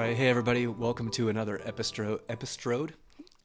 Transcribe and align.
All 0.00 0.06
right, 0.06 0.16
hey 0.16 0.28
everybody, 0.28 0.66
welcome 0.66 1.10
to 1.10 1.28
another 1.28 1.60
episode, 1.62 2.22
episode, 2.30 2.94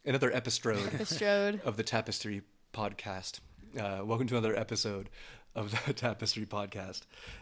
another 0.05 0.33
epistrode, 0.33 0.89
Bestrode. 0.97 1.59
of 1.65 1.75
the 1.75 1.83
Tapestry 1.83 2.43
podcast. 2.73 3.41
Uh, 3.77 4.05
welcome 4.05 4.25
to 4.27 4.37
another 4.37 4.57
episode 4.57 5.09
of 5.53 5.71
the 5.85 5.91
Tapestry 5.93 6.45
podcast, 6.45 7.01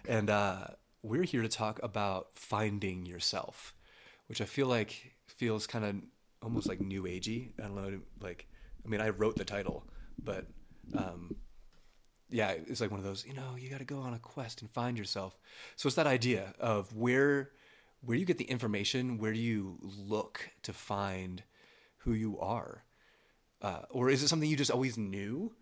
and 0.09 0.31
uh, 0.31 0.65
we're 1.03 1.21
here 1.21 1.43
to 1.43 1.47
talk 1.47 1.79
about 1.83 2.29
finding 2.33 3.05
yourself, 3.05 3.75
which 4.25 4.41
I 4.41 4.45
feel 4.45 4.65
like 4.65 5.13
feels 5.27 5.67
kind 5.67 5.85
of 5.85 5.95
almost 6.41 6.67
like 6.67 6.81
new 6.81 7.03
agey. 7.03 7.51
I 7.59 7.67
don't 7.67 7.75
know, 7.75 7.99
like 8.19 8.47
I 8.83 8.89
mean, 8.89 8.99
I 8.99 9.09
wrote 9.09 9.35
the 9.35 9.45
title, 9.45 9.85
but 10.23 10.47
um, 10.97 11.35
yeah, 12.31 12.55
it's 12.65 12.81
like 12.81 12.89
one 12.89 12.99
of 12.99 13.05
those, 13.05 13.27
you 13.27 13.35
know, 13.35 13.57
you 13.59 13.69
got 13.69 13.77
to 13.77 13.85
go 13.85 13.99
on 13.99 14.15
a 14.15 14.19
quest 14.19 14.61
and 14.61 14.71
find 14.71 14.97
yourself. 14.97 15.37
So 15.75 15.85
it's 15.85 15.97
that 15.97 16.07
idea 16.07 16.55
of 16.59 16.95
where 16.95 17.51
where 18.05 18.15
do 18.15 18.19
you 18.19 18.25
get 18.25 18.37
the 18.37 18.45
information? 18.45 19.17
Where 19.17 19.33
do 19.33 19.39
you 19.39 19.77
look 19.81 20.49
to 20.63 20.73
find 20.73 21.43
who 21.99 22.13
you 22.13 22.39
are? 22.39 22.83
Uh, 23.61 23.81
or 23.89 24.09
is 24.09 24.21
it 24.21 24.27
something 24.27 24.49
you 24.49 24.57
just 24.57 24.71
always 24.71 24.97
knew? 24.97 25.53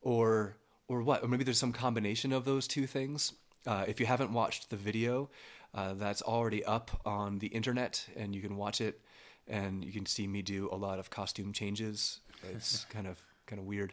Or 0.00 0.56
or 0.88 1.02
what? 1.02 1.22
Or 1.22 1.28
maybe 1.28 1.44
there's 1.44 1.58
some 1.58 1.72
combination 1.72 2.32
of 2.32 2.44
those 2.44 2.66
two 2.66 2.86
things. 2.86 3.34
Uh, 3.66 3.84
if 3.86 4.00
you 4.00 4.06
haven't 4.06 4.32
watched 4.32 4.70
the 4.70 4.76
video, 4.76 5.30
uh, 5.74 5.92
that's 5.94 6.22
already 6.22 6.64
up 6.64 7.02
on 7.04 7.38
the 7.38 7.48
internet, 7.48 8.04
and 8.16 8.34
you 8.34 8.40
can 8.40 8.56
watch 8.56 8.80
it, 8.80 9.00
and 9.46 9.84
you 9.84 9.92
can 9.92 10.06
see 10.06 10.26
me 10.26 10.40
do 10.40 10.68
a 10.72 10.76
lot 10.76 10.98
of 10.98 11.10
costume 11.10 11.52
changes. 11.52 12.20
It's 12.50 12.84
kind 12.90 13.06
of 13.06 13.22
kind 13.46 13.60
of 13.60 13.66
weird, 13.66 13.92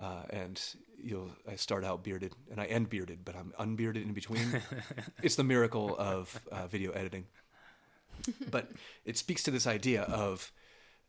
uh, 0.00 0.22
and 0.30 0.60
you'll 0.98 1.30
I 1.46 1.56
start 1.56 1.84
out 1.84 2.02
bearded 2.02 2.32
and 2.50 2.58
I 2.58 2.64
end 2.64 2.88
bearded, 2.88 3.26
but 3.26 3.36
I'm 3.36 3.52
unbearded 3.58 4.02
in 4.02 4.14
between. 4.14 4.62
it's 5.22 5.36
the 5.36 5.44
miracle 5.44 5.94
of 5.98 6.40
uh, 6.50 6.66
video 6.66 6.92
editing. 6.92 7.26
but 8.50 8.70
it 9.04 9.16
speaks 9.16 9.42
to 9.44 9.50
this 9.50 9.66
idea 9.66 10.02
of 10.02 10.52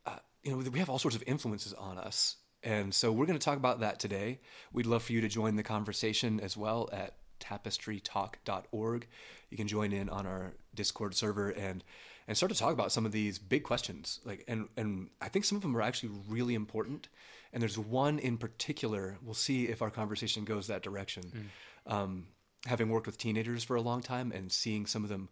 uh, 0.05 0.17
you 0.43 0.51
know 0.51 0.69
we 0.69 0.79
have 0.79 0.89
all 0.89 0.99
sorts 0.99 1.15
of 1.15 1.23
influences 1.27 1.73
on 1.73 1.97
us. 1.97 2.37
And 2.65 2.93
so 2.93 3.11
we're 3.11 3.25
going 3.25 3.37
to 3.37 3.43
talk 3.43 3.57
about 3.57 3.81
that 3.81 3.99
today. 3.99 4.39
We'd 4.71 4.85
love 4.85 5.03
for 5.03 5.11
you 5.11 5.19
to 5.19 5.27
join 5.27 5.57
the 5.57 5.63
conversation 5.63 6.39
as 6.39 6.55
well 6.55 6.89
at 6.93 7.17
tapestrytalk.org 7.41 9.07
you 9.53 9.57
can 9.57 9.67
join 9.67 9.91
in 9.91 10.09
on 10.09 10.25
our 10.25 10.53
discord 10.73 11.13
server 11.13 11.49
and 11.51 11.83
and 12.27 12.35
start 12.35 12.51
to 12.51 12.57
talk 12.57 12.73
about 12.73 12.91
some 12.91 13.05
of 13.05 13.11
these 13.11 13.37
big 13.37 13.63
questions. 13.63 14.19
Like 14.25 14.43
and 14.47 14.67
and 14.77 15.09
i 15.21 15.27
think 15.27 15.45
some 15.45 15.57
of 15.57 15.61
them 15.61 15.77
are 15.77 15.81
actually 15.81 16.11
really 16.27 16.55
important. 16.55 17.07
And 17.51 17.61
there's 17.61 17.77
one 17.77 18.17
in 18.17 18.37
particular. 18.39 19.17
We'll 19.21 19.35
see 19.35 19.65
if 19.65 19.83
our 19.83 19.91
conversation 19.91 20.43
goes 20.43 20.65
that 20.67 20.81
direction. 20.81 21.51
Um, 21.85 22.25
having 22.65 22.89
worked 22.89 23.05
with 23.05 23.19
teenagers 23.19 23.63
for 23.63 23.75
a 23.75 23.81
long 23.81 24.01
time 24.01 24.31
and 24.31 24.51
seeing 24.51 24.87
some 24.87 25.03
of 25.03 25.09
them 25.09 25.29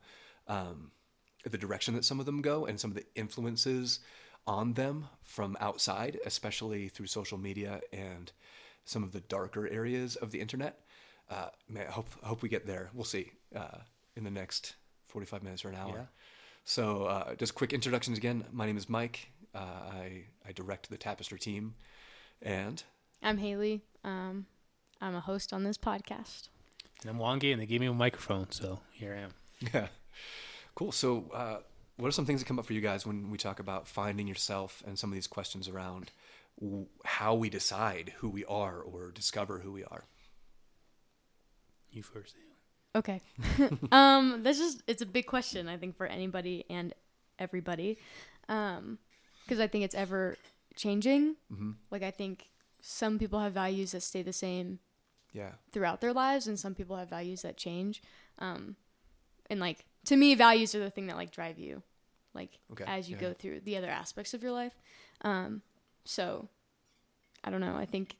um, 0.48 0.92
the 1.50 1.58
direction 1.58 1.94
that 1.96 2.06
some 2.06 2.20
of 2.20 2.26
them 2.26 2.42
go 2.42 2.66
and 2.66 2.80
some 2.80 2.92
of 2.92 2.96
the 2.96 3.06
influences 3.16 4.00
on 4.48 4.74
them 4.74 5.08
from 5.24 5.58
outside, 5.60 6.20
especially 6.26 6.90
through 6.90 7.08
social 7.08 7.38
media 7.38 7.82
and 7.94 8.32
some 8.86 9.04
of 9.04 9.12
the 9.12 9.22
darker 9.22 9.68
areas 9.68 10.16
of 10.18 10.32
the 10.32 10.40
internet. 10.40 10.80
Uh, 11.30 11.48
man, 11.70 11.88
I 11.88 11.92
hope, 11.92 12.08
I 12.24 12.28
hope 12.28 12.42
we 12.42 12.50
get 12.50 12.66
there. 12.66 12.90
We'll 12.94 13.06
see 13.06 13.32
uh, 13.56 13.80
in 14.16 14.24
the 14.24 14.32
next 14.32 14.76
45 15.08 15.44
minutes 15.44 15.64
or 15.64 15.70
an 15.70 15.76
hour. 15.76 15.96
Yeah. 15.96 16.06
So, 16.64 17.04
uh, 17.04 17.36
just 17.36 17.56
quick 17.56 17.74
introductions 17.74 18.18
again. 18.18 18.44
My 18.52 18.66
name 18.66 18.78
is 18.78 18.90
Mike. 18.90 19.32
Uh, 19.54 19.60
I, 19.60 20.24
I 20.48 20.52
direct 20.54 20.90
the 20.90 20.98
Tapestry 20.98 21.40
team. 21.40 21.76
And 22.42 22.84
I'm 23.22 23.38
Haleigh. 23.38 23.82
Um, 24.04 24.46
I'm 25.00 25.16
a 25.16 25.20
host 25.20 25.54
on 25.54 25.64
this 25.64 25.78
podcast. 25.78 26.50
And 27.02 27.10
I'm 27.10 27.18
Mwangi, 27.18 27.52
and 27.52 27.62
they 27.62 27.66
gave 27.66 27.82
me 27.82 27.88
a 27.88 27.94
microphone, 27.94 28.52
so 28.52 28.80
here 28.92 29.16
I 29.16 29.22
am. 29.22 29.34
Yeah. 29.74 29.88
Cool. 30.76 30.92
So, 30.92 31.30
uh, 31.34 31.58
what 31.98 32.08
are 32.08 32.12
some 32.12 32.26
things 32.26 32.42
that 32.42 32.46
come 32.48 32.58
up 32.60 32.66
for 32.66 32.74
you 32.74 32.82
guys 32.82 33.06
when 33.06 33.30
we 33.30 33.38
talk 33.38 33.60
about 33.60 33.88
finding 33.88 34.28
yourself 34.28 34.82
and 34.88 34.98
some 34.98 35.12
of 35.12 35.16
these 35.16 35.28
questions 35.28 35.68
around 35.68 36.12
w- 36.60 36.88
how 37.06 37.36
we 37.36 37.50
decide 37.50 38.14
who 38.18 38.30
we 38.30 38.44
are 38.46 38.80
or 38.82 39.12
discover 39.12 39.60
who 39.60 39.72
we 39.72 39.84
are? 39.84 40.06
You 41.92 42.04
first. 42.04 42.36
Okay. 42.96 43.22
um, 43.92 44.44
this 44.44 44.60
is 44.60 44.82
it's 44.88 45.02
a 45.02 45.06
big 45.06 45.26
question 45.26 45.68
I 45.68 45.78
think 45.78 45.96
for 45.98 46.06
anybody 46.08 46.66
and 46.70 46.94
everybody, 47.40 47.98
um, 48.50 48.98
because 49.44 49.60
I 49.60 49.68
think 49.68 49.84
it's 49.84 49.96
ever 49.96 50.38
changing. 50.76 51.36
Mhm. 51.52 51.76
Like 51.90 52.04
I 52.04 52.12
think 52.12 52.50
some 52.82 53.20
people 53.20 53.40
have 53.40 53.54
values 53.54 53.92
that 53.92 54.02
stay 54.02 54.22
the 54.24 54.34
same 54.34 54.80
Yeah. 55.34 55.52
throughout 55.72 56.02
their 56.02 56.14
lives, 56.14 56.48
and 56.48 56.60
some 56.60 56.74
people 56.76 56.96
have 56.98 57.10
values 57.10 57.42
that 57.44 57.58
change. 57.58 58.02
Um, 58.40 58.76
and 59.50 59.60
like 59.60 59.86
to 60.06 60.16
me, 60.16 60.36
values 60.36 60.74
are 60.76 60.80
the 60.80 60.90
thing 60.90 61.08
that 61.08 61.16
like 61.18 61.32
drive 61.32 61.58
you, 61.60 61.82
like 62.34 62.60
Okay, 62.72 62.86
as 62.88 63.10
you 63.10 63.16
yeah. 63.16 63.22
go 63.22 63.34
through 63.34 63.62
the 63.62 63.78
other 63.78 63.90
aspects 63.90 64.34
of 64.34 64.42
your 64.44 64.52
life. 64.52 64.74
Um, 65.22 65.62
so 66.06 66.48
I 67.44 67.50
don't 67.52 67.62
know. 67.62 67.76
I 67.76 67.86
think. 67.86 68.16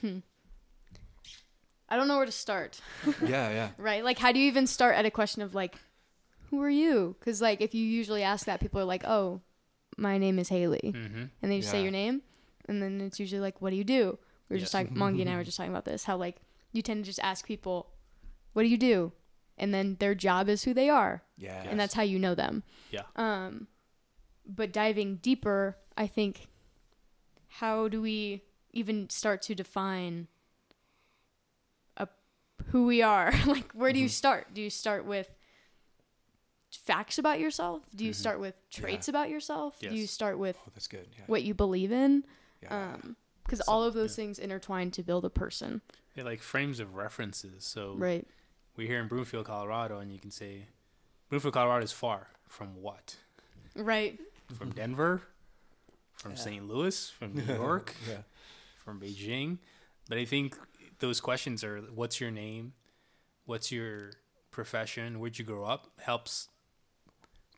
Hmm. 0.00 0.18
I 1.88 1.96
don't 1.96 2.08
know 2.08 2.16
where 2.16 2.26
to 2.26 2.32
start. 2.32 2.80
Yeah. 3.22 3.50
Yeah. 3.50 3.68
Right? 3.78 4.02
Like, 4.04 4.18
how 4.18 4.32
do 4.32 4.38
you 4.38 4.46
even 4.46 4.66
start 4.66 4.96
at 4.96 5.04
a 5.06 5.10
question 5.10 5.42
of 5.42 5.54
like, 5.54 5.76
who 6.50 6.60
are 6.62 6.70
you? 6.70 7.16
Because 7.18 7.40
like, 7.42 7.60
if 7.60 7.74
you 7.74 7.84
usually 7.84 8.22
ask 8.22 8.46
that, 8.46 8.60
people 8.60 8.80
are 8.80 8.84
like, 8.84 9.04
oh, 9.04 9.40
my 9.96 10.18
name 10.18 10.38
is 10.38 10.48
Haleigh, 10.48 10.92
Mm-hmm. 10.92 11.24
and 11.42 11.52
they 11.52 11.58
just 11.60 11.70
say 11.70 11.82
your 11.82 11.92
name, 11.92 12.22
and 12.68 12.82
then 12.82 13.00
it's 13.00 13.20
usually 13.20 13.40
like, 13.40 13.60
what 13.62 13.70
do 13.70 13.76
you 13.76 13.84
do? 13.84 14.18
We 14.48 14.54
were 14.56 14.60
just 14.60 14.74
Yes. 14.74 14.84
talking, 14.86 14.96
Mwangi 14.96 15.20
and 15.20 15.30
I 15.30 15.36
were 15.36 15.44
just 15.44 15.56
talking 15.56 15.70
about 15.72 15.84
this, 15.84 16.04
how 16.04 16.16
like 16.16 16.36
you 16.72 16.82
tend 16.82 17.04
to 17.04 17.08
just 17.08 17.20
ask 17.22 17.46
people, 17.46 17.90
what 18.54 18.62
do 18.62 18.68
you 18.68 18.76
do, 18.78 19.12
and 19.58 19.72
then 19.72 19.96
their 20.00 20.14
job 20.14 20.48
is 20.48 20.64
who 20.64 20.74
they 20.74 20.88
are, 20.88 21.22
Yeah. 21.36 21.62
and 21.68 21.78
that's 21.78 21.94
how 21.94 22.02
you 22.02 22.18
know 22.18 22.34
them. 22.34 22.62
Yeah. 22.90 23.02
Um, 23.16 23.68
but 24.46 24.72
diving 24.72 25.16
deeper, 25.16 25.76
I 25.96 26.06
think, 26.06 26.48
how 27.48 27.88
do 27.88 28.02
we 28.02 28.42
even 28.72 29.08
start 29.10 29.40
to 29.42 29.54
define 29.54 30.26
a 31.96 32.08
who 32.66 32.86
we 32.86 33.00
are? 33.02 33.32
like, 33.46 33.70
where 33.72 33.92
do 33.92 33.98
you 33.98 34.08
start? 34.08 34.48
Do 34.54 34.60
you 34.60 34.70
start 34.70 35.04
with 35.04 35.28
facts 36.70 37.18
about 37.18 37.38
yourself? 37.40 37.82
Do 37.94 38.04
you 38.04 38.12
start 38.12 38.40
with 38.40 38.54
traits 38.70 39.08
about 39.08 39.30
yourself? 39.30 39.78
Do 39.78 39.94
you 39.94 40.06
start 40.06 40.38
with 40.38 40.56
Oh, 40.66 40.70
that's 40.74 40.88
good. 40.88 41.06
Yeah. 41.16 41.24
what 41.26 41.42
you 41.44 41.54
believe 41.54 41.92
in? 41.92 42.24
yeah. 42.62 42.94
Um, 42.94 43.16
because 43.44 43.58
So- 43.58 43.70
all 43.72 43.82
of 43.84 43.94
those 43.94 44.12
yeah. 44.12 44.24
things 44.24 44.38
intertwine 44.38 44.90
to 44.92 45.02
build 45.02 45.24
a 45.24 45.30
person, 45.30 45.82
They're 46.14 46.24
like 46.24 46.40
frames 46.42 46.80
of 46.80 46.94
references. 46.96 47.64
So 47.64 47.94
right? 47.96 48.26
We're 48.76 48.86
here 48.88 49.00
in 49.00 49.08
Broomfield, 49.08 49.46
Colorado, 49.46 49.98
and 49.98 50.12
you 50.12 50.18
can 50.18 50.30
say, 50.30 50.66
Broomfield, 51.28 51.54
Colorado 51.54 51.84
is 51.84 51.92
far 51.92 52.28
from 52.48 52.80
what? 52.80 53.16
Right. 53.76 54.18
From 54.56 54.70
Denver, 54.70 55.22
from 56.14 56.32
Yeah. 56.32 56.36
St. 56.38 56.68
Louis, 56.68 57.10
from 57.10 57.34
New 57.34 57.42
York, 57.54 57.94
yeah. 58.08 58.18
from 58.84 59.00
Beijing. 59.00 59.58
But 60.08 60.18
I 60.18 60.24
think 60.24 60.56
those 60.98 61.20
questions 61.20 61.64
are 61.64 61.78
what's 61.94 62.20
your 62.20 62.30
name? 62.30 62.72
What's 63.46 63.72
your 63.72 64.10
profession? 64.50 65.18
Where'd 65.18 65.38
you 65.38 65.44
grow 65.44 65.64
up? 65.64 65.88
Helps 66.00 66.48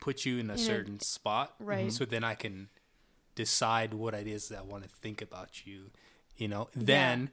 put 0.00 0.25
you 0.25 0.38
in 0.38 0.50
a 0.50 0.55
In 0.55 0.59
a- 0.59 0.62
certain 0.62 1.00
spot. 1.00 1.55
Right. 1.59 1.93
So 1.93 2.05
then 2.05 2.25
I 2.25 2.34
can 2.34 2.69
decide 3.34 3.93
what 3.94 4.15
it 4.15 4.26
is 4.26 4.49
that 4.49 4.59
I 4.60 4.62
want 4.62 4.84
to 4.84 4.88
think 4.88 5.21
about 5.22 5.66
you. 5.66 5.91
You 6.37 6.49
know, 6.49 6.69
then 6.75 7.31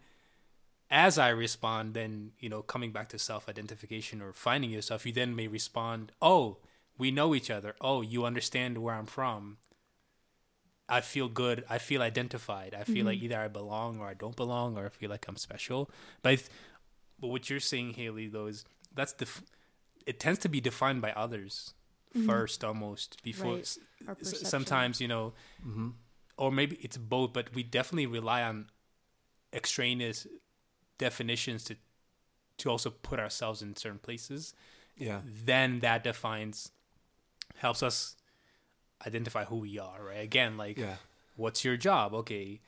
as 0.94 1.18
I 1.18 1.30
respond, 1.30 1.94
then, 1.96 2.32
you 2.40 2.48
know, 2.50 2.62
coming 2.62 2.92
back 2.92 3.10
to 3.10 3.20
self 3.20 3.50
identification 3.50 4.22
or 4.22 4.32
finding 4.32 4.70
yourself, 4.70 5.06
you 5.06 5.12
then 5.12 5.36
may 5.36 5.48
respond, 5.48 6.12
Oh, 6.22 6.58
we 6.98 7.10
know 7.12 7.34
each 7.36 7.50
other. 7.50 7.76
Oh, 7.82 8.02
you 8.02 8.24
understand 8.26 8.78
where 8.78 8.94
I'm 8.96 9.08
from. 9.08 9.58
I 10.88 11.02
feel 11.02 11.28
good. 11.30 11.64
I 11.70 11.78
feel 11.80 12.02
identified. 12.02 12.76
I 12.78 12.84
feel 12.84 13.06
like 13.06 13.20
either 13.22 13.40
I 13.40 13.48
belong 13.48 14.00
or 14.00 14.08
I 14.08 14.14
don't 14.14 14.36
belong, 14.36 14.78
or 14.78 14.86
I 14.86 14.90
feel 14.90 15.10
like 15.10 15.26
I'm 15.28 15.38
special. 15.38 15.90
But, 16.22 16.30
I 16.30 16.36
th- 16.36 16.50
but 17.20 17.30
what 17.30 17.50
you're 17.50 17.60
saying, 17.60 17.94
Haleigh, 17.94 18.28
though, 18.32 18.48
is 18.48 18.64
that's 18.94 19.14
the. 19.14 19.28
it 20.06 20.20
tends 20.20 20.40
to 20.40 20.50
be 20.50 20.62
defined 20.62 21.02
by 21.02 21.12
others 21.14 21.74
first, 22.28 22.64
almost 22.64 23.24
before. 23.24 23.54
Right. 23.54 23.62
s- 23.62 23.80
Our 24.08 24.12
s- 24.12 24.20
perception. 24.20 24.46
sometimes 24.46 25.02
you 25.02 25.08
know, 25.08 25.34
Mm-hmm. 25.66 25.90
or 26.38 26.52
maybe 26.52 26.76
it's 26.82 26.98
both, 26.98 27.34
but 27.34 27.56
we 27.56 27.64
definitely 27.64 28.06
rely 28.06 28.44
on 28.44 28.68
extraneous 29.52 30.28
definitions 30.98 31.64
to 31.66 31.76
to 32.60 32.70
also 32.70 32.90
put 32.92 33.20
ourselves 33.20 33.62
in 33.62 33.76
certain 33.76 34.00
places. 34.00 34.54
Yeah. 34.98 35.22
Then 35.26 35.80
that 35.80 36.04
defines 36.04 36.72
helps 37.56 37.82
us 37.82 38.16
identify 39.06 39.46
who 39.46 39.58
we 39.58 39.80
are, 39.80 40.04
right? 40.04 40.20
Again, 40.24 40.56
like 40.58 40.78
Yeah. 40.78 40.98
what's 41.36 41.66
your 41.66 41.78
job? 41.78 42.14
Okay, 42.14 42.62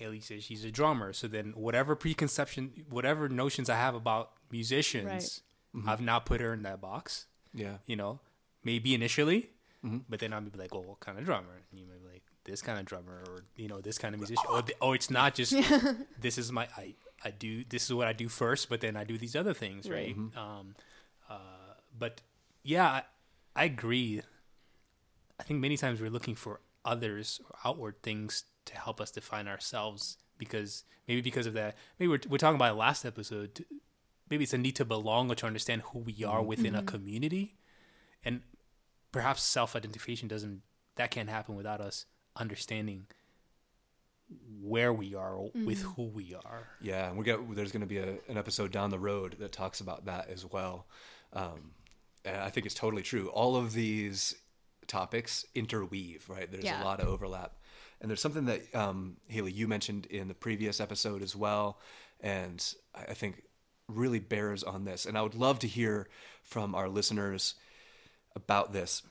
Haleigh 0.00 0.20
says 0.22 0.42
she's 0.44 0.64
a 0.64 0.70
drummer. 0.70 1.12
So 1.12 1.28
then 1.28 1.52
whatever 1.52 1.94
preconception, 1.94 2.86
whatever 2.88 3.28
notions 3.28 3.68
I 3.70 3.76
have 3.76 3.94
about 3.94 4.32
musicians, 4.50 5.42
Mhm. 5.74 5.86
I've 5.88 6.00
now 6.00 6.18
put 6.18 6.40
her 6.40 6.52
in 6.52 6.62
that 6.62 6.80
box. 6.80 7.26
Yeah. 7.52 7.78
You 7.86 7.96
know, 7.96 8.20
maybe 8.64 8.94
initially, 8.94 9.50
Mhm. 9.84 10.04
but 10.08 10.18
then 10.20 10.32
I'll 10.32 10.40
be 10.40 10.58
like, 10.58 10.72
well, 10.74 10.82
what 10.84 11.00
kind 11.00 11.18
of 11.18 11.24
drummer? 11.24 11.62
And 11.70 11.78
you 11.78 11.86
may 11.86 11.98
be 11.98 12.06
like, 12.12 12.22
this 12.44 12.60
kind 12.62 12.78
of 12.78 12.84
drummer, 12.86 13.22
or 13.28 13.44
you 13.56 13.68
know, 13.68 13.80
this 13.80 13.96
kind 13.98 14.14
of 14.14 14.20
musician, 14.20 14.44
or, 14.48 14.62
th- 14.62 14.76
or 14.80 14.94
it's 14.94 15.10
not 15.10 15.34
just 15.34 15.52
this 16.20 16.36
is 16.38 16.50
my 16.50 16.68
I 16.76 16.94
I 17.24 17.30
do 17.30 17.64
this 17.68 17.84
is 17.84 17.94
what 17.94 18.06
I 18.06 18.12
do 18.12 18.28
first, 18.28 18.68
but 18.68 18.80
then 18.80 18.96
I 18.96 19.04
do 19.04 19.16
these 19.18 19.34
other 19.34 19.54
things, 19.54 19.88
right? 19.88 20.14
Right. 20.16 20.36
Um, 20.36 20.74
uh, 21.28 21.38
but 21.98 22.20
yeah, 22.62 22.86
I, 22.86 23.02
I 23.56 23.64
agree. 23.64 24.22
I 25.38 25.42
think 25.42 25.60
many 25.60 25.76
times 25.76 26.00
we're 26.00 26.10
looking 26.10 26.34
for 26.34 26.60
others 26.84 27.40
or 27.48 27.56
outward 27.64 28.02
things 28.02 28.44
to 28.66 28.76
help 28.76 29.00
us 29.00 29.10
define 29.10 29.48
ourselves 29.48 30.18
because 30.38 30.84
maybe 31.08 31.20
because 31.20 31.46
of 31.46 31.54
that 31.54 31.76
maybe 31.98 32.08
we're, 32.08 32.20
we're 32.28 32.38
talking 32.38 32.56
about 32.56 32.76
last 32.76 33.04
episode 33.04 33.64
maybe 34.30 34.44
it's 34.44 34.52
a 34.52 34.58
need 34.58 34.76
to 34.76 34.84
belong 34.84 35.30
or 35.30 35.34
to 35.34 35.46
understand 35.46 35.82
who 35.82 36.00
we 36.00 36.24
are 36.24 36.42
within 36.42 36.74
a 36.74 36.82
community. 36.82 37.56
And 38.24 38.40
perhaps 39.12 39.42
self-identification 39.42 40.28
doesn't 40.28 40.62
that 40.96 41.10
can't 41.10 41.28
happen 41.28 41.56
without 41.56 41.80
us 41.80 42.06
understanding 42.36 43.06
where 44.62 44.92
we 44.92 45.14
are 45.14 45.38
with 45.54 45.82
who 45.82 46.04
we 46.04 46.34
are 46.34 46.68
Yeah, 46.80 47.08
and 47.08 47.18
we 47.18 47.24
got 47.24 47.54
there's 47.54 47.72
going 47.72 47.82
to 47.82 47.86
be 47.86 47.98
a, 47.98 48.14
an 48.28 48.38
episode 48.38 48.72
down 48.72 48.90
the 48.90 48.98
road 48.98 49.36
that 49.40 49.52
talks 49.52 49.80
about 49.80 50.06
that 50.06 50.28
as 50.30 50.44
well. 50.44 50.86
Um, 51.32 51.72
and 52.24 52.36
I 52.36 52.48
think 52.48 52.64
it's 52.66 52.74
totally 52.74 53.02
true. 53.02 53.28
All 53.28 53.56
of 53.56 53.72
these 53.74 54.34
topics 54.86 55.44
interweave, 55.54 56.28
right? 56.28 56.50
There's 56.50 56.64
Yeah. 56.64 56.82
a 56.82 56.84
lot 56.84 57.00
of 57.00 57.08
overlap, 57.08 57.52
and 58.00 58.08
there's 58.10 58.20
something 58.22 58.46
that 58.46 58.74
um, 58.74 59.16
Haleigh 59.30 59.52
you 59.52 59.68
mentioned 59.68 60.06
in 60.06 60.28
the 60.28 60.34
previous 60.34 60.80
episode 60.80 61.22
as 61.22 61.36
well, 61.36 61.78
and 62.20 62.64
I 62.94 63.02
I 63.10 63.14
think 63.14 63.42
really 63.88 64.18
bears 64.20 64.62
on 64.62 64.84
this. 64.84 65.04
And 65.04 65.18
I 65.18 65.22
would 65.22 65.34
love 65.34 65.58
to 65.58 65.66
hear 65.68 66.08
from 66.42 66.74
our 66.74 66.88
listeners 66.88 67.54
about 68.34 68.72
this. 68.72 69.02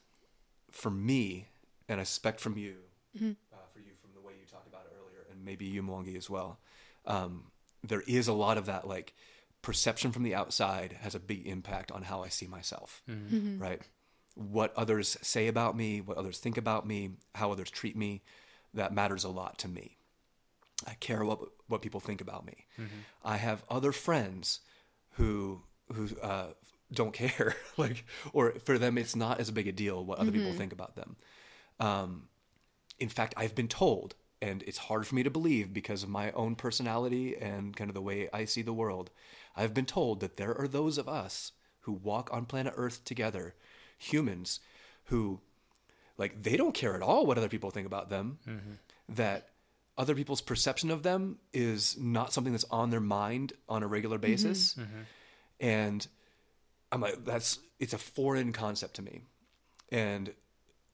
For 0.72 0.90
me, 0.90 1.48
and 1.88 2.02
I 2.02 2.04
suspect 2.04 2.40
from 2.40 2.58
you, 2.58 2.78
uh, 3.16 3.58
for 3.72 3.80
you 3.80 3.94
from 4.02 4.10
the 4.16 4.22
way 4.22 4.34
you 4.40 4.48
talked 4.48 4.68
about 4.68 4.88
it 4.90 4.94
earlier, 5.00 5.28
and 5.30 5.33
maybe 5.44 5.66
you, 5.66 5.84
Mwangi, 5.84 6.16
as 6.18 6.30
well. 6.30 6.60
Um, 7.06 7.52
there 7.84 8.02
is 8.08 8.28
a 8.28 8.34
lot 8.34 8.58
of 8.58 8.66
that, 8.68 8.88
like 8.88 9.14
perception 9.62 10.12
from 10.12 10.24
the 10.24 10.36
outside 10.36 10.94
has 11.02 11.16
a 11.16 11.20
big 11.20 11.48
impact 11.48 11.92
on 11.92 12.04
how 12.04 12.22
I 12.24 12.30
see 12.30 12.48
myself, 12.48 13.02
right? 13.62 13.82
What 14.36 14.74
others 14.76 15.18
say 15.22 15.48
about 15.48 15.76
me, 15.76 16.02
what 16.02 16.18
others 16.18 16.40
think 16.40 16.58
about 16.58 16.88
me, 16.88 17.12
how 17.36 17.52
others 17.52 17.70
treat 17.70 17.96
me, 17.96 18.24
that 18.74 18.94
matters 18.94 19.24
a 19.24 19.30
lot 19.30 19.58
to 19.60 19.68
me. 19.68 19.98
I 20.88 20.96
care 20.96 21.24
what 21.24 21.40
what 21.68 21.82
people 21.82 22.00
think 22.00 22.20
about 22.22 22.46
me. 22.46 22.66
I 23.24 23.38
have 23.38 23.64
other 23.70 23.92
friends 23.92 24.60
who 25.12 25.62
who 25.94 26.10
uh, 26.22 26.48
don't 26.92 27.14
care, 27.24 27.56
like, 27.78 28.06
or 28.34 28.52
for 28.66 28.78
them 28.78 28.98
it's 28.98 29.16
not 29.16 29.40
as 29.40 29.52
big 29.52 29.68
a 29.68 29.72
deal 29.72 30.04
what 30.04 30.20
other 30.20 30.32
people 30.32 30.52
think 30.58 30.74
about 30.74 30.96
them. 30.96 31.16
Um, 31.80 32.28
in 33.00 33.10
fact, 33.10 33.34
I've 33.38 33.56
been 33.56 33.68
told, 33.68 34.16
and 34.44 34.62
it's 34.68 34.78
hard 34.78 35.08
for 35.08 35.16
me 35.16 35.24
to 35.24 35.30
believe 35.30 35.74
because 35.74 36.04
of 36.04 36.10
my 36.10 36.30
own 36.32 36.56
personality 36.56 37.38
and 37.38 37.74
kind 37.74 37.90
of 37.90 37.94
the 37.94 38.02
way 38.02 38.28
I 38.34 38.44
see 38.44 38.62
the 38.62 38.74
world. 38.74 39.10
I've 39.56 39.74
been 39.74 39.86
told 39.86 40.20
that 40.20 40.36
there 40.36 40.54
are 40.60 40.68
those 40.68 40.98
of 40.98 41.08
us 41.08 41.54
who 41.82 41.94
walk 41.94 42.30
on 42.34 42.46
planet 42.46 42.74
Earth 42.76 43.06
together, 43.06 43.56
humans, 43.98 44.60
who, 45.06 45.40
like, 46.18 46.44
they 46.44 46.58
don't 46.58 46.74
care 46.74 46.94
at 46.94 47.02
all 47.02 47.26
what 47.26 47.38
other 47.38 47.48
people 47.48 47.72
think 47.72 47.88
about 47.88 48.10
them. 48.10 48.38
Mm-hmm. 48.46 48.74
That 49.16 49.48
other 49.98 50.14
people's 50.14 50.42
perception 50.42 50.92
of 50.92 51.04
them 51.04 51.38
is 51.54 51.98
not 51.98 52.34
something 52.34 52.52
that's 52.52 52.66
on 52.70 52.90
their 52.90 53.00
mind 53.00 53.54
on 53.70 53.82
a 53.82 53.88
regular 53.88 54.18
mm-hmm. 54.18 54.32
basis. 54.32 54.74
Mm-hmm. 54.74 55.02
And 55.62 56.08
I'm 56.92 57.00
like, 57.00 57.24
that's 57.24 57.60
it's 57.80 57.94
a 57.94 57.98
foreign 57.98 58.52
concept 58.52 58.96
to 58.96 59.02
me. 59.02 59.22
And 59.90 60.34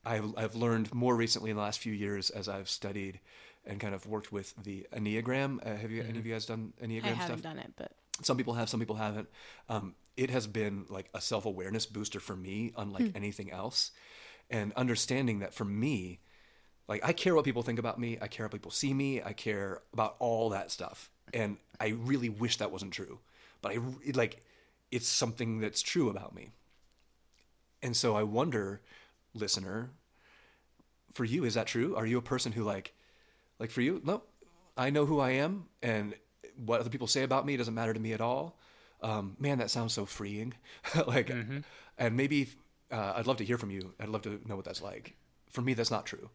I've, 0.10 0.34
I've 0.38 0.56
learned 0.56 0.94
more 0.94 1.16
recently 1.16 1.52
in 1.52 1.56
the 1.56 1.62
last 1.62 1.80
few 1.80 1.94
years 1.94 2.30
as 2.32 2.50
I've 2.50 2.70
studied 2.70 3.20
and 3.66 3.80
kind 3.80 3.94
of 3.94 4.06
worked 4.08 4.32
with 4.32 4.54
the 4.64 4.88
Enneagram. 4.94 5.66
Uh, 5.66 5.76
have 5.76 5.92
you 5.92 6.02
any 6.02 6.18
of 6.18 6.26
you 6.26 6.34
guys 6.34 6.46
done 6.46 6.74
Enneagram 6.84 7.04
I 7.04 7.10
haven't 7.10 7.40
stuff? 7.40 7.42
done 7.42 7.60
it, 7.60 7.74
but 7.78 7.92
Some 8.24 8.36
people 8.38 8.54
have, 8.56 8.70
some 8.70 8.80
people 8.80 8.96
haven't. 8.96 9.30
Um, 9.70 9.94
it 10.18 10.30
has 10.32 10.48
been 10.48 10.86
like 10.90 11.10
a 11.14 11.22
self 11.22 11.46
awareness 11.46 11.86
booster 11.86 12.20
for 12.20 12.36
me, 12.36 12.74
unlike 12.76 13.12
anything 13.16 13.52
else. 13.52 13.92
And 14.50 14.74
understanding 14.74 15.40
that 15.40 15.54
for 15.54 15.66
me, 15.66 16.20
like 16.88 17.06
I 17.06 17.14
care 17.14 17.36
what 17.36 17.46
people 17.46 17.62
think 17.62 17.78
about 17.78 18.00
me, 18.00 18.18
I 18.20 18.28
care 18.28 18.46
how 18.46 18.50
people 18.50 18.72
see 18.72 18.94
me, 18.94 19.22
I 19.22 19.34
care 19.34 19.82
about 19.94 20.16
all 20.20 20.50
that 20.50 20.72
stuff. 20.72 21.12
And 21.34 21.58
I 21.80 21.90
really 21.90 22.30
wish 22.30 22.58
that 22.58 22.72
wasn't 22.72 22.94
true, 22.94 23.20
but 23.62 23.74
I 23.74 23.78
it, 24.04 24.16
like 24.16 24.42
it's 24.92 25.08
something 25.08 25.60
that's 25.60 25.84
true 25.84 26.10
about 26.10 26.34
me. 26.34 26.50
And 27.84 27.96
so 27.96 28.16
I 28.16 28.24
wonder, 28.24 28.82
listener, 29.36 29.92
for 31.14 31.26
you, 31.26 31.44
is 31.46 31.56
that 31.56 31.68
true? 31.68 31.96
Are 31.96 32.06
you 32.06 32.18
a 32.18 32.22
person 32.22 32.52
who 32.52 32.64
like, 32.64 32.94
like 33.60 33.72
for 33.72 33.82
you, 33.82 34.02
no, 34.04 34.24
I 34.78 34.90
know 34.90 35.06
who 35.06 35.20
I 35.20 35.32
am, 35.32 35.66
and 35.82 36.16
what 36.56 36.80
other 36.80 36.90
people 36.90 37.08
say 37.08 37.24
about 37.24 37.46
me 37.46 37.58
doesn't 37.58 37.74
matter 37.74 37.94
to 37.94 38.00
me 38.00 38.14
at 38.14 38.22
all. 38.22 38.58
Um, 39.02 39.36
man, 39.40 39.60
that 39.60 39.70
sounds 39.70 39.94
so 39.94 40.06
freeing. 40.06 40.54
like, 41.08 41.30
and 41.98 42.18
maybe 42.18 42.50
uh, 42.92 43.14
I'd 43.16 43.28
love 43.28 43.38
to 43.38 43.46
hear 43.46 43.58
from 43.58 43.72
you. 43.72 43.94
I'd 44.00 44.10
love 44.10 44.24
to 44.24 44.40
know 44.46 44.56
what 44.56 44.66
that's 44.66 44.82
like. 44.82 45.16
For 45.50 45.62
me, 45.62 45.74
that's 45.74 45.92
not 45.92 46.06
true. 46.06 46.30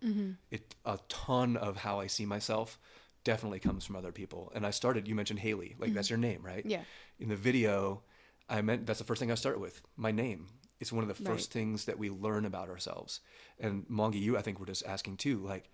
It 0.50 0.74
a 0.84 0.98
ton 1.08 1.56
of 1.56 1.76
how 1.76 2.00
I 2.00 2.08
see 2.08 2.26
myself 2.26 2.78
definitely 3.22 3.60
comes 3.60 3.84
from 3.84 3.96
other 3.96 4.12
people. 4.12 4.50
And 4.54 4.66
I 4.66 4.70
started. 4.70 5.06
You 5.06 5.14
mentioned 5.14 5.40
Haleigh, 5.40 5.76
like 5.78 5.94
that's 5.94 6.10
your 6.10 6.18
name, 6.18 6.40
right? 6.42 6.64
Yeah. 6.66 6.82
In 7.20 7.28
the 7.28 7.36
video, 7.36 8.02
I 8.48 8.60
meant 8.62 8.86
that's 8.86 8.98
the 8.98 9.04
first 9.04 9.20
thing 9.20 9.30
I 9.30 9.36
start 9.36 9.60
with. 9.60 9.80
My 9.96 10.10
name. 10.10 10.46
It's 10.80 10.92
one 10.92 11.02
of 11.02 11.08
the 11.08 11.14
first 11.14 11.48
Right. 11.48 11.60
things 11.60 11.84
that 11.86 11.98
we 11.98 12.10
learn 12.10 12.44
about 12.44 12.68
ourselves. 12.68 13.20
And 13.58 13.86
Mwangi, 13.88 14.20
you, 14.20 14.36
I 14.36 14.42
think 14.42 14.58
we're 14.58 14.66
just 14.66 14.84
asking 14.86 15.16
too, 15.18 15.38
like, 15.38 15.70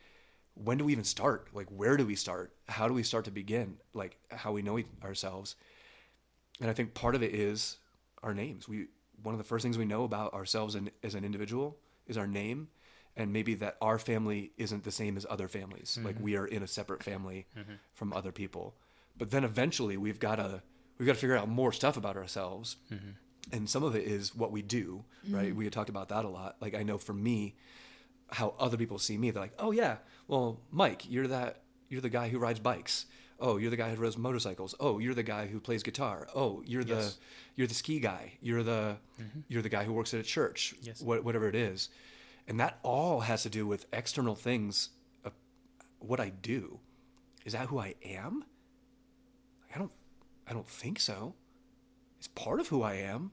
when 0.55 0.79
do 0.79 0.85
we 0.85 0.93
even 0.93 1.05
start? 1.05 1.49
Like, 1.53 1.69
where 1.69 1.97
do 1.97 2.07
we 2.07 2.15
start? 2.15 2.55
How 2.69 2.87
do 2.87 2.95
we 2.95 3.03
start 3.03 3.25
to 3.25 3.31
begin? 3.31 3.79
Like, 3.95 4.19
how 4.31 4.53
we 4.53 4.63
know 4.63 4.79
e- 4.79 4.87
ourselves. 5.03 5.57
And 6.61 6.69
I 6.69 6.75
think 6.75 6.95
part 6.95 7.15
of 7.15 7.23
it 7.23 7.35
is 7.35 7.79
our 8.23 8.35
names. 8.35 8.69
We 8.69 8.89
one 9.23 9.35
of 9.35 9.39
the 9.39 9.45
first 9.45 9.63
things 9.63 9.77
we 9.77 9.85
know 9.85 10.05
about 10.05 10.33
ourselves 10.33 10.75
and 10.75 10.91
as 11.03 11.15
an 11.15 11.25
individual 11.25 11.77
is 12.07 12.17
our 12.17 12.27
name, 12.27 12.69
and 13.17 13.33
maybe 13.33 13.55
that 13.55 13.77
our 13.81 13.99
family 13.99 14.53
isn't 14.57 14.83
the 14.83 14.91
same 14.91 15.17
as 15.17 15.27
other 15.29 15.49
families. 15.49 15.99
Like 16.03 16.15
mm-hmm. 16.17 16.25
we 16.25 16.37
are 16.37 16.47
in 16.47 16.63
a 16.63 16.67
separate 16.67 17.03
family 17.03 17.47
mm-hmm. 17.59 17.73
from 17.93 18.13
other 18.13 18.33
people. 18.33 18.75
But 19.17 19.31
then 19.31 19.45
eventually 19.45 19.97
we've 19.97 20.21
got 20.21 20.37
to 20.37 20.63
we've 20.99 21.07
got 21.07 21.15
to 21.15 21.19
figure 21.19 21.37
out 21.37 21.49
more 21.49 21.73
stuff 21.73 21.97
about 21.97 22.17
ourselves. 22.17 22.77
Mm-hmm. 22.93 23.11
And 23.53 23.69
some 23.69 23.83
of 23.83 23.97
it 23.97 24.07
is 24.07 24.35
what 24.35 24.53
we 24.53 24.63
do, 24.63 25.05
right? 25.29 25.49
Mm-hmm. 25.49 25.59
We 25.59 25.65
had 25.65 25.73
talked 25.73 25.89
about 25.89 26.09
that 26.11 26.25
a 26.25 26.29
lot. 26.29 26.57
Like 26.61 26.75
I 26.75 26.83
know 26.83 26.99
for 26.99 27.13
me, 27.15 27.57
how 28.31 28.55
other 28.59 28.77
people 28.77 28.99
see 28.99 29.19
me, 29.19 29.31
they're 29.31 29.43
like, 29.43 29.55
"Oh 29.59 29.73
yeah, 29.73 29.97
well, 30.29 30.61
Mike, 30.71 31.11
you're 31.11 31.27
that 31.27 31.63
you're 31.89 32.01
the 32.01 32.09
guy 32.09 32.29
who 32.29 32.39
rides 32.39 32.61
bikes. 32.61 33.07
Oh, 33.41 33.57
you're 33.57 33.71
the 33.71 33.77
guy 33.77 33.95
who 33.95 34.01
rides 34.01 34.19
motorcycles. 34.19 34.75
Oh, 34.79 34.99
you're 34.99 35.15
the 35.15 35.23
guy 35.23 35.47
who 35.47 35.61
plays 35.61 35.83
guitar. 35.83 36.29
Oh, 36.35 36.63
you're 36.65 36.85
the 36.85 37.13
you're 37.57 37.67
the 37.67 37.75
ski 37.75 37.99
guy. 37.99 38.35
You're 38.41 38.63
the 38.63 38.97
mm-hmm. 39.21 39.41
you're 39.49 39.63
the 39.63 39.69
guy 39.69 39.85
who 39.85 39.93
works 39.93 40.15
at 40.15 40.21
a 40.21 40.23
church. 40.23 40.75
Yes. 40.83 41.01
What, 41.01 41.25
whatever 41.25 41.49
it 41.49 41.55
is, 41.55 41.89
and 42.47 42.61
that 42.61 42.79
all 42.83 43.21
has 43.21 43.43
to 43.43 43.51
do 43.51 43.67
with 43.67 43.87
external 43.93 44.35
things. 44.35 44.91
Of 45.25 45.33
what 45.99 46.21
I 46.21 46.29
do, 46.29 46.79
is 47.45 47.55
that 47.55 47.67
who 47.67 47.79
I 47.79 47.95
am? 48.05 48.45
I 49.75 49.79
don't 49.79 49.93
I 50.47 50.53
don't 50.53 50.69
think 50.69 51.01
so. 51.01 51.35
It's 52.19 52.29
part 52.29 52.61
of 52.61 52.69
who 52.69 52.83
I 52.83 52.95
am. 52.95 53.33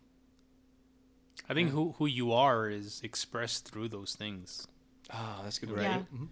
I 1.50 1.54
think 1.54 1.70
who 1.72 1.94
who 1.98 2.06
you 2.06 2.32
are 2.34 2.70
is 2.70 3.02
expressed 3.04 3.68
through 3.70 3.90
those 3.90 4.16
things. 4.16 4.68
Ah, 5.12 5.40
that's 5.44 5.58
a 5.58 5.66
good. 5.66 5.76
Right. 5.76 5.84
Yeah. 5.84 6.02
Mhm. 6.14 6.28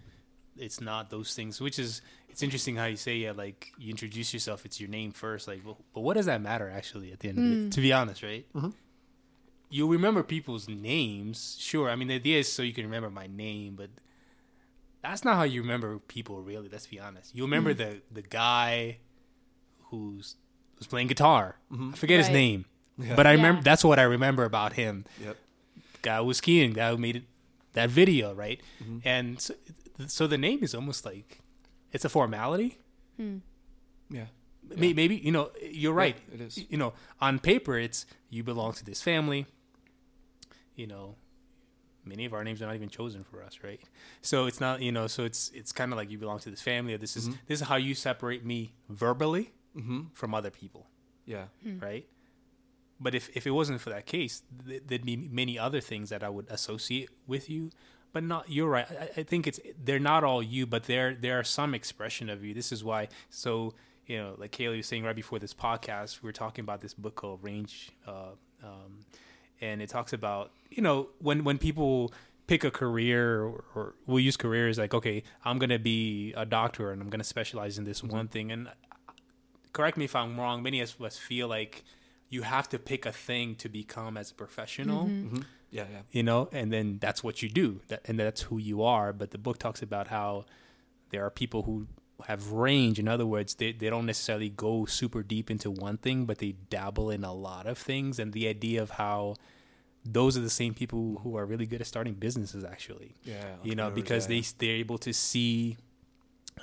It's 0.58 0.80
not 0.80 1.10
those 1.10 1.34
things, 1.36 1.60
which 1.62 1.78
is 1.80 2.02
it's 2.30 2.42
interesting 2.44 2.76
how 2.78 2.86
you 2.86 2.96
say 2.98 3.18
yeah, 3.18 3.32
like 3.32 3.72
you 3.78 3.90
introduce 3.90 4.34
yourself, 4.34 4.66
it's 4.66 4.80
your 4.80 4.90
name 4.90 5.12
first, 5.12 5.48
like, 5.48 5.62
well, 5.66 5.78
but 5.94 6.02
what 6.02 6.16
does 6.16 6.26
that 6.28 6.42
matter 6.42 6.70
actually 6.70 7.12
at 7.12 7.20
the 7.20 7.30
end 7.30 7.38
of 7.40 7.46
it? 7.68 7.72
To 7.74 7.82
be 7.82 7.92
honest, 7.94 8.24
right? 8.24 8.46
You'll 9.70 9.90
remember 9.90 10.24
people's 10.24 10.70
names, 10.70 11.58
sure. 11.60 11.90
I 11.90 11.96
mean, 11.96 12.08
the 12.08 12.16
idea 12.16 12.40
is 12.40 12.52
so 12.52 12.62
you 12.62 12.72
can 12.74 12.86
remember 12.86 13.10
my 13.10 13.28
name, 13.28 13.76
but 13.76 13.90
that's 15.02 15.26
not 15.26 15.36
how 15.36 15.44
you 15.44 15.62
remember 15.62 15.98
people 16.00 16.42
really. 16.42 16.70
Let's 16.70 16.88
be 16.88 17.00
honest. 17.00 17.36
You 17.36 17.44
remember 17.44 17.74
the 17.74 18.02
the 18.12 18.22
guy 18.22 19.00
who's 19.90 20.36
who's 20.78 20.88
playing 20.88 21.08
guitar. 21.08 21.58
I 21.72 21.92
forget 21.96 22.20
his 22.20 22.30
name, 22.30 22.66
Yeah. 22.98 23.16
but 23.16 23.26
I 23.28 23.32
Yeah. 23.32 23.36
remember 23.38 23.62
that's 23.62 23.84
what 23.84 24.00
I 24.00 24.04
remember 24.04 24.44
about 24.46 24.74
him 24.74 25.06
Yep. 25.22 25.38
guy 26.02 26.18
who 26.18 26.26
was 26.26 26.38
skiing, 26.38 26.74
guy 26.74 26.92
who 26.92 26.98
made 26.98 27.16
it, 27.18 27.24
that 27.74 27.90
video, 27.90 28.34
right? 28.34 28.62
Mm-hmm. 28.82 29.00
And 29.04 29.42
so, 29.42 29.54
so 30.08 30.28
the 30.28 30.38
name 30.38 30.60
is 30.64 30.74
almost 30.74 31.06
like 31.06 31.40
it's 31.92 32.06
a 32.06 32.10
formality. 32.10 32.78
Yeah. 34.10 34.26
May 34.78 34.94
Maybe 34.94 35.16
you 35.18 35.32
know 35.32 35.52
you're 35.62 35.94
right. 35.94 36.18
it 36.34 36.42
is. 36.42 36.58
You 36.70 36.78
know, 36.78 36.94
on 37.22 37.40
paper, 37.40 37.78
it's 37.78 38.06
you 38.30 38.44
belong 38.44 38.74
to 38.74 38.84
this 38.86 39.02
family. 39.02 39.46
You 40.76 40.88
know, 40.88 41.16
many 42.04 42.26
of 42.26 42.34
our 42.34 42.44
names 42.44 42.62
are 42.62 42.66
not 42.66 42.76
even 42.76 42.90
chosen 42.90 43.24
for 43.24 43.44
us, 43.44 43.60
right? 43.64 43.82
So 44.22 44.46
it's 44.48 44.60
not 44.60 44.82
you 44.82 44.92
know. 44.92 45.08
So 45.08 45.24
it's 45.24 45.52
it's 45.54 45.72
kind 45.72 45.92
of 45.92 45.98
like 45.98 46.10
you 46.10 46.18
belong 46.18 46.40
to 46.40 46.50
this 46.50 46.62
family. 46.62 46.94
Or 46.94 46.98
this 46.98 47.16
is 47.16 47.30
Mm-hmm. 47.30 47.38
this 47.48 47.62
is 47.62 47.68
how 47.68 47.76
you 47.76 47.94
separate 47.94 48.44
me 48.46 48.74
verbally 48.90 49.52
Mhm. 49.78 50.08
from 50.14 50.34
other 50.34 50.50
people 50.50 50.88
Yeah. 51.26 51.46
right? 51.82 52.08
But 53.00 53.14
if, 53.14 53.30
if 53.36 53.46
it 53.46 53.52
wasn't 53.52 53.82
for 53.82 53.90
that 53.90 54.06
case, 54.06 54.44
th- 54.66 54.84
there'd 54.88 55.06
be 55.06 55.18
many 55.18 55.60
other 55.60 55.82
things 55.82 56.10
that 56.10 56.24
I 56.24 56.30
would 56.30 56.48
associate 56.50 57.10
with 57.28 57.50
you. 57.50 57.72
But 58.14 58.24
not 58.24 58.50
you're 58.50 58.70
right. 58.70 58.88
I, 58.90 59.20
I 59.22 59.24
think 59.24 59.46
it's 59.46 59.60
they're 59.84 60.00
not 60.00 60.24
all 60.24 60.42
you, 60.42 60.66
but 60.66 60.84
there 60.86 61.14
there 61.14 61.38
are 61.38 61.44
some 61.44 61.76
expression 61.76 62.30
of 62.30 62.46
you. 62.46 62.54
This 62.54 62.72
is 62.72 62.84
why. 62.84 63.10
So 63.30 63.74
you 64.08 64.18
know, 64.18 64.36
like 64.38 64.52
Haleigh 64.52 64.78
was 64.78 64.88
saying 64.88 65.04
right 65.04 65.16
before 65.16 65.40
this 65.40 65.54
podcast, 65.54 66.22
we 66.22 66.28
were 66.28 66.34
talking 66.34 66.64
about 66.64 66.80
this 66.80 66.94
book 66.94 67.16
called 67.16 67.44
Range, 67.44 67.90
uh, 68.08 68.36
um, 68.64 69.00
and 69.60 69.82
it 69.82 69.90
talks 69.90 70.14
about 70.14 70.52
you 70.70 70.82
know 70.82 71.10
when 71.20 71.44
when 71.44 71.58
people 71.58 72.14
pick 72.48 72.64
a 72.64 72.72
career 72.72 73.44
or, 73.44 73.64
or 73.74 73.96
we'll 74.06 74.20
use 74.20 74.38
careers 74.38 74.78
like 74.78 74.94
okay 74.94 75.24
i'm 75.44 75.58
gonna 75.58 75.80
be 75.80 76.34
a 76.38 76.46
doctor 76.46 76.92
and 76.92 77.02
i'm 77.02 77.10
gonna 77.10 77.24
specialize 77.24 77.78
in 77.78 77.86
this 77.86 78.04
one 78.04 78.28
thing 78.28 78.52
and 78.52 78.68
uh, 78.68 78.72
correct 79.74 79.98
me 79.98 80.06
if 80.06 80.16
i'm 80.16 80.40
wrong 80.40 80.62
many 80.62 80.80
of 80.80 81.02
us 81.02 81.18
feel 81.18 81.48
like 81.48 81.84
you 82.30 82.42
have 82.42 82.68
to 82.70 82.80
pick 82.80 83.06
a 83.06 83.12
thing 83.12 83.56
to 83.56 83.70
become 83.70 84.18
as 84.18 84.32
a 84.32 84.34
professional 84.34 85.08
hmm 85.08 85.42
Yeah, 85.72 85.86
yeah. 85.92 86.02
you 86.12 86.24
know 86.24 86.50
and 86.52 86.72
then 86.72 86.98
that's 87.00 87.24
what 87.24 87.42
you 87.44 87.50
do. 87.50 87.82
That, 87.90 88.02
and 88.08 88.20
that's 88.20 88.42
who 88.44 88.58
you 88.58 88.84
are. 88.84 89.14
But 89.14 89.32
the 89.32 89.38
book 89.38 89.58
talks 89.60 89.82
about 89.82 90.08
how 90.08 90.46
there 91.12 91.24
are 91.26 91.30
people 91.30 91.64
who 91.64 91.88
have 92.28 92.52
range. 92.52 92.98
In 93.00 93.08
other 93.08 93.26
words 93.26 93.56
they, 93.56 93.72
they 93.74 93.90
don't 93.90 94.06
necessarily 94.06 94.50
go 94.50 94.86
super 94.86 95.22
deep 95.24 95.52
into 95.52 95.70
one 95.70 95.98
thing 95.98 96.26
but 96.26 96.38
they 96.40 96.54
dabble 96.70 97.10
in 97.12 97.24
a 97.24 97.34
lot 97.34 97.66
of 97.68 97.78
things. 97.78 98.20
And 98.20 98.32
the 98.34 98.48
idea 98.48 98.82
of 98.82 98.92
how 98.92 99.36
those 100.08 100.38
are 100.38 100.42
the 100.42 100.50
same 100.62 100.74
people 100.74 101.20
who 101.24 101.36
are 101.38 101.46
really 101.46 101.66
good 101.66 101.82
at 101.82 101.88
starting 101.88 102.14
businesses 102.14 102.64
actually. 102.64 103.16
Yeah, 103.24 103.56
you 103.64 103.76
know 103.76 103.86
entrepreneurs, 103.86 103.96
because 103.96 104.24
yeah, 104.30 104.42
they 104.58 104.68
they're 104.68 104.80
able 104.86 104.98
to 105.00 105.14
see 105.14 105.78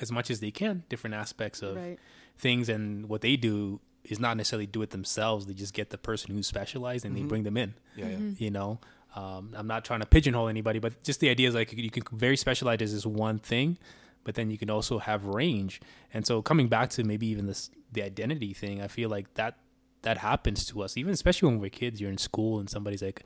as 0.00 0.10
much 0.10 0.30
as 0.30 0.40
they 0.40 0.50
can 0.50 0.84
different 0.88 1.14
aspects 1.14 1.60
of 1.62 1.76
Right. 1.76 1.98
things 2.38 2.68
and 2.68 3.08
what 3.08 3.20
they 3.20 3.36
do 3.36 3.80
is 4.04 4.18
not 4.18 4.36
necessarily 4.36 4.66
do 4.66 4.82
it 4.82 4.90
themselves 4.90 5.46
they 5.46 5.54
just 5.54 5.74
get 5.74 5.90
the 5.90 5.98
person 5.98 6.34
who's 6.34 6.46
specialized 6.46 7.04
and 7.04 7.16
they 7.16 7.20
Mhm. 7.20 7.28
bring 7.28 7.42
them 7.44 7.56
in 7.56 7.74
yeah, 7.96 8.06
yeah. 8.08 8.14
Mm-hmm. 8.16 8.42
you 8.44 8.50
know 8.50 8.80
um, 9.14 9.54
i'm 9.56 9.66
not 9.66 9.84
trying 9.84 10.00
to 10.00 10.06
pigeonhole 10.06 10.48
anybody 10.48 10.78
but 10.78 11.02
just 11.04 11.20
the 11.20 11.28
idea 11.28 11.48
is 11.48 11.54
like 11.54 11.72
you 11.72 11.90
can 11.90 12.02
very 12.12 12.36
specialize 12.36 12.80
as 12.82 12.92
this 12.92 13.06
one 13.06 13.38
thing 13.38 13.78
but 14.24 14.34
then 14.34 14.50
you 14.50 14.58
can 14.58 14.70
also 14.70 14.98
have 14.98 15.24
range 15.26 15.80
and 16.14 16.26
so 16.26 16.42
coming 16.42 16.68
back 16.68 16.90
to 16.90 17.04
maybe 17.04 17.26
even 17.26 17.46
this 17.46 17.70
the 17.92 18.02
identity 18.02 18.52
thing 18.54 18.80
i 18.80 18.88
feel 18.88 19.08
like 19.10 19.32
that 19.34 19.58
that 20.02 20.18
happens 20.18 20.64
to 20.66 20.82
us 20.82 20.96
even 20.96 21.12
especially 21.12 21.48
when 21.48 21.60
we're 21.60 21.70
kids 21.70 22.00
you're 22.00 22.10
in 22.10 22.18
school 22.18 22.58
and 22.58 22.68
somebody's 22.70 23.02
like 23.02 23.22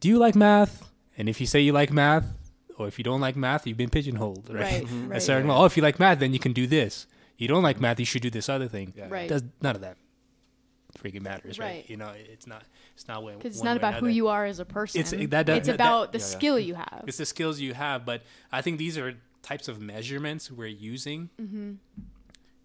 do 0.00 0.08
you 0.08 0.18
like 0.18 0.34
math 0.34 0.90
and 1.16 1.28
if 1.28 1.40
you 1.40 1.46
say 1.46 1.60
you 1.60 1.72
like 1.72 1.90
math 1.92 2.26
or 2.76 2.86
if 2.86 2.98
you 2.98 3.04
don't 3.04 3.20
like 3.20 3.36
math 3.36 3.66
you've 3.66 3.78
been 3.78 3.88
pigeonholed 3.90 4.48
right, 4.50 4.62
Right. 4.62 4.84
Mhm. 4.86 5.04
a 5.06 5.08
Right. 5.10 5.22
certain 5.22 5.50
oh 5.50 5.64
if 5.64 5.76
you 5.76 5.82
like 5.82 5.98
math 5.98 6.18
then 6.18 6.32
you 6.32 6.38
can 6.38 6.52
do 6.52 6.66
this 6.66 7.06
you 7.38 7.46
don't 7.48 7.62
like 7.62 7.80
math 7.80 7.98
you 8.00 8.04
should 8.06 8.22
do 8.22 8.30
this 8.30 8.48
other 8.48 8.68
thing 8.68 8.92
Yeah, 8.96 9.06
Right. 9.08 9.28
does 9.28 9.42
none 9.62 9.74
of 9.76 9.82
that 9.82 9.96
freaking 11.02 11.22
matters 11.22 11.58
right, 11.58 11.66
Right. 11.66 11.90
you 11.90 11.96
know 11.96 12.12
it's 12.16 12.46
not 12.46 12.62
it's 12.94 13.06
not 13.08 13.22
when 13.22 13.36
Because 13.38 13.54
it's 13.56 13.62
not 13.62 13.70
way 13.70 13.74
or 13.76 13.90
about 13.90 13.94
who 14.00 14.08
you 14.08 14.28
are 14.28 14.44
as 14.46 14.58
a 14.58 14.64
person. 14.64 15.00
It's- 15.00 15.30
that 15.30 15.46
does- 15.46 15.58
it's 15.58 15.66
that- 15.68 15.74
about 15.76 16.12
the 16.12 16.18
yeah, 16.18 16.24
yeah. 16.24 16.36
skill 16.36 16.58
you 16.58 16.74
have. 16.74 17.04
it's 17.06 17.18
the 17.18 17.26
skills 17.26 17.60
you 17.60 17.74
have 17.74 18.04
but 18.04 18.22
i 18.52 18.60
think 18.62 18.78
these 18.78 18.98
are 18.98 19.14
types 19.42 19.68
of 19.68 19.80
measurements 19.80 20.50
we're 20.50 20.66
using 20.66 21.30
Mm-hmm. 21.40 21.72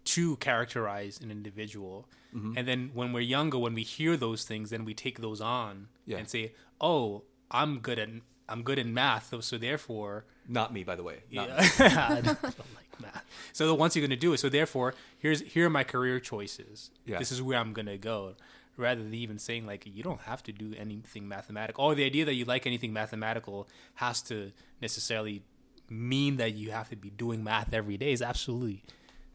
to 0.04 0.36
characterize 0.36 1.18
an 1.22 1.30
individual 1.30 2.06
Mhm. 2.34 2.54
and 2.56 2.68
then 2.68 2.90
when 2.92 3.12
we're 3.12 3.20
younger 3.20 3.58
when 3.58 3.74
we 3.74 3.82
hear 3.82 4.16
those 4.16 4.44
things 4.44 4.70
then 4.70 4.84
we 4.84 4.92
take 4.94 5.20
those 5.20 5.40
on 5.40 5.88
Yeah. 6.06 6.18
and 6.18 6.28
say 6.28 6.52
oh 6.80 7.22
i'm 7.50 7.78
good 7.78 7.98
at 7.98 8.08
i'm 8.48 8.62
good 8.62 8.78
in 8.78 8.92
math 8.94 9.28
so- 9.30 9.40
so 9.40 9.56
therefore 9.58 10.24
Not 10.48 10.72
me, 10.72 10.84
by 10.84 10.94
the 10.96 11.02
way. 11.02 11.18
Not 11.32 11.48
yeah, 11.48 12.06
I 12.10 12.20
don't 12.20 12.42
like 12.78 13.00
math. 13.00 13.24
So 13.52 13.66
the 13.66 13.74
once 13.74 13.96
you're 13.96 14.02
going 14.06 14.18
to 14.20 14.26
do 14.28 14.34
it, 14.34 14.38
so 14.38 14.48
therefore, 14.50 14.92
here's 15.18 15.40
here 15.40 15.66
are 15.66 15.70
my 15.70 15.84
career 15.84 16.20
choices. 16.20 16.90
Yeah. 17.06 17.18
This 17.18 17.32
is 17.32 17.40
where 17.40 17.58
I'm 17.58 17.72
going 17.72 17.86
to 17.86 17.96
go. 17.96 18.34
Rather 18.76 19.02
than 19.02 19.14
even 19.14 19.38
saying 19.38 19.64
like 19.66 19.86
you 19.86 20.02
don't 20.02 20.20
have 20.22 20.42
to 20.42 20.52
do 20.52 20.74
anything 20.76 21.26
mathematical, 21.28 21.82
or 21.84 21.94
the 21.94 22.04
idea 22.04 22.24
that 22.26 22.34
you 22.34 22.44
like 22.44 22.66
anything 22.66 22.92
mathematical 22.92 23.68
has 23.94 24.20
to 24.22 24.52
necessarily 24.82 25.42
mean 25.88 26.36
that 26.36 26.52
you 26.54 26.72
have 26.72 26.88
to 26.90 26.96
be 26.96 27.08
doing 27.10 27.42
math 27.44 27.72
every 27.72 27.96
day 27.96 28.12
is 28.12 28.20
absolutely 28.22 28.82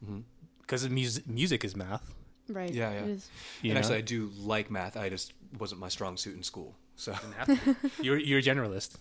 Mhm. 0.04 0.22
because 0.60 0.88
music 0.88 1.26
music 1.26 1.64
is 1.64 1.74
math. 1.74 2.14
Right. 2.48 2.72
Yeah, 2.72 2.92
yeah. 2.92 2.98
It 3.00 3.08
is. 3.10 3.28
And 3.64 3.72
know? 3.74 3.78
actually, 3.80 3.96
I 3.98 4.00
do 4.02 4.30
like 4.38 4.70
math. 4.70 4.96
I 4.96 5.08
just 5.08 5.32
wasn't 5.58 5.80
my 5.80 5.88
strong 5.88 6.16
suit 6.16 6.36
in 6.36 6.42
school. 6.42 6.74
So 7.00 7.12
Doesn't 7.12 7.32
have 7.32 7.46
to 7.64 7.74
be. 7.74 7.88
you're 8.02 8.18
you're 8.18 8.38
a 8.40 8.42
generalist. 8.42 8.96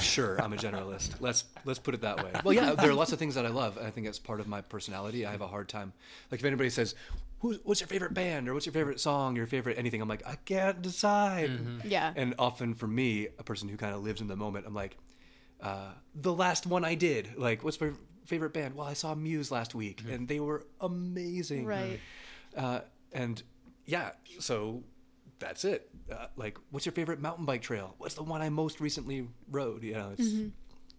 sure, 0.00 0.40
I'm 0.40 0.52
a 0.52 0.56
generalist. 0.56 1.20
Let's 1.20 1.44
let's 1.64 1.78
put 1.78 1.94
it 1.94 2.00
that 2.00 2.24
way. 2.24 2.30
Well, 2.44 2.54
yeah, 2.54 2.74
there 2.74 2.90
are 2.90 2.94
lots 2.94 3.12
of 3.12 3.18
things 3.18 3.34
that 3.34 3.44
I 3.44 3.50
love. 3.50 3.76
and 3.76 3.86
I 3.86 3.90
think 3.90 4.06
that's 4.06 4.18
part 4.18 4.40
of 4.40 4.48
my 4.48 4.62
personality. 4.62 5.26
I 5.26 5.32
have 5.32 5.42
a 5.42 5.46
hard 5.46 5.68
time. 5.68 5.92
Like 6.30 6.40
if 6.40 6.46
anybody 6.46 6.70
says, 6.70 6.94
Who's, 7.40 7.58
"What's 7.62 7.80
your 7.80 7.88
favorite 7.88 8.14
band?" 8.14 8.48
or 8.48 8.54
"What's 8.54 8.64
your 8.64 8.72
favorite 8.72 9.00
song?" 9.00 9.36
your 9.36 9.46
favorite 9.46 9.76
anything, 9.76 10.00
I'm 10.00 10.08
like, 10.08 10.26
I 10.26 10.36
can't 10.46 10.80
decide. 10.80 11.50
Yeah. 11.84 12.10
And 12.16 12.34
often 12.38 12.72
for 12.74 12.86
me, 12.86 13.28
a 13.38 13.44
person 13.44 13.68
who 13.68 13.76
kind 13.76 13.94
of 13.94 14.02
lives 14.02 14.22
in 14.22 14.28
the 14.28 14.36
moment, 14.36 14.64
I'm 14.66 14.74
like, 14.74 14.96
uh, 15.60 15.92
the 16.14 16.32
last 16.32 16.66
one 16.66 16.86
I 16.86 16.94
did. 16.94 17.36
Like, 17.36 17.62
what's 17.62 17.78
my 17.78 17.90
favorite 18.24 18.54
band? 18.54 18.74
Well, 18.74 18.86
I 18.86 18.94
saw 18.94 19.14
Muse 19.14 19.50
last 19.50 19.74
week, 19.74 20.02
and 20.10 20.26
they 20.26 20.40
were 20.40 20.64
amazing. 20.80 21.66
Right. 21.66 22.00
Uh, 22.56 22.80
and 23.12 23.42
yeah, 23.84 24.12
so 24.38 24.82
that's 25.44 25.64
it. 25.64 25.90
Uh, 26.10 26.26
like, 26.36 26.56
what's 26.70 26.86
your 26.86 26.94
favorite 26.94 27.20
mountain 27.20 27.44
bike 27.44 27.62
trail? 27.62 27.94
What's 27.98 28.14
the 28.14 28.22
one 28.22 28.40
I 28.40 28.48
most 28.48 28.80
recently 28.80 29.28
rode? 29.50 29.82
You 29.82 29.94
know, 29.94 30.10
it's 30.18 30.22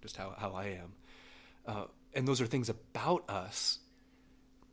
just 0.02 0.16
how, 0.16 0.36
how 0.38 0.54
I 0.54 0.66
am. 0.66 0.94
Uh, 1.66 1.86
and 2.14 2.28
those 2.28 2.42
are 2.42 2.46
things 2.46 2.70
about 2.70 3.28
us. 3.30 3.80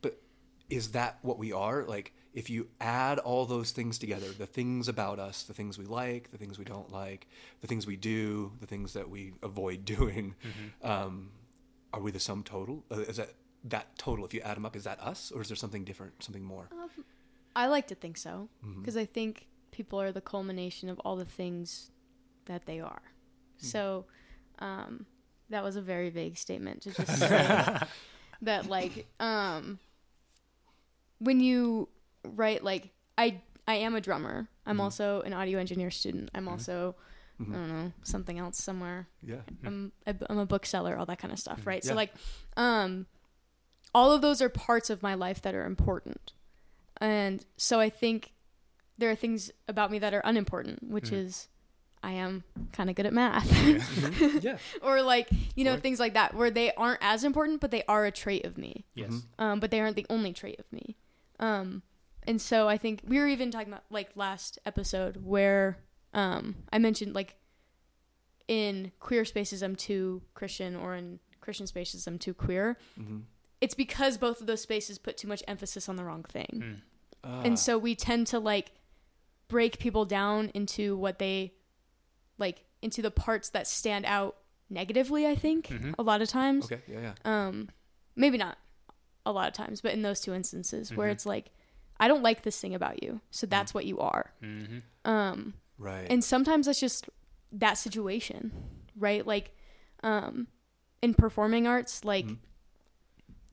But 0.01 0.21
is 0.69 0.91
that 0.91 1.17
what 1.23 1.39
we 1.39 1.51
are? 1.53 1.83
Like, 1.85 2.13
if 2.33 2.49
you 2.51 2.67
add 2.79 3.17
all 3.19 3.45
those 3.45 3.71
things 3.71 3.97
together, 3.97 4.27
the 4.27 4.45
things 4.45 4.87
about 4.87 5.17
us, 5.19 5.43
the 5.43 5.53
things 5.53 5.77
we 5.77 5.85
like, 5.85 6.31
the 6.31 6.37
things 6.37 6.59
we 6.59 6.65
don't 6.65 6.91
like, 6.91 7.27
the 7.61 7.67
things 7.67 7.87
we 7.87 7.95
do, 7.95 8.51
the 8.59 8.67
things 8.67 8.93
that 8.93 9.09
we 9.09 9.33
avoid 9.41 9.85
doing, 9.97 10.35
um, 10.83 11.31
are 11.93 11.99
we 11.99 12.11
the 12.11 12.19
sum 12.19 12.43
total? 12.43 12.83
Uh, 12.91 12.99
is 12.99 13.17
that 13.17 13.33
that 13.65 13.97
total? 13.97 14.23
If 14.25 14.33
you 14.33 14.41
add 14.41 14.55
them 14.55 14.65
up, 14.65 14.75
is 14.75 14.83
that 14.83 14.99
us, 15.01 15.31
or 15.33 15.41
is 15.41 15.47
there 15.47 15.57
something 15.57 15.83
different, 15.83 16.21
something 16.23 16.43
more? 16.43 16.69
I 17.55 17.67
like 17.67 17.87
to 17.87 17.95
think 17.95 18.17
so 18.17 18.49
because 18.79 18.97
I 18.97 19.05
think 19.05 19.45
people 19.73 19.99
are 19.99 20.11
the 20.13 20.21
culmination 20.21 20.87
of 20.87 20.97
all 21.01 21.17
the 21.17 21.25
things 21.25 21.91
that 22.45 22.65
they 22.65 22.79
are. 22.79 23.01
Hmm. 23.59 23.65
So, 23.67 24.05
um, 24.59 25.05
that 25.49 25.63
was 25.63 25.75
a 25.75 25.81
very 25.81 26.09
vague 26.09 26.37
statement 26.37 26.81
to 26.83 26.91
just 26.93 27.17
say 27.19 27.77
that, 28.41 28.67
like, 28.69 29.05
um, 29.19 29.79
when 31.19 31.39
you 31.39 31.89
write, 32.23 32.63
like, 32.63 32.89
I 33.17 33.41
I 33.67 33.75
am 33.75 33.95
a 33.95 34.01
drummer. 34.01 34.47
I'm 34.65 34.77
Mhm. 34.77 34.81
also 34.81 35.21
an 35.21 35.31
audio 35.33 35.57
engineer 35.59 35.89
student. 35.91 36.29
I'm 36.35 36.47
also 36.49 36.95
Mhm. 37.39 37.49
I 37.49 37.53
don't 37.57 37.69
know 37.69 37.91
something 38.03 38.37
else 38.39 38.57
somewhere. 38.61 39.07
Yeah. 39.21 39.41
I'm 39.65 39.91
a, 40.05 40.15
I'm 40.29 40.37
a 40.37 40.45
bookseller, 40.45 40.97
all 40.97 41.05
that 41.05 41.19
kind 41.19 41.31
of 41.31 41.39
stuff, 41.39 41.61
Mhm. 41.61 41.65
right? 41.67 41.83
Yeah. 41.83 41.89
So 41.91 41.95
like, 41.95 42.13
um, 42.57 43.05
all 43.95 44.11
of 44.11 44.21
those 44.21 44.41
are 44.41 44.49
parts 44.49 44.89
of 44.89 45.01
my 45.01 45.13
life 45.13 45.41
that 45.43 45.55
are 45.55 45.65
important, 45.65 46.33
and 46.97 47.45
so 47.57 47.79
I 47.79 47.89
think 47.89 48.32
there 48.97 49.09
are 49.11 49.15
things 49.15 49.51
about 49.67 49.91
me 49.91 49.99
that 49.99 50.13
are 50.13 50.21
unimportant, 50.23 50.83
which 50.89 51.09
Mhm. 51.11 51.25
is 51.25 51.47
I 52.05 52.11
am 52.11 52.43
kind 52.73 52.89
of 52.89 52.97
good 52.97 53.05
at 53.05 53.13
math, 53.13 53.47
Mhm. 53.49 54.43
yeah. 54.43 54.57
or 54.81 55.01
like 55.01 55.29
you 55.55 55.63
know 55.63 55.71
Right. 55.73 55.81
things 55.81 55.99
like 55.99 56.13
that, 56.15 56.33
where 56.33 56.51
they 56.51 56.73
aren't 56.73 56.99
as 57.01 57.23
important, 57.23 57.61
but 57.61 57.71
they 57.71 57.83
are 57.87 58.05
a 58.05 58.11
trait 58.11 58.45
of 58.45 58.57
me. 58.57 58.85
yes. 58.93 59.09
Mhm. 59.11 59.23
Um, 59.39 59.59
but 59.59 59.71
they 59.71 59.79
aren't 59.79 59.95
the 59.95 60.05
only 60.09 60.33
trait 60.33 60.59
of 60.59 60.71
me. 60.71 60.97
Um, 61.39 61.81
and 62.27 62.41
so 62.41 62.67
I 62.69 62.77
think 62.77 63.01
we 63.07 63.19
were 63.19 63.27
even 63.27 63.51
talking 63.51 63.69
about 63.71 63.83
like 63.89 64.11
last 64.15 64.59
episode 64.65 65.17
where 65.25 65.77
um, 66.13 66.55
I 66.71 66.77
mentioned 66.77 67.15
like 67.15 67.35
in 68.47 68.91
queer 68.99 69.25
spaces 69.25 69.61
I'm 69.63 69.75
too 69.75 70.21
Christian 70.33 70.75
or 70.75 70.95
in 70.95 71.19
Christian 71.41 71.67
spaces 71.67 72.05
I'm 72.07 72.19
too 72.19 72.33
queer. 72.33 72.77
hmm 72.95 73.19
It's 73.61 73.73
because 73.75 74.17
both 74.17 74.41
of 74.41 74.47
those 74.47 74.61
spaces 74.61 74.97
put 74.99 75.15
too 75.17 75.27
much 75.27 75.41
emphasis 75.47 75.87
on 75.87 75.95
the 75.95 76.03
wrong 76.03 76.23
thing. 76.23 76.49
Mm. 76.53 76.81
Ah. 77.23 77.41
And 77.43 77.57
so 77.57 77.77
we 77.77 77.95
tend 77.95 78.27
to 78.27 78.39
like 78.39 78.71
break 79.47 79.79
people 79.79 80.05
down 80.05 80.49
into 80.53 80.95
what 80.97 81.19
they 81.19 81.53
like 82.37 82.63
into 82.81 83.01
the 83.01 83.11
parts 83.11 83.49
that 83.49 83.67
stand 83.67 84.05
out 84.05 84.35
negatively, 84.69 85.27
I 85.27 85.35
think, 85.35 85.67
Mhm. 85.67 85.95
a 85.99 86.03
lot 86.03 86.21
of 86.21 86.27
times 86.29 86.65
okay, 86.65 86.81
yeah, 86.87 86.99
yeah. 87.01 87.13
um 87.25 87.69
maybe 88.15 88.37
not 88.37 88.57
a 89.25 89.31
lot 89.31 89.47
of 89.47 89.53
times 89.53 89.81
but 89.81 89.93
in 89.93 90.01
those 90.01 90.19
two 90.21 90.33
instances 90.33 90.93
where 90.95 91.07
Mhm. 91.07 91.11
it's 91.13 91.25
like 91.25 91.51
i 91.99 92.07
don't 92.09 92.21
like 92.23 92.41
this 92.43 92.59
thing 92.59 92.75
about 92.75 93.01
you 93.01 93.21
so 93.31 93.47
that's 93.47 93.73
what 93.73 93.85
you 93.85 93.99
are 93.99 94.33
hmm 94.41 94.79
um 95.05 95.53
Right. 95.77 96.07
and 96.09 96.23
sometimes 96.23 96.65
that's 96.65 96.79
just 96.79 97.09
that 97.53 97.75
situation 97.77 98.51
right 98.97 99.25
like 99.25 99.55
um 100.03 100.47
in 101.01 101.13
performing 101.13 101.65
arts 101.67 102.03
like 102.03 102.25
Mhm. 102.25 102.37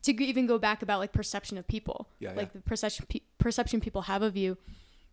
to 0.02 0.25
even 0.25 0.47
go 0.47 0.59
back 0.59 0.82
about 0.82 0.99
like 0.99 1.12
perception 1.12 1.56
of 1.59 1.66
people 1.68 2.09
Yeah, 2.18 2.32
like 2.32 2.49
yeah. 2.49 2.52
the 2.54 2.61
perception 2.62 3.06
pe- 3.09 3.20
perception 3.38 3.80
people 3.80 4.02
have 4.02 4.23
of 4.23 4.37
you 4.37 4.56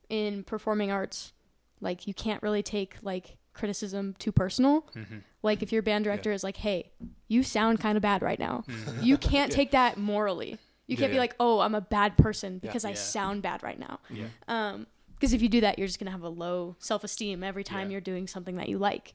in 0.09 0.43
performing 0.43 0.91
arts 0.91 1.33
like 1.81 2.07
you 2.07 2.13
can't 2.13 2.41
really 2.41 2.63
take 2.63 2.95
like 3.01 3.37
criticism 3.53 4.15
too 4.19 4.31
personal 4.31 4.85
hmm 4.93 5.17
like 5.43 5.61
if 5.63 5.71
your 5.71 5.81
band 5.81 6.03
director 6.03 6.31
is 6.31 6.43
like 6.43 6.57
hey 6.57 6.91
you 7.27 7.41
sound 7.43 7.79
kind 7.79 7.95
of 7.97 8.01
bad 8.01 8.21
right 8.21 8.39
now 8.39 8.63
Mhm. 8.67 9.03
you 9.03 9.17
can't 9.31 9.51
Yeah. 9.51 9.55
take 9.55 9.71
that 9.71 9.97
morally. 9.97 10.57
You 10.87 10.95
can't 10.95 11.11
be 11.11 11.15
yeah. 11.15 11.21
like, 11.21 11.35
"Oh, 11.37 11.59
I'm 11.59 11.75
a 11.75 11.81
bad 11.81 12.15
person 12.17 12.53
Yeah. 12.63 12.69
because 12.69 12.85
I 12.85 12.89
Yeah. 12.91 12.95
sound 12.95 13.41
bad 13.41 13.61
right 13.61 13.77
now." 13.77 13.99
Yeah. 14.09 14.27
Um, 14.47 14.87
because 15.15 15.33
if 15.33 15.41
you 15.41 15.49
do 15.49 15.59
that, 15.61 15.77
you're 15.77 15.85
just 15.87 15.99
gonna 15.99 16.11
have 16.11 16.23
a 16.23 16.29
low 16.29 16.77
self-esteem 16.79 17.43
every 17.43 17.63
time 17.65 17.87
Yeah. 17.89 17.93
you're 17.93 18.01
doing 18.01 18.25
something 18.25 18.55
that 18.55 18.69
you 18.69 18.77
like. 18.77 19.13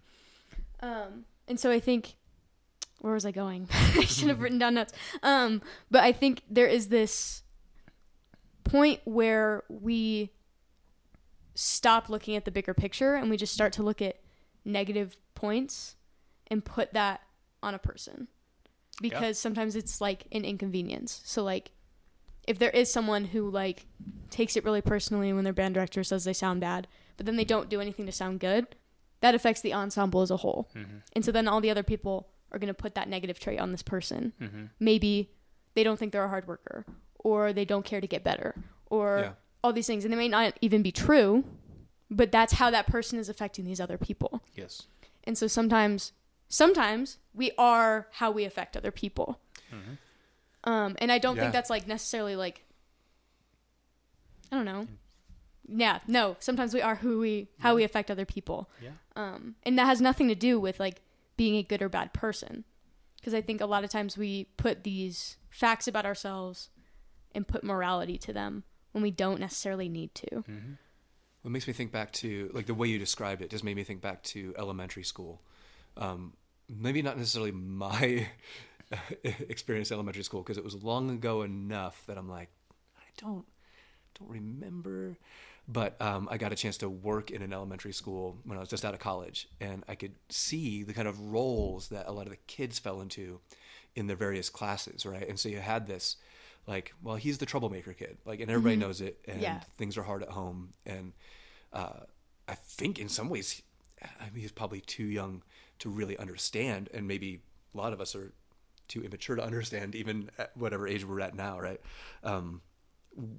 Um, 0.81 1.25
and 1.49 1.59
so 1.59 1.71
I 1.71 1.81
think, 1.81 2.17
where 3.01 3.15
was 3.15 3.25
I 3.25 3.31
going? 3.31 3.69
I 3.73 4.05
should 4.05 4.29
have 4.29 4.41
written 4.43 4.59
down 4.59 4.75
notes. 4.75 4.93
Um, 5.23 5.63
but 5.91 6.03
I 6.05 6.13
think 6.13 6.43
there 6.51 6.67
is 6.67 6.89
this 6.89 7.43
point 8.65 9.01
where 9.05 9.63
we 9.71 10.31
stop 11.55 12.09
looking 12.09 12.37
at 12.37 12.45
the 12.45 12.51
bigger 12.51 12.75
picture 12.75 13.15
and 13.15 13.31
we 13.31 13.37
just 13.37 13.53
start 13.55 13.73
to 13.75 13.83
look 13.83 14.01
at 14.01 14.21
negative 14.65 15.17
points 15.35 15.97
and 16.49 16.65
put 16.65 16.93
that 16.93 17.21
on 17.63 17.75
a 17.75 17.79
person 17.79 18.29
because 19.01 19.39
sometimes 19.39 19.77
it's 19.77 20.01
like 20.01 20.27
an 20.33 20.45
inconvenience. 20.45 21.21
So 21.25 21.43
like 21.43 21.73
if 22.47 22.59
there 22.59 22.71
is 22.71 22.93
someone 22.93 23.25
who 23.27 23.51
like 23.51 23.87
takes 24.31 24.57
it 24.57 24.65
really 24.65 24.81
personally 24.83 25.33
when 25.33 25.45
their 25.45 25.53
band 25.53 25.75
director 25.75 26.03
says 26.03 26.25
they 26.25 26.33
sound 26.33 26.61
bad, 26.61 26.89
but 27.17 27.27
then 27.27 27.37
they 27.37 27.45
don't 27.45 27.69
do 27.69 27.81
anything 27.81 28.07
to 28.07 28.13
sound 28.13 28.41
good, 28.41 28.67
that 29.21 29.35
affects 29.35 29.61
the 29.61 29.75
ensemble 29.75 30.23
as 30.23 30.31
a 30.31 30.39
whole. 30.39 30.69
Mm-hmm. 30.75 30.99
And 31.15 31.25
so 31.25 31.31
then 31.31 31.47
all 31.47 31.61
the 31.61 31.71
other 31.71 31.83
people 31.83 32.29
are 32.51 32.59
going 32.59 32.69
to 32.69 32.75
put 32.75 32.95
that 32.97 33.09
negative 33.09 33.39
trait 33.39 33.61
on 33.61 33.71
this 33.73 33.83
person. 33.83 34.33
Mm-hmm. 34.41 34.65
Maybe 34.81 35.31
they 35.75 35.85
don't 35.85 35.99
think 35.99 36.13
they're 36.13 36.25
a 36.25 36.29
hard 36.29 36.47
worker 36.47 36.85
or 37.19 37.53
they 37.53 37.65
don't 37.65 37.85
care 37.85 38.01
to 38.01 38.07
get 38.07 38.25
better 38.25 38.55
or 38.87 39.21
Yeah. 39.21 39.33
All 39.63 39.73
these 39.73 39.87
things 39.87 40.05
and 40.05 40.13
they 40.13 40.17
may 40.19 40.29
not 40.29 40.55
even 40.61 40.83
be 40.83 40.93
true, 40.93 41.45
but 42.11 42.33
that's 42.33 42.55
how 42.55 42.71
that 42.71 42.87
person 42.87 43.19
is 43.19 43.29
affecting 43.29 43.65
these 43.65 43.81
other 43.81 43.97
people. 43.99 44.43
Yes. 44.55 44.83
And 45.25 45.37
so 45.39 45.47
sometimes 45.47 46.13
sometimes 46.49 47.19
we 47.33 47.53
are 47.57 48.09
how 48.13 48.31
we 48.31 48.45
affect 48.45 48.77
other 48.77 48.91
people. 48.91 49.41
Um, 50.65 50.97
and 50.99 51.11
I 51.11 51.19
don't 51.19 51.37
Yeah. 51.37 51.43
think 51.43 51.53
that's 51.55 51.71
like 51.71 51.87
necessarily 51.87 52.37
like 52.37 52.65
I 54.51 54.57
don't 54.57 54.65
know. 54.67 54.87
Yeah, 55.67 56.01
no. 56.07 56.37
Sometimes 56.41 56.75
we 56.75 56.83
are 56.83 56.97
who 56.97 57.21
we 57.21 57.49
how 57.61 57.75
we 57.75 57.85
affect 57.85 58.11
other 58.11 58.27
people. 58.27 58.69
Yeah. 58.83 58.91
Um, 59.17 59.55
and 59.63 59.79
that 59.79 59.87
has 59.87 60.01
nothing 60.01 60.29
to 60.29 60.35
do 60.35 60.61
with 60.61 60.79
like 60.79 61.01
being 61.37 61.57
a 61.57 61.63
good 61.63 61.81
or 61.83 61.89
bad 61.89 62.13
person. 62.13 62.65
Because 63.17 63.33
I 63.35 63.41
think 63.41 63.61
a 63.61 63.67
lot 63.67 63.85
of 63.85 63.91
times 63.91 64.19
we 64.19 64.45
put 64.57 64.83
these 64.83 65.37
facts 65.49 65.87
about 65.89 66.05
ourselves 66.05 66.69
and 67.35 67.47
put 67.47 67.63
morality 67.65 68.19
to 68.19 68.33
them 68.33 68.65
when 68.93 69.03
we 69.03 69.11
don't 69.11 69.41
necessarily 69.41 69.89
need 69.89 70.15
to. 70.15 70.31
Mm-hmm. 70.31 70.73
It 71.45 71.51
makes 71.51 71.67
me 71.67 71.73
think 71.73 71.91
back 71.91 72.13
to 72.13 72.51
like 72.55 72.67
the 72.67 72.75
way 72.75 72.89
you 72.89 72.99
described 72.99 73.43
it. 73.43 73.51
Just 73.51 73.65
made 73.65 73.77
me 73.77 73.85
think 73.85 74.01
back 74.01 74.23
to 74.25 74.55
elementary 74.57 75.03
school. 75.03 75.43
Um, 75.97 76.35
maybe 76.69 77.03
not 77.03 77.19
necessarily 77.19 77.51
my 77.51 78.29
experience 79.25 79.91
elementary 79.91 80.23
school 80.23 80.43
because 80.43 80.59
it 80.59 80.65
was 80.65 80.83
long 80.83 81.11
ago 81.11 81.43
enough 81.43 82.03
that 82.07 82.17
I'm 82.17 82.29
like, 82.29 82.51
I 82.97 83.05
don't 83.19 83.45
don't 84.19 84.31
remember. 84.31 85.19
But 85.69 86.01
um, 86.03 86.29
I 86.31 86.39
got 86.39 86.53
a 86.53 86.57
chance 86.57 86.79
to 86.79 86.89
work 86.89 87.31
in 87.31 87.41
an 87.41 87.53
elementary 87.53 87.93
school 87.93 88.37
when 88.45 88.57
I 88.57 88.61
was 88.61 88.69
just 88.69 88.85
out 88.85 88.95
of 88.95 89.01
college, 89.01 89.49
and 89.61 89.85
I 89.89 89.95
could 89.95 90.15
see 90.29 90.83
the 90.83 90.93
kind 90.93 91.07
of 91.07 91.33
roles 91.33 91.89
that 91.89 92.09
a 92.09 92.13
lot 92.13 92.27
of 92.27 92.33
the 92.33 92.39
kids 92.49 92.81
fell 92.81 93.01
into 93.01 93.41
in 93.95 94.09
their 94.09 94.17
various 94.17 94.51
classes, 94.51 95.07
right? 95.07 95.29
And 95.29 95.39
so 95.39 95.49
you 95.49 95.61
had 95.61 95.87
this, 95.87 96.17
like, 96.67 96.95
well, 97.03 97.17
he's 97.17 97.39
the 97.39 97.47
troublemaker 97.47 97.93
kid, 97.93 98.19
like, 98.25 98.41
and 98.41 98.51
everybody 98.51 98.77
knows 98.77 99.01
it, 99.01 99.19
and 99.27 99.41
Yeah. 99.43 99.61
things 99.77 99.97
are 99.97 100.03
hard 100.03 100.23
at 100.23 100.29
home, 100.31 100.73
and 100.87 101.13
uh, 101.73 102.01
I 102.49 102.55
think 102.55 102.99
in 102.99 103.09
some 103.09 103.29
ways, 103.29 103.63
I 104.03 104.25
mean, 104.31 104.43
he's 104.43 104.53
probably 104.53 104.81
too 104.81 105.05
young 105.05 105.43
to 105.81 105.89
really 105.91 106.17
understand, 106.19 106.89
and 106.95 107.09
maybe 107.09 107.41
a 107.75 107.77
lot 107.77 107.93
of 107.93 108.01
us 108.01 108.15
are 108.15 108.33
too 108.89 109.03
immature 109.03 109.37
to 109.37 109.43
understand, 109.45 109.95
even 109.95 110.31
at 110.39 110.57
whatever 110.57 110.87
age 110.87 111.05
we're 111.05 111.21
at 111.21 111.35
now, 111.35 111.59
right? 111.59 111.81
Um, 112.23 112.61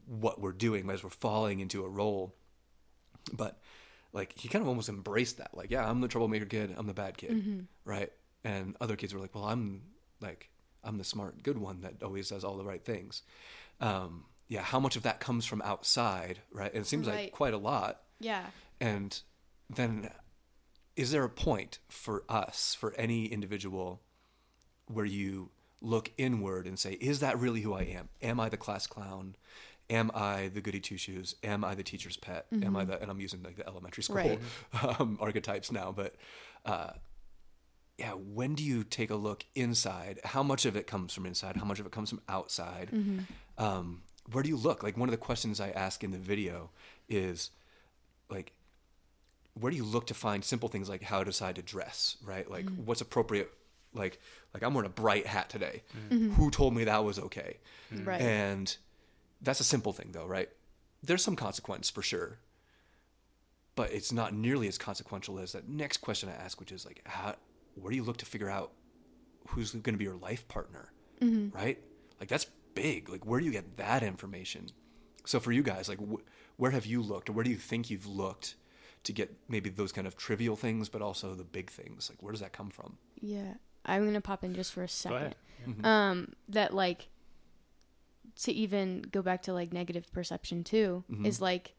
what 0.07 0.39
we're 0.41 0.51
doing 0.51 0.89
as 0.89 1.03
we're 1.03 1.09
falling 1.09 1.59
into 1.59 1.83
a 1.83 1.89
role. 1.89 2.33
But 3.31 3.59
like 4.11 4.37
he 4.37 4.47
kind 4.49 4.61
of 4.61 4.67
almost 4.67 4.89
embraced 4.89 5.37
that. 5.37 5.55
Like, 5.55 5.71
yeah, 5.71 5.87
I'm 5.89 6.01
the 6.01 6.07
troublemaker 6.07 6.45
kid, 6.45 6.73
I'm 6.77 6.87
the 6.87 6.93
bad 6.93 7.17
kid, 7.17 7.31
right? 7.85 8.11
And 8.43 8.75
other 8.81 8.95
kids 8.95 9.13
were 9.13 9.19
like, 9.19 9.33
well, 9.35 9.45
I'm 9.45 9.81
like 10.21 10.49
I'm 10.83 10.97
the 10.97 11.03
smart, 11.03 11.43
good 11.43 11.57
one 11.57 11.81
that 11.81 12.03
always 12.03 12.29
does 12.29 12.43
all 12.43 12.57
the 12.57 12.65
right 12.65 12.83
things. 12.83 13.23
Um, 13.79 14.25
yeah, 14.47 14.61
how 14.61 14.79
much 14.79 14.95
of 14.95 15.03
that 15.03 15.19
comes 15.19 15.45
from 15.45 15.61
outside, 15.63 16.39
right? 16.51 16.71
And 16.73 16.81
it 16.83 16.87
seems 16.87 17.07
Right. 17.07 17.23
like 17.25 17.31
quite 17.31 17.53
a 17.53 17.57
lot. 17.57 18.01
Yeah. 18.19 18.45
And 18.79 19.19
then, 19.69 20.09
is 20.95 21.11
there 21.11 21.23
a 21.23 21.29
point 21.29 21.79
for 21.89 22.23
us, 22.29 22.75
for 22.79 22.93
any 22.95 23.25
individual, 23.25 24.01
where 24.87 25.05
you 25.05 25.49
look 25.81 26.11
inward 26.17 26.67
and 26.67 26.77
say, 26.77 26.93
is 26.93 27.19
that 27.21 27.39
really 27.39 27.61
who 27.61 27.73
I 27.73 27.81
am? 27.83 28.09
Am 28.21 28.39
I 28.39 28.49
the 28.49 28.57
class 28.57 28.85
clown? 28.87 29.35
Am 29.89 30.11
I 30.13 30.49
the 30.53 30.61
goody 30.61 30.79
two 30.79 30.97
shoes? 30.97 31.35
Am 31.43 31.63
I 31.63 31.75
the 31.75 31.83
teacher's 31.83 32.15
pet? 32.17 32.45
Am 32.61 32.75
I 32.75 32.85
the, 32.85 33.01
and 33.01 33.11
I'm 33.11 33.19
using 33.19 33.43
like 33.43 33.57
the 33.57 33.67
elementary 33.67 34.03
school 34.03 34.15
Right. 34.17 34.39
um, 34.99 35.17
archetypes 35.19 35.71
now, 35.71 35.91
but 35.91 36.15
uh, 36.65 36.91
yeah, 37.97 38.11
when 38.11 38.55
do 38.55 38.63
you 38.63 38.83
take 38.83 39.11
a 39.11 39.15
look 39.15 39.45
inside? 39.55 40.19
How 40.23 40.41
much 40.41 40.65
of 40.65 40.75
it 40.75 40.87
comes 40.87 41.13
from 41.13 41.25
inside? 41.25 41.57
How 41.57 41.65
much 41.65 41.79
of 41.79 41.85
it 41.85 41.91
comes 41.91 42.09
from 42.09 42.21
outside? 42.27 42.89
Mm-hmm. 42.91 43.63
Um, 43.63 44.01
where 44.31 44.41
do 44.41 44.49
you 44.49 44.57
look? 44.57 44.81
Like 44.83 44.97
one 44.97 45.09
of 45.09 45.11
the 45.11 45.17
questions 45.17 45.59
I 45.59 45.69
ask 45.69 46.03
in 46.03 46.11
the 46.11 46.17
video 46.17 46.71
is 47.07 47.51
like, 48.29 48.53
where 49.59 49.69
do 49.69 49.77
you 49.77 49.83
look 49.83 50.07
to 50.07 50.15
find 50.15 50.43
simple 50.43 50.69
things 50.69 50.89
like 50.89 51.03
how 51.03 51.19
to 51.19 51.25
decide 51.25 51.55
to 51.55 51.61
dress, 51.61 52.17
right? 52.23 52.49
Like 52.49 52.65
mm-hmm. 52.65 52.85
what's 52.85 53.01
appropriate? 53.01 53.51
Like, 53.93 54.19
like 54.53 54.63
I'm 54.63 54.73
wearing 54.73 54.89
a 54.89 54.93
bright 54.93 55.27
hat 55.27 55.49
today. 55.49 55.83
Mm-hmm. 56.09 56.31
Who 56.31 56.49
told 56.49 56.73
me 56.73 56.85
that 56.85 57.03
was 57.03 57.19
okay? 57.19 57.57
Right. 57.91 58.19
And 58.19 58.75
that's 59.41 59.59
a 59.59 59.63
simple 59.63 59.93
thing 59.93 60.09
though, 60.13 60.25
right? 60.25 60.49
There's 61.03 61.23
some 61.23 61.35
consequence 61.35 61.91
for 61.91 62.01
sure. 62.01 62.39
But 63.75 63.91
it's 63.91 64.11
not 64.11 64.33
nearly 64.33 64.67
as 64.67 64.77
consequential 64.77 65.39
as 65.39 65.53
that 65.53 65.67
next 65.67 65.97
question 65.97 66.29
I 66.29 66.43
ask, 66.43 66.59
which 66.59 66.71
is 66.71 66.85
like, 66.85 67.01
how, 67.05 67.35
where 67.75 67.89
do 67.91 67.95
you 67.95 68.03
look 68.03 68.17
to 68.17 68.25
figure 68.25 68.49
out 68.49 68.71
who's 69.49 69.71
going 69.71 69.93
to 69.93 69.97
be 69.97 70.05
your 70.05 70.15
life 70.15 70.47
partner? 70.47 70.91
Right? 71.21 71.79
Like 72.19 72.27
that's 72.29 72.45
big. 72.75 73.07
Like 73.09 73.25
where 73.25 73.39
do 73.39 73.45
you 73.45 73.51
get 73.51 73.77
that 73.77 74.03
information? 74.03 74.67
So 75.25 75.39
for 75.39 75.51
you 75.53 75.63
guys, 75.63 75.87
like 75.87 75.99
wh- 75.99 76.21
where 76.59 76.71
have 76.71 76.85
you 76.85 77.01
looked 77.01 77.29
or 77.29 77.33
where 77.33 77.43
do 77.45 77.49
you 77.49 77.55
think 77.55 77.89
you've 77.89 78.05
looked 78.07 78.55
to 79.05 79.13
get 79.13 79.33
maybe 79.47 79.69
those 79.69 79.91
kind 79.93 80.05
of 80.07 80.17
trivial 80.17 80.55
things, 80.57 80.89
but 80.89 81.01
also 81.01 81.33
the 81.33 81.43
big 81.45 81.69
things? 81.69 82.09
Like 82.09 82.21
where 82.21 82.31
does 82.31 82.41
that 82.41 82.51
come 82.51 82.69
from? 82.69 82.97
Yeah. 83.21 83.53
I'm 83.85 84.01
going 84.03 84.13
to 84.15 84.21
pop 84.21 84.43
in 84.43 84.53
just 84.53 84.73
for 84.73 84.81
a 84.81 84.83
Go 84.83 84.87
second. 84.87 85.15
ahead. 85.17 85.85
um 85.85 86.33
that 86.49 86.73
like 86.73 87.07
to 88.41 88.51
even 88.51 89.01
go 89.11 89.21
back 89.21 89.43
to 89.43 89.53
like 89.53 89.71
negative 89.71 90.11
perception 90.11 90.63
too 90.63 91.03
Mhm. 91.11 91.25
is 91.25 91.39
like 91.39 91.75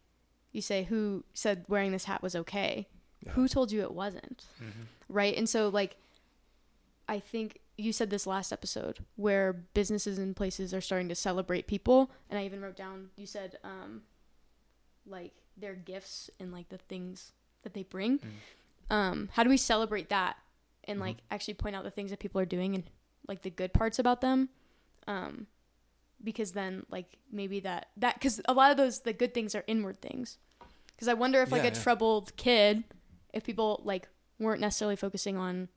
you 0.52 0.62
say 0.62 0.84
who 0.84 1.24
said 1.34 1.64
wearing 1.68 1.92
this 1.92 2.04
hat 2.04 2.22
was 2.22 2.34
okay 2.36 2.88
Yeah. 3.24 3.32
who 3.32 3.48
told 3.48 3.72
you 3.72 3.80
it 3.82 3.92
wasn't? 3.92 4.44
Mm-hmm. 4.62 4.82
right? 5.08 5.36
And 5.36 5.48
so 5.48 5.68
like 5.68 5.96
i 7.06 7.18
think 7.18 7.58
you 7.76 7.92
said 7.92 8.08
this 8.08 8.26
last 8.26 8.50
episode 8.50 8.98
where 9.16 9.52
businesses 9.52 10.16
and 10.18 10.34
places 10.34 10.72
are 10.72 10.80
starting 10.80 11.06
to 11.10 11.14
celebrate 11.14 11.66
people 11.66 12.10
and 12.30 12.38
i 12.38 12.44
even 12.46 12.62
wrote 12.62 12.76
down 12.76 13.10
you 13.16 13.26
said 13.26 13.58
um 13.62 14.00
like 15.06 15.32
their 15.58 15.74
gifts 15.74 16.30
and 16.40 16.50
like 16.50 16.68
the 16.70 16.78
things 16.78 17.32
that 17.62 17.74
they 17.74 17.82
bring. 17.82 18.20
Um 18.90 19.28
how 19.32 19.42
do 19.42 19.50
we 19.50 19.56
celebrate 19.58 20.08
that 20.08 20.36
and 20.84 20.98
like 20.98 21.18
actually 21.30 21.54
point 21.54 21.76
out 21.76 21.84
the 21.84 21.90
things 21.90 22.10
that 22.10 22.18
people 22.20 22.40
are 22.40 22.46
doing 22.46 22.74
and 22.74 22.84
like 23.28 23.42
the 23.42 23.50
good 23.50 23.72
parts 23.74 23.98
about 23.98 24.20
them? 24.22 24.48
Um 25.06 25.46
because 26.22 26.52
then 26.52 26.84
like 26.90 27.18
maybe 27.30 27.60
that 27.60 27.88
that 27.98 28.14
because 28.14 28.40
a 28.46 28.54
lot 28.54 28.70
of 28.70 28.76
those 28.78 29.00
the 29.00 29.12
good 29.12 29.34
things 29.34 29.54
are 29.54 29.64
inward 29.66 30.00
things. 30.00 30.38
Because 30.94 31.08
i 31.08 31.14
wonder 31.14 31.42
if 31.42 31.52
like 31.52 31.62
Yeah, 31.64 31.68
a 31.68 31.72
yeah. 31.74 31.82
troubled 31.82 32.34
kid 32.36 32.84
if 33.34 33.44
people 33.44 33.80
like 33.84 34.08
weren't 34.38 34.60
necessarily 34.60 34.96
focusing 34.96 35.36
on 35.36 35.68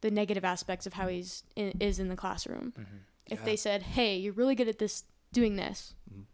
the 0.00 0.10
negative 0.10 0.44
aspects 0.44 0.86
of 0.86 0.94
how 0.94 1.06
he's 1.08 1.44
in, 1.56 1.70
is 1.80 1.98
in 1.98 2.08
the 2.08 2.16
classroom 2.16 2.72
Mm-hmm. 2.78 2.96
if 3.26 3.38
Yeah. 3.40 3.44
they 3.44 3.56
said 3.56 3.82
hey 3.82 4.16
you're 4.16 4.32
really 4.32 4.54
good 4.54 4.68
at 4.68 4.78
this 4.78 5.04
doing 5.32 5.56
this 5.56 5.94
Mhm. 6.12 6.24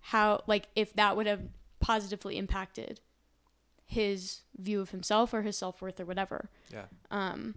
how 0.00 0.42
like 0.46 0.68
if 0.76 0.92
that 0.94 1.16
would 1.16 1.26
have 1.26 1.42
positively 1.80 2.36
impacted 2.38 3.00
his 3.84 4.42
view 4.56 4.80
of 4.80 4.90
himself 4.90 5.32
or 5.32 5.42
his 5.42 5.56
self-worth 5.56 6.00
or 6.00 6.04
whatever 6.04 6.50
Yeah. 6.72 6.86
um 7.10 7.56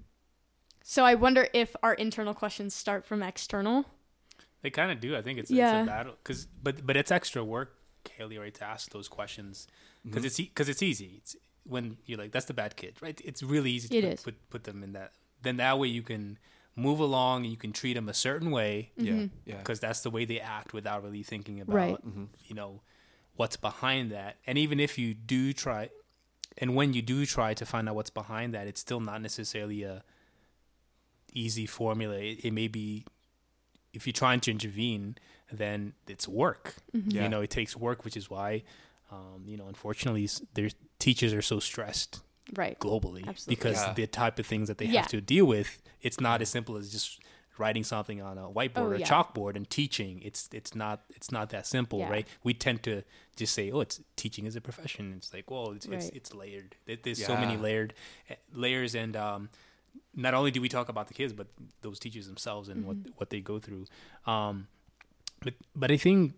so 0.83 1.03
i 1.05 1.15
wonder 1.15 1.47
if 1.53 1.75
our 1.83 1.93
internal 1.93 2.33
questions 2.33 2.73
start 2.73 3.05
from 3.05 3.21
external 3.23 3.85
They 4.61 4.69
kind 4.71 4.91
of 4.91 4.99
do. 4.99 5.15
I 5.15 5.21
think 5.21 5.39
it's, 5.39 5.49
Yeah. 5.49 5.79
it's 5.81 5.87
a 5.87 5.89
battle 5.89 6.15
because, 6.21 6.45
but 6.45 6.85
but 6.85 6.97
it's 6.97 7.11
extra 7.11 7.41
work, 7.45 7.77
Haleigh, 8.17 8.37
right, 8.39 8.53
to 8.55 8.65
ask 8.65 8.91
those 8.91 9.07
questions 9.07 9.67
because 10.03 10.25
it's 10.25 10.35
because 10.37 10.67
it's 10.67 10.83
easy. 10.83 11.13
It's 11.19 11.33
when 11.69 11.97
you're 12.05 12.17
like, 12.17 12.31
that's 12.31 12.45
the 12.47 12.53
bad 12.53 12.75
kid, 12.75 12.95
right? 13.01 13.19
It's 13.23 13.41
really 13.43 13.71
easy 13.71 13.87
to 13.89 13.97
It 13.97 14.01
put, 14.03 14.13
is. 14.13 14.21
put 14.23 14.49
put 14.49 14.63
them 14.65 14.83
in 14.83 14.93
that. 14.93 15.13
Then 15.41 15.57
that 15.57 15.79
way 15.79 15.87
you 15.87 16.01
can 16.01 16.37
move 16.75 16.99
along. 16.99 17.43
and 17.43 17.51
You 17.51 17.57
can 17.57 17.71
treat 17.71 17.93
them 17.93 18.09
a 18.09 18.13
certain 18.13 18.51
way 18.51 18.91
mm-hmm. 18.99 19.05
Yeah. 19.21 19.27
Yeah. 19.45 19.57
because 19.57 19.79
that's 19.79 20.01
the 20.01 20.09
way 20.09 20.25
they 20.25 20.39
act 20.39 20.73
without 20.73 21.03
really 21.03 21.23
thinking 21.23 21.61
about 21.61 21.75
Right. 21.75 21.95
Mm-hmm. 22.05 22.25
you 22.45 22.55
know 22.55 22.81
what's 23.35 23.55
behind 23.57 24.11
that. 24.11 24.35
And 24.45 24.57
even 24.57 24.79
if 24.81 24.97
you 24.97 25.13
do 25.13 25.53
try, 25.53 25.89
and 26.57 26.75
when 26.75 26.91
you 26.93 27.01
do 27.01 27.25
try 27.25 27.53
to 27.53 27.65
find 27.65 27.87
out 27.87 27.95
what's 27.95 28.09
behind 28.09 28.53
that, 28.53 28.67
it's 28.67 28.81
still 28.81 28.99
not 28.99 29.21
necessarily 29.21 29.83
a 29.83 30.03
easy 31.33 31.65
formula. 31.65 32.15
It, 32.15 32.43
it 32.45 32.51
may 32.51 32.67
be 32.67 33.05
if 33.93 34.05
you're 34.05 34.13
trying 34.13 34.39
to 34.41 34.51
intervene, 34.51 35.15
then 35.51 35.93
it's 36.07 36.27
work. 36.27 36.75
Mm-hmm. 36.95 37.11
Yeah. 37.11 37.23
You 37.23 37.29
know, 37.29 37.41
it 37.41 37.49
takes 37.49 37.75
work, 37.75 38.03
which 38.05 38.17
is 38.17 38.29
why, 38.29 38.63
um, 39.11 39.43
you 39.45 39.57
know, 39.57 39.67
unfortunately, 39.67 40.29
their 40.53 40.69
teachers 40.99 41.33
are 41.33 41.41
so 41.41 41.59
stressed 41.59 42.21
right 42.55 42.79
globally 42.79 43.27
Absolutely. 43.27 43.55
because 43.55 43.77
Yeah. 43.77 43.93
the 43.93 44.07
type 44.07 44.39
of 44.39 44.45
things 44.47 44.67
that 44.69 44.77
they 44.79 44.85
Yeah. 44.85 45.01
have 45.01 45.09
to 45.11 45.21
deal 45.21 45.45
with, 45.45 45.81
it's 46.01 46.19
not 46.19 46.41
as 46.41 46.49
simple 46.49 46.77
as 46.77 46.91
just 46.91 47.19
writing 47.59 47.83
something 47.83 48.21
on 48.21 48.37
a 48.37 48.49
whiteboard 48.49 48.77
Oh, 48.77 48.85
or 48.85 48.93
a 48.95 48.99
yeah. 48.99 49.05
chalkboard 49.07 49.55
and 49.55 49.69
teaching. 49.69 50.21
It's 50.23 50.49
it's 50.53 50.73
not 50.73 51.03
it's 51.09 51.31
not 51.31 51.49
that 51.49 51.67
simple, 51.67 51.99
Yeah. 51.99 52.09
right? 52.09 52.27
We 52.43 52.53
tend 52.53 52.83
to 52.83 53.03
just 53.35 53.53
say, 53.53 53.69
"Oh, 53.71 53.81
it's 53.81 54.01
teaching 54.15 54.45
is 54.45 54.55
a 54.55 54.61
profession." 54.61 55.13
It's 55.17 55.33
like, 55.33 55.51
well, 55.51 55.71
it's 55.71 55.85
it's, 55.85 56.05
Right. 56.05 56.15
it's 56.15 56.33
layered. 56.33 56.75
There- 56.85 56.97
There's 57.03 57.23
so 57.25 57.35
many 57.35 57.57
layered 57.57 57.93
eh, 58.29 58.35
layers 58.53 58.95
and 58.95 59.15
um, 59.15 59.49
not 60.15 60.33
only 60.33 60.51
do 60.51 60.61
we 60.61 60.69
talk 60.69 60.87
about 60.89 61.07
the 61.07 61.13
kids, 61.13 61.33
but 61.33 61.47
those 61.81 61.99
teachers 61.99 62.27
themselves 62.27 62.69
and 62.69 62.85
what 62.85 62.97
what 63.17 63.29
they 63.29 63.41
go 63.41 63.59
through. 63.59 63.85
Um, 64.25 64.67
but 65.41 65.53
but 65.75 65.91
I 65.91 65.97
think 65.97 66.33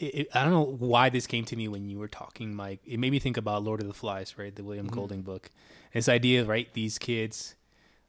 it, 0.00 0.28
I 0.34 0.44
don't 0.44 0.52
know 0.52 0.76
why 0.78 1.08
this 1.08 1.26
came 1.26 1.44
to 1.46 1.56
me 1.56 1.68
when 1.68 1.88
you 1.88 1.98
were 1.98 2.08
talking, 2.08 2.54
Mike. 2.54 2.80
It 2.84 2.98
made 2.98 3.12
me 3.12 3.18
think 3.18 3.36
about 3.36 3.62
Lord 3.62 3.80
of 3.80 3.86
the 3.86 3.94
Flies, 3.94 4.36
right? 4.38 4.54
The 4.54 4.64
William 4.64 4.86
Golding 4.86 5.22
book. 5.22 5.50
This 5.92 6.08
idea, 6.08 6.44
right? 6.44 6.72
These 6.74 6.98
kids 6.98 7.54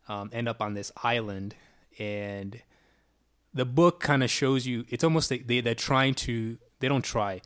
um, 0.07 0.29
end 0.33 0.47
up 0.47 0.61
on 0.61 0.73
this 0.73 0.91
island, 1.03 1.55
and 1.97 2.61
the 3.53 3.65
book 3.65 3.99
kind 3.99 4.23
of 4.23 4.29
shows 4.29 4.65
you. 4.65 4.85
It's 4.89 5.03
almost 5.03 5.31
like 5.31 5.47
they 5.47 5.61
they're 5.61 5.75
trying 5.75 6.15
to. 6.15 6.57
They 6.79 6.87
don't 6.87 7.03
try 7.03 7.41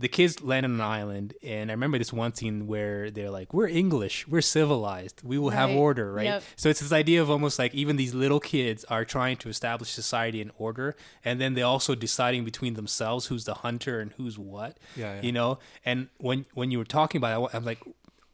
the 0.00 0.08
kids 0.08 0.42
land 0.42 0.64
on 0.64 0.72
an 0.72 0.80
island 0.80 1.34
and 1.42 1.70
i 1.70 1.74
remember 1.74 1.98
this 1.98 2.12
one 2.12 2.32
scene 2.34 2.66
where 2.66 3.10
they're 3.10 3.30
like 3.30 3.52
we're 3.52 3.68
english 3.68 4.26
we're 4.26 4.40
civilized 4.40 5.20
we 5.22 5.36
will 5.38 5.50
have 5.50 5.70
order 5.70 6.12
right 6.12 6.24
Yep. 6.24 6.42
so 6.56 6.68
it's 6.70 6.80
this 6.80 6.90
idea 6.92 7.20
of 7.20 7.28
almost 7.30 7.58
like 7.58 7.74
even 7.74 7.96
these 7.96 8.14
little 8.14 8.40
kids 8.40 8.84
are 8.86 9.04
trying 9.04 9.36
to 9.42 9.48
establish 9.48 9.90
society 9.90 10.40
and 10.40 10.50
order 10.58 10.96
and 11.24 11.40
then 11.40 11.54
they're 11.54 11.66
also 11.76 11.94
deciding 11.94 12.44
between 12.44 12.74
themselves 12.74 13.26
who's 13.26 13.44
the 13.44 13.54
hunter 13.66 14.00
and 14.00 14.12
who's 14.16 14.38
what 14.38 14.78
Yeah, 14.96 15.16
yeah. 15.16 15.22
you 15.22 15.32
know 15.32 15.58
and 15.84 16.08
when 16.18 16.46
when 16.54 16.70
you 16.70 16.78
were 16.78 16.84
talking 17.00 17.18
about 17.18 17.44
it 17.44 17.54
i'm 17.54 17.64
like 17.64 17.80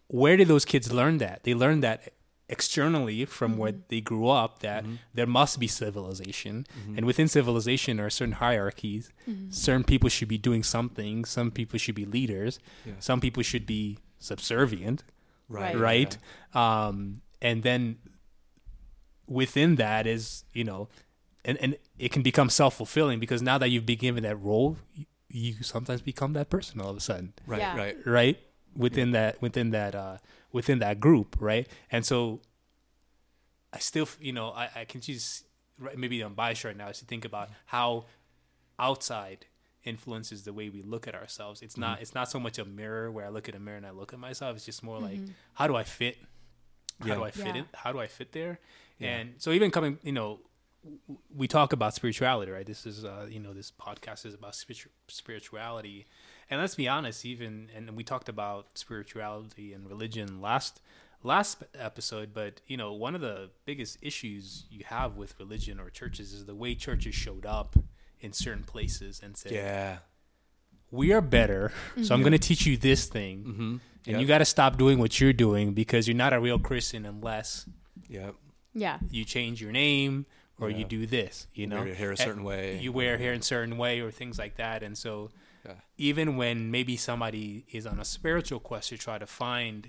where 0.09 0.37
did 0.37 0.47
those 0.49 0.65
kids 0.65 0.93
learn 0.93 1.19
that 1.19 1.43
they 1.43 1.53
learned 1.55 1.83
that 1.83 2.13
externally 2.49 3.25
from 3.25 3.57
where 3.59 3.73
they 3.89 4.01
grew 4.01 4.29
up 4.29 4.61
that 4.61 4.85
Mm-hmm. 4.85 4.95
there 5.15 5.27
must 5.27 5.59
be 5.59 5.67
civilization. 5.67 6.65
And 6.97 7.05
within 7.05 7.27
civilization 7.29 7.99
are 7.99 8.09
certain 8.11 8.35
hierarchies. 8.35 9.11
Certain 9.51 9.83
people 9.85 10.09
should 10.09 10.29
be 10.29 10.39
doing 10.39 10.63
something. 10.63 11.25
Some 11.25 11.51
people 11.51 11.79
should 11.79 11.97
be 11.97 12.05
leaders. 12.05 12.59
Yeah. 12.85 12.93
some 13.01 13.21
people 13.21 13.43
should 13.43 13.67
be 13.67 13.99
subservient 14.19 15.03
Right. 15.49 15.77
right. 15.79 16.17
um 16.55 17.21
and 17.43 17.63
then 17.63 17.99
within 19.29 19.77
that 19.77 20.07
is 20.07 20.45
you 20.53 20.65
know 20.65 20.89
and 21.45 21.59
and 21.61 21.77
it 21.99 22.11
can 22.13 22.23
become 22.23 22.49
self-fulfilling 22.49 23.19
because 23.21 23.43
now 23.43 23.59
that 23.59 23.69
you've 23.71 23.87
been 23.87 23.99
given 23.99 24.23
that 24.23 24.37
role 24.37 24.77
you, 24.95 25.05
you 25.29 25.55
sometimes 25.63 26.01
become 26.01 26.33
that 26.33 26.49
person 26.51 26.81
all 26.81 26.91
of 26.91 26.97
a 26.97 27.01
sudden. 27.01 27.33
Right, 27.47 27.59
Yeah. 27.61 27.77
right. 27.77 27.97
right? 28.07 28.39
Within 28.77 29.13
that 29.13 29.41
within 29.43 29.71
that 29.71 29.95
uh 29.95 30.19
within 30.57 30.79
that 30.81 30.97
group 31.07 31.37
right? 31.51 31.67
And 31.95 32.03
so 32.11 32.41
i 33.73 33.79
still 33.79 34.09
you 34.21 34.33
know 34.33 34.49
i, 34.63 34.67
I 34.81 34.85
can 34.91 35.01
just 35.01 35.45
maybe 36.03 36.17
i'm 36.27 36.35
biased 36.35 36.65
right 36.65 36.77
now 36.83 36.89
is 36.89 36.99
to 37.01 37.05
think 37.13 37.25
about 37.31 37.49
how 37.67 38.05
outside 38.79 39.41
influences 39.85 40.39
the 40.45 40.53
way 40.59 40.69
we 40.77 40.83
look 40.83 41.07
at 41.11 41.15
ourselves. 41.15 41.63
It's 41.63 41.77
not 41.77 41.95
it's 42.03 42.15
not 42.19 42.27
so 42.35 42.39
much 42.41 42.57
a 42.59 42.65
mirror 42.65 43.07
where 43.15 43.25
i 43.27 43.29
look 43.37 43.49
at 43.51 43.55
a 43.55 43.59
mirror 43.67 43.77
and 43.83 43.87
i 43.87 43.91
look 44.01 44.13
at 44.13 44.19
myself. 44.19 44.57
It's 44.57 44.65
just 44.71 44.83
more 44.83 44.99
like 45.09 45.21
how 45.59 45.67
do 45.71 45.75
i 45.77 45.85
fit? 45.85 46.17
How 47.01 47.07
Yeah. 47.09 47.15
do 47.19 47.25
i 47.25 47.31
fit 47.31 47.55
Yeah. 47.55 47.63
it 47.63 47.67
how 47.83 47.91
do 47.93 47.99
i 48.01 48.09
fit 48.19 48.33
there? 48.33 48.59
Yeah. 48.99 49.17
and 49.17 49.27
so 49.39 49.49
even 49.53 49.71
coming 49.71 49.99
you 50.03 50.13
know 50.13 50.41
we 51.35 51.47
talk 51.49 51.73
about 51.73 51.95
spirituality, 51.95 52.51
right? 52.53 52.65
This 52.73 52.87
is, 52.87 53.05
uh, 53.05 53.27
you 53.29 53.41
know, 53.41 53.53
this 53.53 53.73
podcast 53.73 54.25
is 54.25 54.35
about 54.35 54.55
spiritu- 54.55 54.95
spirituality, 55.09 56.07
and 56.51 56.61
let's 56.61 56.75
be 56.75 56.89
honest, 56.89 57.25
even 57.25 57.69
and 57.75 57.97
we 57.97 58.05
talked 58.05 58.29
about 58.29 58.79
spirituality 58.79 59.73
and 59.73 59.89
religion 59.89 60.41
last 60.41 60.81
last 61.23 61.65
episode, 61.79 62.31
but 62.33 62.61
you 62.67 62.77
know, 62.77 62.93
one 62.93 63.15
of 63.15 63.21
the 63.21 63.51
biggest 63.65 63.99
issues 64.03 64.65
you 64.71 64.85
have 64.87 65.17
with 65.17 65.35
religion 65.39 65.81
or 65.81 65.91
churches 65.91 66.33
is 66.33 66.45
the 66.47 66.55
way 66.55 66.75
churches 66.75 67.15
showed 67.15 67.45
up 67.47 67.77
in 68.21 68.33
certain 68.33 68.63
places 68.65 69.21
and 69.23 69.37
said, 69.37 69.53
Yeah. 69.53 69.99
"We 70.91 71.13
are 71.13 71.21
better, 71.21 71.73
so 72.03 72.15
I'm 72.15 72.21
going 72.21 72.33
to 72.33 72.39
teach 72.39 72.65
you 72.67 72.77
this 72.77 73.07
thing, 73.07 73.45
Mm-hmm. 73.45 73.77
and 74.07 74.21
you 74.21 74.27
got 74.27 74.39
to 74.39 74.45
stop 74.45 74.79
doing 74.79 74.99
what 74.99 75.21
you're 75.21 75.33
doing 75.33 75.73
because 75.75 76.07
you're 76.07 76.17
not 76.17 76.33
a 76.33 76.41
real 76.41 76.59
Christian 76.59 77.05
unless." 77.07 77.69
Yeah. 78.09 78.31
Yeah. 78.73 78.99
you 79.11 79.25
change 79.25 79.61
your 79.63 79.73
name 79.73 80.27
or 80.61 80.69
you 80.71 80.85
do 80.85 81.07
this 81.07 81.47
you 81.55 81.67
know 81.67 81.77
Wear 81.79 81.87
your 81.87 81.95
hair 81.97 82.09
a 82.09 82.11
And 82.11 82.19
certain 82.19 82.45
way. 82.45 82.79
you 82.79 82.93
wear 82.93 83.17
hair 83.19 83.33
in 83.33 83.41
a 83.41 83.43
certain 83.43 83.79
way 83.79 84.01
or 84.01 84.11
things 84.11 84.39
like 84.39 84.57
that 84.57 84.83
and 84.83 84.97
so 84.99 85.31
Yeah. 85.67 85.75
even 85.99 86.37
when 86.37 86.71
maybe 86.71 86.97
somebody 86.97 87.65
is 87.73 87.87
on 87.87 87.99
a 87.99 88.05
spiritual 88.05 88.61
quest 88.61 88.89
to 88.91 88.99
try 88.99 89.19
to 89.19 89.27
find 89.27 89.89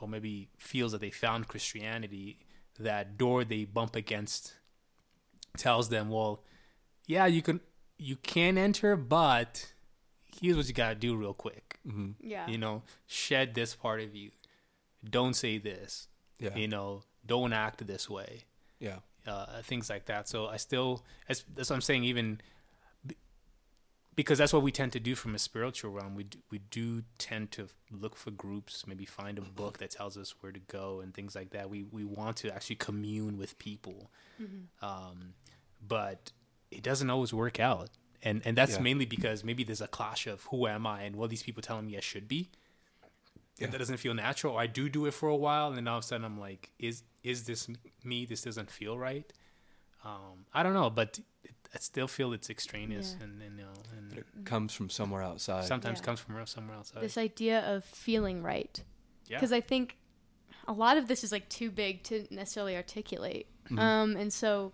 or 0.00 0.06
maybe 0.08 0.48
feels 0.58 0.92
that 0.92 1.00
they 1.00 1.10
found 1.10 1.48
christianity 1.48 2.38
that 2.78 3.18
door 3.18 3.42
they 3.44 3.64
bump 3.64 3.96
against 3.96 4.54
tells 5.56 5.88
them 5.88 6.08
well 6.08 6.42
yeah 7.06 7.26
you 7.26 7.42
can 7.42 7.60
you 7.96 8.16
can 8.16 8.56
enter 8.56 8.94
but 8.96 9.72
here's 10.40 10.56
what 10.56 10.66
you 10.68 10.74
got 10.74 10.90
to 10.90 10.94
do 10.94 11.16
real 11.16 11.34
quick 11.34 11.64
Mm-hmm. 11.86 12.10
Yeah. 12.20 12.46
you 12.46 12.58
know 12.58 12.82
shed 13.06 13.54
this 13.54 13.74
part 13.74 14.00
of 14.00 14.14
you 14.14 14.30
don't 15.08 15.34
say 15.34 15.58
this 15.58 16.06
Yeah. 16.38 16.54
you 16.54 16.68
know 16.68 17.02
don't 17.26 17.52
act 17.52 17.86
this 17.86 18.08
way 18.10 18.42
Yeah. 18.78 18.98
uh, 19.26 19.62
things 19.62 19.88
like 19.90 20.06
that. 20.06 20.28
So 20.28 20.46
I 20.48 20.56
still, 20.58 21.02
as, 21.28 21.44
that's 21.54 21.68
what 21.70 21.76
I'm 21.76 21.82
saying, 21.82 22.04
even 22.04 22.26
be- 22.36 22.42
because 24.18 24.36
that's 24.38 24.52
what 24.52 24.64
we 24.64 24.72
tend 24.72 24.90
to 24.90 24.98
do 24.98 25.14
from 25.14 25.32
a 25.36 25.38
spiritual 25.38 25.92
realm. 25.92 26.16
We 26.16 26.24
do, 26.24 26.38
we 26.50 26.58
do 26.58 27.04
tend 27.18 27.52
to 27.52 27.68
look 27.92 28.16
for 28.16 28.32
groups, 28.32 28.84
maybe 28.84 29.04
find 29.04 29.38
a 29.38 29.42
book 29.42 29.78
that 29.78 29.92
tells 29.92 30.16
us 30.18 30.34
where 30.40 30.50
to 30.50 30.58
go 30.58 30.98
and 30.98 31.14
things 31.14 31.36
like 31.36 31.50
that. 31.50 31.70
We 31.70 31.84
we 31.84 32.02
want 32.02 32.36
to 32.38 32.52
actually 32.52 32.76
commune 32.76 33.38
with 33.38 33.56
people, 33.60 34.10
um, 34.82 35.34
but 35.86 36.32
it 36.72 36.82
doesn't 36.82 37.08
always 37.10 37.32
work 37.32 37.60
out. 37.60 37.90
And 38.24 38.42
and 38.44 38.58
that's 38.58 38.74
Yeah. 38.74 38.80
mainly 38.88 39.06
because 39.06 39.44
maybe 39.44 39.62
there's 39.62 39.80
a 39.80 39.86
clash 39.86 40.26
of 40.26 40.42
who 40.50 40.66
am 40.66 40.84
I 40.84 41.02
and 41.02 41.14
what 41.14 41.30
these 41.30 41.44
people 41.44 41.62
telling 41.62 41.86
me 41.86 41.96
I 41.96 42.00
should 42.00 42.26
be. 42.26 42.50
Yeah. 43.56 43.64
And 43.66 43.72
that 43.72 43.78
doesn't 43.78 43.98
feel 43.98 44.14
natural. 44.14 44.56
I 44.56 44.66
do 44.66 44.88
do 44.88 45.06
it 45.06 45.14
for 45.14 45.28
a 45.28 45.36
while, 45.36 45.68
and 45.68 45.76
then 45.76 45.86
all 45.86 45.98
of 45.98 46.04
a 46.04 46.06
sudden 46.08 46.24
I'm 46.24 46.40
like, 46.40 46.72
is 46.80 47.04
is 47.22 47.44
this 47.44 47.68
me? 48.02 48.26
This 48.26 48.42
doesn't 48.42 48.70
feel 48.70 48.98
right. 48.98 49.32
Um, 50.04 50.46
I 50.52 50.62
don't 50.64 50.74
know, 50.74 50.90
but 50.90 51.08
it, 51.18 51.24
I 51.74 51.78
still 51.78 52.08
feel 52.08 52.32
it's 52.32 52.48
extraneous, 52.50 53.14
Yeah. 53.18 53.24
and, 53.26 53.42
and 53.42 53.58
you 53.58 53.64
know, 53.64 53.72
and 53.96 54.08
But 54.10 54.18
it 54.18 54.26
comes 54.44 54.72
from 54.72 54.88
somewhere 54.90 55.22
outside. 55.22 55.64
sometimes 55.64 55.98
Yeah. 55.98 56.04
comes 56.04 56.20
from 56.20 56.46
somewhere 56.46 56.76
else. 56.76 56.90
This 56.92 57.18
idea 57.18 57.60
of 57.60 57.84
feeling 57.84 58.42
right. 58.42 58.82
yeah, 59.26 59.36
Because 59.36 59.52
I 59.52 59.60
think 59.60 59.96
a 60.66 60.72
lot 60.72 60.96
of 60.96 61.08
this 61.08 61.22
is 61.24 61.30
like 61.32 61.48
too 61.48 61.70
big 61.70 62.02
to 62.04 62.26
necessarily 62.30 62.74
articulate. 62.76 63.46
Mm-hmm. 63.66 63.78
Um, 63.78 64.16
and 64.16 64.32
so 64.32 64.72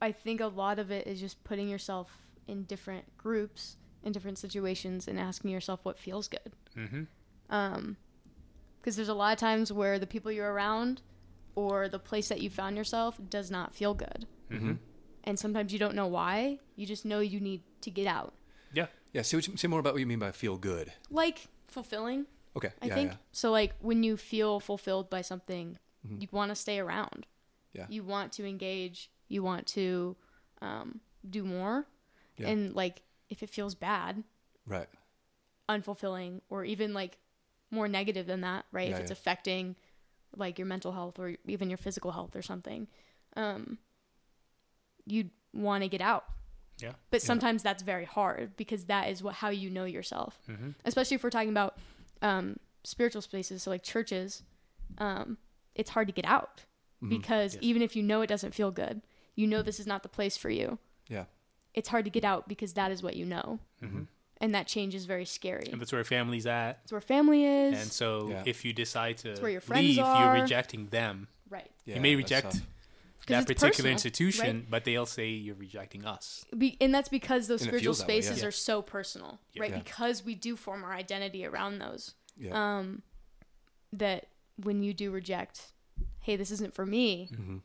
I 0.00 0.12
think 0.12 0.40
a 0.40 0.46
lot 0.46 0.78
of 0.78 0.90
it 0.92 1.06
is 1.08 1.18
just 1.20 1.42
putting 1.42 1.68
yourself 1.68 2.10
in 2.46 2.62
different 2.64 3.16
groups, 3.18 3.76
in 4.04 4.12
different 4.12 4.38
situations, 4.38 5.08
and 5.08 5.18
asking 5.18 5.50
yourself 5.50 5.80
what 5.84 5.98
feels 5.98 6.28
good. 6.28 6.52
hmm 6.74 7.02
Um, 7.50 7.96
because 8.80 8.94
there's 8.94 9.08
a 9.08 9.14
lot 9.14 9.32
of 9.32 9.38
times 9.38 9.72
where 9.72 9.98
the 9.98 10.06
people 10.06 10.30
you're 10.30 10.52
around 10.52 11.02
or 11.56 11.88
the 11.88 11.98
place 11.98 12.28
that 12.28 12.40
you 12.40 12.48
found 12.48 12.76
yourself 12.76 13.18
does 13.28 13.50
not 13.50 13.74
feel 13.74 13.94
good. 13.94 14.26
hmm 14.48 14.74
And 15.28 15.38
sometimes 15.38 15.72
you 15.72 15.78
don't 15.78 15.94
know 15.94 16.06
why. 16.06 16.58
You 16.76 16.86
just 16.86 17.04
know 17.04 17.20
you 17.20 17.38
need 17.38 17.60
to 17.82 17.90
get 17.90 18.06
out. 18.06 18.32
yeah, 18.72 18.86
Yeah. 19.12 19.22
Say, 19.22 19.36
what 19.36 19.46
you, 19.46 19.56
say 19.56 19.68
more 19.68 19.80
about 19.80 19.92
what 19.94 20.00
you 20.00 20.06
mean 20.06 20.18
by 20.18 20.32
feel 20.32 20.56
good. 20.56 20.92
Like 21.10 21.46
fulfilling, 21.68 22.26
Okay. 22.56 22.70
I 22.82 22.86
yeah, 22.86 22.94
think. 22.94 23.10
Yeah. 23.12 23.16
So, 23.32 23.50
like, 23.50 23.74
when 23.80 24.02
you 24.02 24.16
feel 24.16 24.58
fulfilled 24.58 25.10
by 25.10 25.20
something, 25.22 25.78
you 26.18 26.26
want 26.32 26.50
to 26.50 26.54
stay 26.56 26.78
around. 26.80 27.26
Yeah. 27.74 27.86
You 27.88 28.02
want 28.02 28.32
to 28.32 28.46
engage. 28.46 29.10
You 29.28 29.42
want 29.42 29.66
to 29.78 30.16
um, 30.62 31.00
do 31.28 31.44
more. 31.44 31.86
Yeah. 32.38 32.48
And, 32.48 32.74
like, 32.74 33.02
if 33.28 33.42
it 33.42 33.50
feels 33.50 33.74
bad, 33.74 34.24
Right. 34.66 34.88
unfulfilling, 35.68 36.40
or 36.48 36.64
even 36.64 36.94
like 36.94 37.18
more 37.70 37.88
negative 37.88 38.26
than 38.26 38.40
that, 38.40 38.64
right? 38.72 38.88
Yeah, 38.88 38.94
if 38.96 39.00
it's 39.02 39.10
yeah. 39.10 39.20
affecting 39.20 39.76
like 40.36 40.58
your 40.58 40.66
mental 40.66 40.92
health 40.92 41.18
or 41.18 41.36
even 41.46 41.68
your 41.70 41.76
physical 41.78 42.12
health 42.12 42.34
or 42.34 42.42
something, 42.42 42.88
um, 43.36 43.78
you 45.10 45.30
want 45.54 45.82
to 45.82 45.88
get 45.88 46.00
out. 46.00 46.24
yeah, 46.78 46.92
But 47.10 47.22
Yeah. 47.22 47.26
sometimes 47.26 47.62
that's 47.62 47.82
very 47.82 48.04
hard 48.04 48.56
because 48.56 48.84
that 48.86 49.08
is 49.10 49.22
what 49.22 49.34
how 49.34 49.48
you 49.48 49.68
know 49.70 49.84
yourself. 49.84 50.38
hmm 50.46 50.70
Especially 50.84 51.16
if 51.16 51.22
we're 51.24 51.30
talking 51.30 51.48
about 51.50 51.76
um, 52.22 52.56
spiritual 52.84 53.22
spaces, 53.22 53.62
so 53.62 53.70
like 53.70 53.82
churches, 53.82 54.42
um, 54.98 55.38
it's 55.74 55.90
hard 55.90 56.06
to 56.08 56.12
get 56.12 56.24
out 56.24 56.64
Mhm. 57.02 57.10
because 57.10 57.54
Yes. 57.54 57.62
even 57.62 57.82
if 57.82 57.94
you 57.96 58.02
know 58.02 58.20
it 58.22 58.26
doesn't 58.28 58.52
feel 58.54 58.70
good, 58.70 59.02
you 59.34 59.46
know 59.46 59.62
this 59.62 59.78
is 59.80 59.86
not 59.86 60.02
the 60.02 60.08
place 60.08 60.36
for 60.36 60.50
you. 60.50 60.78
Yeah. 61.08 61.24
It's 61.74 61.88
hard 61.88 62.04
to 62.04 62.10
get 62.10 62.24
out 62.24 62.48
because 62.48 62.74
that 62.74 62.90
is 62.90 63.02
what 63.02 63.14
you 63.16 63.24
know, 63.24 63.60
hmm 63.80 64.02
and 64.40 64.54
that 64.54 64.68
change 64.68 64.94
is 64.94 65.04
very 65.04 65.24
scary. 65.24 65.66
and 65.72 65.80
that's 65.80 65.90
where 65.92 66.04
family's 66.04 66.46
at. 66.46 66.78
It's 66.84 66.92
where 66.92 67.00
family 67.00 67.44
is. 67.44 67.76
And 67.80 67.90
so, 67.90 68.28
Yeah. 68.30 68.42
if 68.46 68.64
you 68.64 68.72
decide 68.72 69.18
to 69.18 69.34
where 69.40 69.50
your 69.50 69.60
friends 69.60 69.84
leave, 69.96 69.98
are. 69.98 70.16
you're 70.16 70.32
rejecting 70.42 70.86
them. 70.90 71.26
right. 71.50 71.70
Yeah. 71.84 71.96
you 71.96 72.00
may 72.00 72.14
reject 72.14 72.52
tough. 72.52 72.62
That 73.28 73.46
particular 73.46 73.70
personal, 73.70 73.92
institution, 73.92 74.66
but 74.68 74.84
they'll 74.84 75.06
say 75.06 75.28
you're 75.30 75.54
rejecting 75.54 76.04
us. 76.04 76.44
Be, 76.56 76.76
and 76.80 76.94
that's 76.94 77.08
because 77.08 77.48
those 77.48 77.60
And 77.62 77.68
spiritual 77.68 77.94
feels 77.94 77.98
that 78.00 78.08
way, 78.08 78.20
spaces 78.20 78.42
yeah. 78.42 78.48
are 78.48 78.52
so 78.52 78.82
personal, 78.82 79.38
Yeah. 79.52 79.62
right? 79.62 79.70
Yeah. 79.70 79.78
Because 79.78 80.24
we 80.24 80.34
do 80.34 80.56
form 80.56 80.84
our 80.84 80.92
identity 80.94 81.44
around 81.46 81.78
those. 81.78 82.14
Yeah. 82.38 82.78
Um, 82.78 83.02
that 83.92 84.26
when 84.62 84.82
you 84.82 84.92
do 84.92 85.10
reject, 85.10 85.72
hey, 86.20 86.36
this 86.36 86.50
isn't 86.50 86.74
for 86.74 86.84
me. 86.86 87.28
Mhm. 87.32 87.62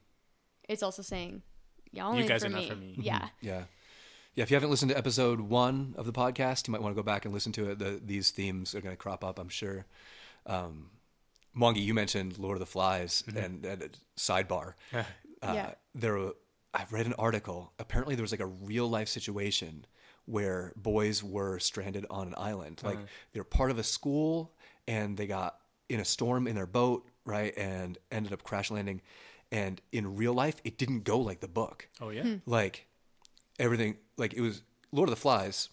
It's 0.69 0.81
also 0.83 1.01
saying, 1.01 1.41
y'all 1.91 2.13
You 2.13 2.19
ain't 2.21 2.29
guys 2.29 2.41
for 2.41 2.47
are 2.47 2.49
not 2.51 2.61
me. 2.63 2.69
for 2.69 2.75
me. 2.75 2.95
Yeah, 2.97 3.29
Yeah. 3.41 3.65
Yeah, 4.35 4.41
if 4.41 4.49
you 4.49 4.55
haven't 4.55 4.71
listened 4.71 4.89
to 4.89 4.97
episode 4.97 5.39
one 5.41 5.93
of 5.95 6.07
the 6.07 6.11
podcast, 6.11 6.67
you 6.67 6.71
might 6.71 6.81
want 6.81 6.95
to 6.95 6.99
go 6.99 7.03
back 7.05 7.23
and 7.25 7.31
listen 7.33 7.51
to 7.51 7.69
it. 7.69 7.77
The, 7.77 8.01
these 8.03 8.31
themes 8.31 8.73
are 8.73 8.81
going 8.81 8.93
to 8.93 8.97
crop 8.97 9.23
up, 9.23 9.37
I'm 9.37 9.47
sure. 9.49 9.85
Um, 10.47 10.89
Mwangi, 11.55 11.83
you 11.85 11.93
mentioned 11.93 12.39
Lord 12.39 12.55
of 12.55 12.59
the 12.59 12.65
Flies, 12.65 13.23
and, 13.27 13.63
and 13.63 13.83
uh, 13.83 13.87
sidebar. 14.17 14.73
Uh, 15.43 15.53
Yeah. 15.53 15.73
There, 15.95 16.17
were- 16.17 16.35
I 16.73 16.85
read 16.89 17.05
an 17.05 17.13
article. 17.19 17.73
Apparently, 17.79 18.15
there 18.15 18.23
was 18.23 18.31
like 18.31 18.39
a 18.39 18.47
real 18.47 18.89
life 18.89 19.07
situation 19.07 19.85
where 20.25 20.73
boys 20.75 21.23
were 21.23 21.59
stranded 21.59 22.05
on 22.09 22.27
an 22.27 22.33
island. 22.37 22.81
Like 22.83 22.95
uh-huh. 22.95 23.05
they 23.33 23.39
were 23.39 23.45
part 23.45 23.71
of 23.71 23.77
a 23.77 23.83
school, 23.83 24.53
and 24.87 25.17
they 25.17 25.27
got 25.27 25.59
in 25.89 25.99
a 25.99 26.05
storm 26.05 26.47
in 26.47 26.55
their 26.55 26.65
boat, 26.65 27.07
right, 27.25 27.55
and 27.57 27.97
ended 28.11 28.33
up 28.33 28.43
crash 28.43 28.71
landing. 28.71 29.01
And 29.51 29.79
in 29.91 30.15
real 30.15 30.33
life, 30.33 30.55
it 30.63 30.77
didn't 30.77 31.03
go 31.03 31.19
like 31.19 31.39
the 31.41 31.47
book. 31.47 31.87
Oh 32.01 32.09
yeah. 32.09 32.23
Hmm. 32.23 32.35
Like 32.45 32.87
everything, 33.59 33.97
like 34.17 34.33
it 34.33 34.41
was 34.41 34.63
Lord 34.91 35.09
of 35.09 35.15
the 35.15 35.21
Flies. 35.21 35.69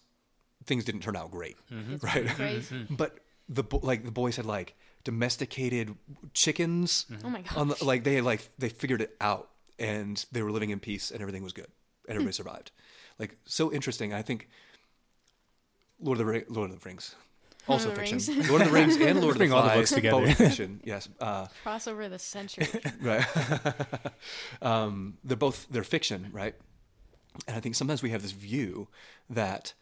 Things 0.65 0.85
didn't 0.85 1.01
turn 1.01 1.15
out 1.15 1.31
great, 1.31 1.57
It's 1.69 1.71
mm-hmm. 1.71 1.95
right? 2.05 2.27
Crazy. 2.27 2.75
Mm-hmm. 2.75 2.95
but 2.95 3.17
the 3.49 3.63
like 3.81 4.05
the 4.05 4.11
boys 4.11 4.35
had 4.35 4.45
like 4.45 4.75
domesticated 5.03 5.95
chickens 6.33 7.05
mm-hmm. 7.11 7.25
Oh 7.25 7.29
my 7.29 7.41
god! 7.41 7.81
like 7.81 8.03
they 8.03 8.21
like 8.21 8.47
they 8.59 8.69
figured 8.69 9.01
it 9.01 9.15
out 9.19 9.49
and 9.79 10.25
they 10.31 10.41
were 10.41 10.51
living 10.51 10.69
in 10.69 10.79
peace 10.79 11.11
and 11.11 11.21
everything 11.21 11.43
was 11.43 11.53
good 11.53 11.67
and 12.07 12.15
everybody 12.15 12.33
survived. 12.33 12.71
Like 13.19 13.37
so 13.45 13.71
interesting. 13.71 14.13
I 14.13 14.21
think 14.21 14.49
lord 15.99 16.15
of 16.19 16.25
the 16.25 16.31
Ring, 16.31 16.43
lord 16.49 16.71
of 16.71 16.79
the 16.81 16.87
rings. 16.89 17.15
Lord 17.67 17.79
also 17.79 17.89
of 17.89 17.95
the 17.95 18.01
fiction. 18.01 18.35
Rings. 18.35 18.49
lord 18.49 18.61
of 18.61 18.67
the 18.69 18.73
rings 18.73 18.95
and 18.97 19.21
lord 19.21 19.33
of 19.35 19.39
the 19.39 19.39
Bring 19.39 19.53
all 19.53 19.63
the 19.63 19.69
books 19.75 19.91
together. 19.91 20.25
both 20.25 20.37
fiction. 20.37 20.81
Yes 20.83 21.07
uh, 21.19 21.47
Crossover 21.63 22.05
of 22.05 22.11
the 22.11 22.19
century. 22.19 22.67
right. 23.01 23.25
Um, 24.61 25.17
they're 25.23 25.37
both 25.37 25.67
they're 25.69 25.83
fiction 25.83 26.29
right? 26.31 26.55
And 27.47 27.55
i 27.55 27.59
think 27.59 27.75
sometimes 27.75 28.01
we 28.03 28.09
have 28.09 28.21
this 28.23 28.31
view 28.31 28.87
that 29.29 29.73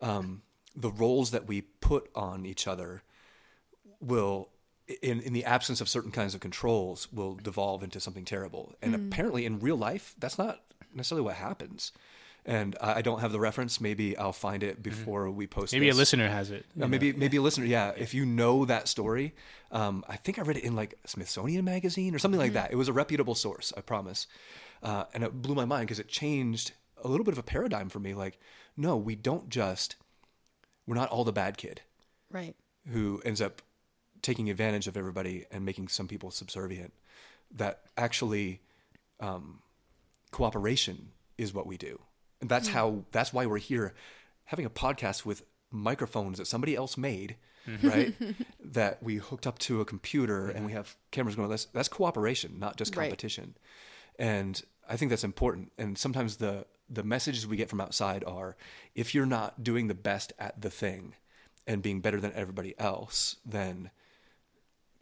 um, 0.00 0.42
the 0.76 0.90
roles 0.90 1.30
that 1.32 1.46
we 1.46 1.60
put 1.60 2.08
on 2.14 2.46
each 2.46 2.66
other 2.66 3.02
will 4.00 4.48
in, 5.02 5.20
in 5.20 5.32
the 5.32 5.44
absence 5.44 5.80
of 5.80 5.88
certain 5.88 6.10
kinds 6.10 6.34
of 6.34 6.40
controls 6.40 7.08
will 7.12 7.34
devolve 7.34 7.82
into 7.82 8.00
something 8.00 8.24
terrible 8.24 8.74
and 8.82 8.94
apparently 8.94 9.46
in 9.46 9.58
real 9.58 9.76
life 9.76 10.14
that's 10.18 10.38
not 10.38 10.60
necessarily 10.94 11.24
what 11.24 11.36
happens 11.36 11.92
and 12.46 12.76
I 12.80 12.94
I 12.94 13.02
don't 13.02 13.20
have 13.20 13.32
the 13.32 13.40
reference. 13.40 13.80
Maybe 13.80 14.16
I'll 14.16 14.32
find 14.32 14.62
it 14.62 14.82
before 14.82 15.30
we 15.30 15.46
post. 15.46 15.72
Maybe 15.72 15.88
a 15.88 15.94
listener 15.94 16.28
has 16.28 16.50
it. 16.50 16.66
Uh, 16.80 16.86
maybe 16.86 17.12
maybe 17.12 17.38
a 17.38 17.42
listener, 17.42 17.64
yeah. 17.64 17.92
If 17.96 18.14
you 18.14 18.26
know 18.26 18.64
that 18.66 18.88
story, 18.88 19.34
um, 19.72 20.04
I 20.08 20.16
think 20.16 20.38
I 20.38 20.42
read 20.42 20.58
it 20.58 20.64
in 20.64 20.76
like 20.76 20.94
Smithsonian 21.06 21.64
magazine 21.64 22.14
or 22.14 22.18
something 22.18 22.40
like 22.40 22.52
that. 22.52 22.72
It 22.72 22.76
was 22.76 22.88
a 22.88 22.92
reputable 22.92 23.34
source, 23.34 23.72
I 23.76 23.80
promise, 23.80 24.26
uh, 24.82 25.04
and 25.14 25.24
it 25.24 25.32
blew 25.40 25.54
my 25.54 25.64
mind 25.64 25.86
because 25.86 25.98
it 25.98 26.08
changed 26.08 26.72
a 27.02 27.08
little 27.08 27.24
bit 27.24 27.32
of 27.32 27.38
a 27.38 27.42
paradigm 27.42 27.88
for 27.88 27.98
me. 27.98 28.14
Like, 28.14 28.38
no, 28.76 28.96
we 28.96 29.16
don't 29.16 29.48
just 29.48 29.96
we're 30.86 30.96
not 30.96 31.08
all 31.08 31.24
the 31.24 31.32
bad 31.32 31.56
kid 31.56 31.80
right. 32.30 32.54
who 32.90 33.22
ends 33.24 33.40
up 33.40 33.62
taking 34.24 34.50
advantage 34.50 34.88
of 34.88 34.96
everybody 34.96 35.44
and 35.52 35.64
making 35.64 35.86
some 35.88 36.08
people 36.08 36.30
subservient. 36.32 36.92
That 37.52 37.82
actually, 37.96 38.60
um, 39.20 39.60
cooperation 40.32 41.12
is 41.38 41.54
what 41.54 41.66
we 41.66 41.76
do, 41.76 42.00
and 42.40 42.50
that's 42.50 42.68
how. 42.68 43.04
That's 43.12 43.32
why 43.32 43.46
we're 43.46 43.58
here, 43.58 43.94
having 44.44 44.64
a 44.64 44.70
podcast 44.70 45.24
with 45.24 45.44
microphones 45.70 46.38
that 46.38 46.46
somebody 46.46 46.74
else 46.74 46.96
made, 46.96 47.36
right? 47.82 48.14
that 48.64 49.02
we 49.02 49.16
hooked 49.16 49.46
up 49.46 49.58
to 49.60 49.80
a 49.80 49.84
computer 49.84 50.48
and 50.48 50.66
we 50.66 50.72
have 50.72 50.96
cameras 51.12 51.36
going. 51.36 51.48
That's 51.48 51.66
that's 51.66 51.88
cooperation, 51.88 52.58
not 52.58 52.76
just 52.76 52.96
Right. 52.96 53.04
competition. 53.04 53.56
And 54.18 54.60
I 54.88 54.96
think 54.96 55.10
that's 55.10 55.24
important. 55.24 55.70
And 55.78 55.96
sometimes 55.96 56.36
the 56.38 56.66
the 56.90 57.02
messages 57.04 57.46
we 57.46 57.56
get 57.56 57.68
from 57.70 57.80
outside 57.80 58.24
are, 58.24 58.56
if 58.94 59.14
you're 59.14 59.26
not 59.26 59.62
doing 59.62 59.86
the 59.86 59.94
best 59.94 60.32
at 60.38 60.60
the 60.60 60.70
thing, 60.70 61.14
and 61.66 61.82
being 61.82 62.00
better 62.00 62.20
than 62.20 62.32
everybody 62.34 62.74
else, 62.78 63.36
then 63.46 63.90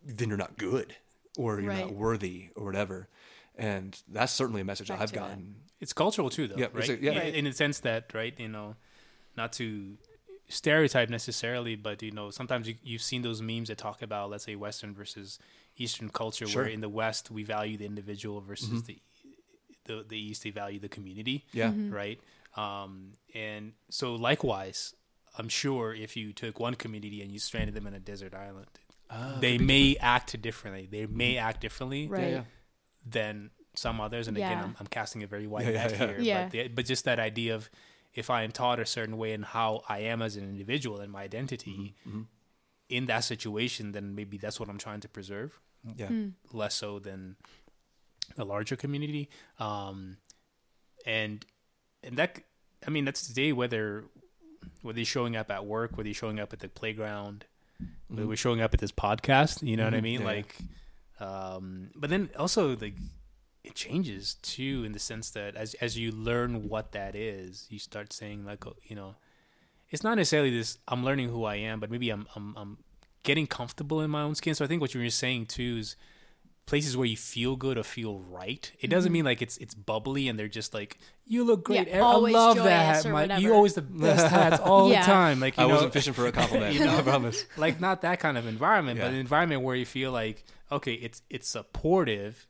then 0.04 0.28
you're 0.28 0.38
not 0.38 0.56
good 0.58 0.94
or 1.36 1.60
you're 1.60 1.72
not 1.72 1.92
worthy 1.92 2.48
or 2.56 2.64
whatever. 2.64 3.08
And 3.56 3.98
that's 4.08 4.32
certainly 4.32 4.60
a 4.60 4.64
message 4.64 4.88
Back 4.88 5.00
I've 5.00 5.08
to 5.12 5.14
that. 5.18 5.20
gotten. 5.28 5.54
It's 5.80 5.92
cultural 5.92 6.30
too, 6.30 6.48
though, 6.48 6.56
Yeah, 6.56 6.66
right? 6.72 6.88
a- 6.88 7.00
yeah. 7.02 7.12
In, 7.22 7.34
in 7.34 7.44
the 7.46 7.52
sense 7.52 7.80
that, 7.80 8.12
right, 8.14 8.34
you 8.38 8.48
know, 8.48 8.76
not 9.36 9.52
to 9.54 9.96
stereotype 10.48 11.08
necessarily, 11.10 11.74
but 11.76 12.02
you 12.02 12.10
know, 12.12 12.30
sometimes 12.30 12.68
you, 12.68 12.74
you've 12.82 13.02
seen 13.02 13.22
those 13.22 13.40
memes 13.42 13.68
that 13.68 13.78
talk 13.78 14.02
about, 14.02 14.30
let's 14.30 14.44
say, 14.44 14.54
Western 14.56 14.94
versus 14.94 15.38
Eastern 15.76 16.08
culture, 16.10 16.46
Sure. 16.46 16.62
where 16.64 16.70
in 16.70 16.80
the 16.80 16.88
West 16.88 17.30
we 17.30 17.42
value 17.44 17.76
the 17.76 17.86
individual 17.86 18.40
versus 18.40 18.82
the, 18.84 18.98
the 19.86 20.04
the 20.08 20.18
East 20.18 20.42
they 20.44 20.50
value 20.50 20.78
the 20.78 20.88
community, 20.88 21.44
Yeah. 21.52 21.72
right? 21.88 22.20
Um, 22.56 23.12
and 23.34 23.72
so 23.88 24.14
likewise, 24.14 24.94
I'm 25.38 25.48
sure 25.48 25.94
if 25.94 26.16
you 26.16 26.32
took 26.34 26.60
one 26.60 26.74
community 26.74 27.22
and 27.22 27.32
you 27.32 27.38
stranded 27.38 27.74
them 27.74 27.86
in 27.86 27.94
a 27.94 27.98
desert 28.00 28.34
island, 28.34 28.66
Ah, 29.12 29.37
they 29.40 29.59
may 29.59 29.96
act 30.01 30.40
differently. 30.40 30.88
They 30.90 31.07
may 31.07 31.37
act 31.37 31.61
differently 31.61 32.09
Right. 32.09 32.31
yeah. 32.33 32.44
than 33.07 33.51
some 33.75 34.01
others. 34.01 34.27
And 34.29 34.37
again, 34.37 34.59
I'm, 34.59 34.77
I'm 34.81 34.87
casting 34.87 35.22
a 35.22 35.27
very 35.27 35.46
wide 35.46 35.66
Yeah, 35.66 35.70
yeah, 35.72 35.83
net 35.87 35.90
yeah. 35.92 36.07
here. 36.07 36.20
Yeah. 36.20 36.42
But, 36.44 36.53
the, 36.53 36.68
but 36.68 36.85
just 36.87 37.05
that 37.05 37.18
idea 37.18 37.55
of 37.55 37.68
if 38.14 38.31
I 38.31 38.42
am 38.42 38.53
taught 38.53 38.79
a 38.81 38.87
certain 38.87 39.16
way 39.18 39.33
and 39.33 39.44
how 39.44 39.83
I 39.88 40.01
am 40.01 40.22
as 40.22 40.37
an 40.37 40.44
individual 40.44 41.01
and 41.01 41.11
my 41.12 41.22
identity 41.22 41.94
Mm-hmm. 42.09 42.22
in 42.88 43.07
that 43.07 43.20
situation, 43.25 43.92
then 43.92 44.14
maybe 44.14 44.38
that's 44.38 44.59
what 44.61 44.68
I'm 44.68 44.79
trying 44.79 45.01
to 45.01 45.09
preserve, 45.09 45.59
Yeah. 45.96 46.09
less 46.53 46.75
so 46.75 46.98
than 46.98 47.37
a 48.38 48.44
larger 48.44 48.77
community. 48.77 49.29
Um, 49.59 50.18
and 51.07 51.44
and 52.03 52.16
that, 52.16 52.40
I 52.87 52.90
mean, 52.90 53.05
that's 53.05 53.27
today 53.27 53.53
whether 53.53 54.05
whether 54.83 54.98
you're 54.98 55.07
showing 55.07 55.37
up 55.37 55.51
at 55.51 55.66
work, 55.66 55.96
whether 55.96 56.09
you're 56.09 56.14
showing 56.14 56.38
up 56.40 56.53
at 56.53 56.61
the 56.61 56.68
playground, 56.68 57.46
whether 58.09 58.27
we're 58.27 58.37
showing 58.37 58.61
up 58.61 58.75
at 58.75 58.81
this 58.81 58.92
podcast. 58.92 59.62
You 59.66 59.77
know 59.77 59.85
what 59.85 59.95
I 59.95 59.99
Mhm. 60.01 60.03
mean? 60.03 60.21
Mm-hmm. 60.21 60.29
Yeah. 60.29 60.35
Like, 60.35 60.57
um, 61.21 61.90
but 61.95 62.11
then 62.11 62.31
also 62.38 62.77
like 62.77 62.95
it 63.64 63.75
changes 63.75 64.35
too 64.42 64.83
in 64.85 64.92
the 64.92 64.99
sense 64.99 65.31
that 65.31 65.55
as 65.55 65.75
as 65.75 65.97
you 65.97 66.11
learn 66.11 66.68
what 66.68 66.92
that 66.92 67.14
is, 67.14 67.66
you 67.71 67.79
start 67.79 68.12
saying 68.12 68.45
like, 68.45 68.66
oh, 68.66 68.77
you 68.83 68.97
know, 68.97 69.14
it's 69.90 70.03
not 70.03 70.16
necessarily 70.16 70.51
this. 70.51 70.79
I'm 70.88 71.05
learning 71.05 71.29
who 71.29 71.45
I 71.45 71.57
am, 71.57 71.79
but 71.81 71.90
maybe 71.90 72.11
I'm 72.11 72.27
I'm 72.35 72.57
I'm 72.57 72.79
getting 73.23 73.47
comfortable 73.47 74.01
in 74.01 74.11
my 74.11 74.23
own 74.23 74.35
skin. 74.35 74.55
So 74.55 74.64
I 74.64 74.68
think 74.68 74.81
what 74.81 74.95
you 74.95 75.01
were 75.01 75.11
saying 75.11 75.47
too 75.47 75.77
is 75.79 75.97
places 76.66 76.96
where 76.96 77.07
you 77.07 77.16
feel 77.16 77.57
good 77.57 77.77
or 77.77 77.83
feel 77.83 78.18
right. 78.20 78.70
It 78.81 78.88
doesn't 78.88 79.12
mean 79.12 79.25
like 79.25 79.42
it's 79.42 79.57
it's 79.59 79.75
bubbly 79.75 80.29
and 80.29 80.38
they're 80.38 80.48
just 80.48 80.72
like 80.72 80.98
you 81.27 81.44
look 81.44 81.64
great. 81.64 81.88
Yeah, 81.88 82.05
I 82.05 82.14
love 82.16 82.57
that. 82.57 83.05
or 83.05 83.12
Mike. 83.12 83.40
You 83.40 83.53
always 83.55 83.75
the 83.81 83.83
best 83.83 84.27
hats 84.29 84.61
all 84.61 84.90
Yeah. 84.90 85.01
the 85.01 85.07
time. 85.07 85.40
Like 85.40 85.57
you 85.57 85.64
I 85.64 85.66
know, 85.66 85.75
wasn't 85.75 85.92
fishing 85.92 86.12
for 86.12 86.27
a 86.27 86.33
compliment. 86.33 86.75
You 86.79 86.85
know? 86.85 86.98
I 86.98 87.03
promise. 87.03 87.44
like 87.57 87.81
not 87.81 88.03
that 88.03 88.20
kind 88.20 88.38
of 88.38 88.46
environment, 88.46 89.01
but 89.01 89.09
an 89.09 89.14
environment 89.16 89.62
where 89.62 89.77
you 89.77 89.87
feel 89.87 90.12
like 90.12 90.44
okay, 90.70 90.94
it's 90.94 91.22
it's 91.31 91.48
supportive. 91.48 92.46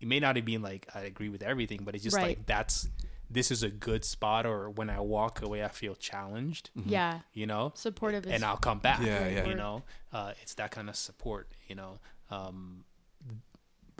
It 0.00 0.08
may 0.08 0.18
not 0.18 0.42
be 0.44 0.58
like 0.58 0.88
I 0.94 1.00
agree 1.02 1.28
with 1.28 1.42
everything, 1.42 1.82
but 1.84 1.94
it's 1.94 2.02
just 2.04 2.16
Right. 2.16 2.28
like 2.38 2.46
that's 2.46 2.88
this 3.30 3.50
is 3.50 3.62
a 3.62 3.70
good 3.70 4.04
spot. 4.04 4.46
Or 4.46 4.68
when 4.70 4.90
I 4.90 5.00
walk 5.00 5.42
away, 5.42 5.62
I 5.64 5.68
feel 5.68 5.94
challenged. 5.94 6.70
Yeah. 6.86 7.20
You 7.34 7.46
know, 7.46 7.72
Supportive 7.76 8.26
is 8.26 8.32
and 8.32 8.44
I'll 8.44 8.56
come 8.56 8.78
back. 8.78 9.00
Yeah, 9.02 9.26
yeah. 9.28 9.46
You 9.46 9.54
know, 9.54 9.82
uh, 10.12 10.32
it's 10.42 10.54
that 10.54 10.70
kind 10.70 10.88
of 10.88 10.96
support. 10.96 11.48
You 11.68 11.76
know, 11.76 11.98
um, 12.30 12.84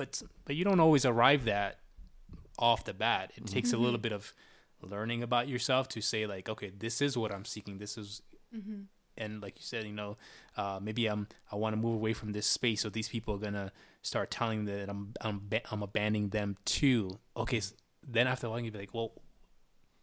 but 0.03 0.21
but 0.45 0.57
you 0.57 0.65
don't 0.65 0.81
always 0.81 1.05
arrive 1.07 1.45
that 1.45 1.79
off 2.59 2.85
the 2.85 2.93
bat. 2.93 3.33
It 3.37 3.47
takes 3.47 3.73
a 3.73 3.77
little 3.77 3.99
bit 3.99 4.12
of 4.12 4.35
learning 4.81 5.23
about 5.23 5.47
yourself 5.47 5.88
to 5.91 6.01
say 6.01 6.27
like, 6.27 6.49
okay, 6.49 6.71
this 6.77 7.01
is 7.01 7.17
what 7.17 7.33
I'm 7.33 7.45
seeking. 7.45 7.79
This 7.79 7.97
is, 7.97 8.21
and 9.17 9.41
like 9.41 9.55
you 9.61 9.65
said, 9.65 9.85
you 9.85 9.93
know, 9.93 10.17
uh, 10.57 10.81
maybe 10.83 11.07
I'm 11.07 11.29
I 11.53 11.57
want 11.57 11.75
to 11.75 11.81
move 11.81 11.95
away 11.95 12.15
from 12.15 12.33
this 12.33 12.47
space, 12.49 12.81
so 12.81 12.88
these 12.88 13.09
people 13.09 13.35
are 13.37 13.38
gonna 13.38 13.71
start 14.03 14.31
telling 14.33 14.65
that 14.65 14.88
I'm 14.88 15.15
I'm 15.21 15.49
I'm 15.71 15.83
abandoning 15.83 16.31
them 16.31 16.57
too. 16.65 17.21
Okay, 17.37 17.59
s 17.59 17.73
then 18.17 18.27
after 18.27 18.49
a 18.49 18.51
while 18.51 18.59
you 18.59 18.73
be 18.73 18.81
like, 18.85 18.95
well, 18.99 19.12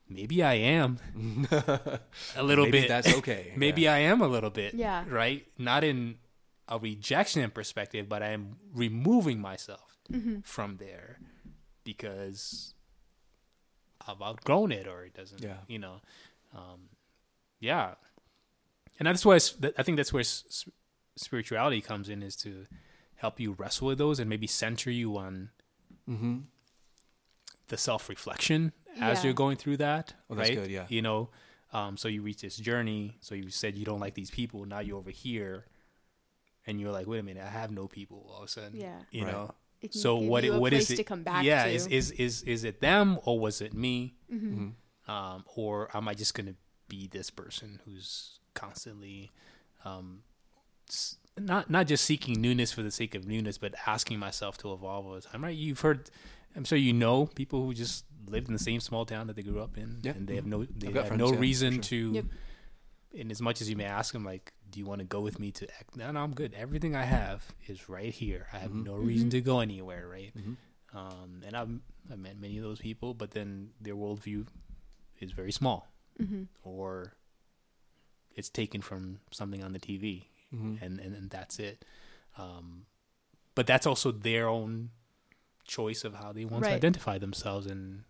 maybe 0.07 0.41
I 0.41 0.53
am 0.77 0.97
a 1.51 2.43
little 2.49 2.65
Maybe 2.65 2.79
bit. 2.81 2.87
that's 2.87 3.13
okay. 3.19 3.51
maybe 3.65 3.89
I 3.89 3.99
am 4.11 4.21
a 4.21 4.27
little 4.35 4.49
bit. 4.61 4.73
Yeah. 4.73 5.03
Right. 5.09 5.45
Not 5.57 5.83
in 5.83 6.19
a 6.69 6.77
rejection 6.79 7.51
perspective, 7.51 8.07
but 8.07 8.23
I 8.23 8.29
am 8.37 8.55
removing 8.73 9.41
myself 9.41 9.88
Mm-hmm. 10.11 10.39
from 10.41 10.77
there 10.77 11.19
because 11.83 12.73
I've 14.07 14.21
outgrown 14.21 14.71
it, 14.71 14.87
or 14.87 15.03
it 15.03 15.13
doesn't. 15.13 15.41
Yeah. 15.41 15.57
You 15.67 15.79
know. 15.79 16.01
Um, 16.55 16.89
yeah. 17.59 17.95
And 18.99 19.07
that's 19.07 19.25
why 19.25 19.35
I 19.35 19.83
think 19.83 19.97
that's 19.97 20.11
where 20.11 20.21
s- 20.21 20.43
s- 20.49 20.69
spirituality 21.15 21.81
comes 21.81 22.09
in 22.09 22.21
is 22.23 22.35
to 22.37 22.65
help 23.15 23.39
you 23.39 23.53
wrestle 23.53 23.87
with 23.87 23.97
those 23.97 24.19
and 24.19 24.29
maybe 24.29 24.47
center 24.47 24.91
you 24.91 25.17
on 25.17 25.49
Mm-hmm. 26.09 26.39
the 27.67 27.77
self 27.77 28.09
reflection 28.09 28.73
as 28.99 29.19
Yeah. 29.19 29.25
you're 29.25 29.33
going 29.33 29.57
through 29.57 29.77
that. 29.77 30.13
Oh, 30.29 30.33
that's 30.35 30.49
right? 30.49 30.57
good, 30.57 30.71
yeah. 30.71 30.85
You 30.89 31.03
know, 31.03 31.29
um, 31.71 31.97
so 31.97 32.07
you 32.07 32.23
reach 32.23 32.41
this 32.41 32.57
journey. 32.57 33.17
So 33.21 33.35
you 33.35 33.51
said 33.51 33.77
you 33.77 33.85
don't 33.85 33.99
like 33.99 34.15
these 34.15 34.31
people. 34.31 34.65
Now 34.65 34.79
you're 34.79 34.97
over 34.97 35.11
here, 35.11 35.65
and 36.65 36.81
you're 36.81 36.91
like, 36.91 37.05
wait 37.05 37.19
a 37.19 37.23
minute, 37.23 37.43
I 37.45 37.49
have 37.49 37.69
no 37.71 37.87
people. 37.87 38.27
All 38.33 38.39
of 38.39 38.45
a 38.45 38.47
sudden, 38.47 38.75
Yeah. 38.79 38.99
You 39.11 39.25
Right. 39.25 39.31
know. 39.33 39.53
It 39.81 39.91
can 39.91 40.01
So 40.01 40.19
give 40.19 40.27
what? 40.29 40.43
you 40.43 40.53
It, 40.53 40.57
a 40.57 40.59
what 40.59 40.73
is 40.73 40.87
place 40.87 40.91
it? 40.91 40.95
to 40.97 41.03
come 41.03 41.23
back 41.23 41.43
yeah. 41.43 41.63
to. 41.65 41.71
Is 41.71 41.87
is 41.87 42.11
is 42.11 42.41
is 42.43 42.63
it 42.63 42.81
them 42.81 43.17
or 43.25 43.39
was 43.39 43.61
it 43.61 43.73
me? 43.73 44.15
Mm-hmm. 44.33 45.11
Um, 45.11 45.43
or 45.55 45.89
am 45.95 46.07
I 46.07 46.13
just 46.13 46.33
gonna 46.33 46.55
be 46.87 47.07
this 47.07 47.29
person 47.29 47.79
who's 47.85 48.39
constantly 48.53 49.31
um, 49.85 50.21
not 51.37 51.69
not 51.69 51.87
just 51.87 52.03
seeking 52.03 52.41
newness 52.41 52.71
for 52.71 52.83
the 52.83 52.91
sake 52.91 53.15
of 53.15 53.25
newness, 53.25 53.57
but 53.57 53.73
asking 53.87 54.19
myself 54.19 54.57
to 54.59 54.73
evolve 54.73 55.05
all 55.05 55.13
the 55.13 55.21
time. 55.21 55.43
Right? 55.43 55.55
You've 55.55 55.79
heard, 55.79 56.09
I'm 56.55 56.63
sure 56.65 56.77
you 56.77 56.93
know 56.93 57.27
people 57.27 57.63
who 57.65 57.73
just 57.73 58.05
lived 58.27 58.47
in 58.47 58.53
the 58.53 58.59
same 58.59 58.79
small 58.79 59.05
town 59.05 59.27
that 59.27 59.35
they 59.35 59.41
grew 59.43 59.61
up 59.61 59.77
in, 59.77 59.99
Yeah. 60.03 60.11
and 60.11 60.27
they 60.27 60.35
have 60.35 60.45
no 60.45 60.65
they 60.65 60.87
I've 60.89 61.07
friends, 61.07 61.19
no 61.19 61.31
yeah, 61.33 61.39
reason 61.39 61.73
sure. 61.75 61.81
to. 61.83 62.11
Yep. 62.13 62.25
In 63.11 63.31
as 63.31 63.41
much 63.41 63.59
as 63.59 63.67
you 63.67 63.75
may 63.75 63.85
ask 63.85 64.13
them, 64.13 64.23
like, 64.23 64.53
do 64.71 64.79
you 64.79 64.85
want 64.85 64.99
to 64.99 65.05
go 65.05 65.19
with 65.21 65.39
me 65.39 65.51
to? 65.53 65.65
Ec-" 65.65 65.95
No, 65.95 66.11
no, 66.11 66.19
I'm 66.21 66.33
good. 66.33 66.53
Everything 66.53 66.95
I 66.95 67.03
have 67.03 67.43
is 67.67 67.89
right 67.89 68.13
here. 68.13 68.47
I 68.53 68.57
have 68.59 68.71
Mhm. 68.71 68.85
no 68.85 68.95
reason 68.95 69.29
to 69.31 69.41
go 69.41 69.59
anywhere. 69.59 70.07
Right? 70.07 70.33
Mhm. 70.35 70.55
Um, 70.93 71.43
and 71.45 71.55
I've 71.55 71.69
I've 72.11 72.19
met 72.19 72.37
many 72.39 72.57
of 72.57 72.63
those 72.63 72.79
people, 72.79 73.13
but 73.13 73.31
then 73.31 73.71
their 73.79 73.95
worldview 73.95 74.47
is 75.19 75.31
very 75.31 75.51
small, 75.51 75.87
Mm-hmm. 76.19 76.43
or 76.63 77.13
it's 78.35 78.49
taken 78.49 78.81
from 78.81 79.19
something 79.31 79.63
on 79.63 79.73
the 79.73 79.79
TV, 79.79 80.25
Mhm. 80.53 80.81
and, 80.81 80.99
and 80.99 81.15
and 81.15 81.29
that's 81.29 81.59
it. 81.59 81.85
Um, 82.37 82.85
but 83.55 83.67
that's 83.67 83.85
also 83.85 84.11
their 84.11 84.47
own 84.47 84.91
choice 85.65 86.03
of 86.03 86.15
how 86.15 86.31
they 86.31 86.45
want 86.45 86.63
to 86.65 86.71
identify 86.71 87.17
themselves 87.19 87.67
and 87.67 88.03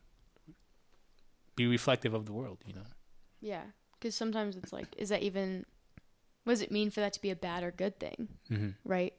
be 1.55 1.65
reflective 1.67 2.13
of 2.13 2.25
the 2.25 2.33
world. 2.33 2.59
You 2.65 2.73
know, 2.73 2.85
Yeah, 3.41 3.63
because 3.93 4.15
sometimes 4.15 4.55
it's 4.55 4.71
like, 4.71 4.87
is 4.97 5.09
that 5.09 5.21
even? 5.23 5.65
What 6.43 6.53
does 6.53 6.61
it 6.61 6.71
mean 6.71 6.89
for 6.89 6.99
that 7.01 7.13
to 7.13 7.21
be 7.21 7.29
a 7.29 7.35
bad 7.35 7.63
or 7.63 7.71
good 7.71 7.99
thing? 7.99 8.27
mm-hmm. 8.49 8.69
right? 8.83 9.13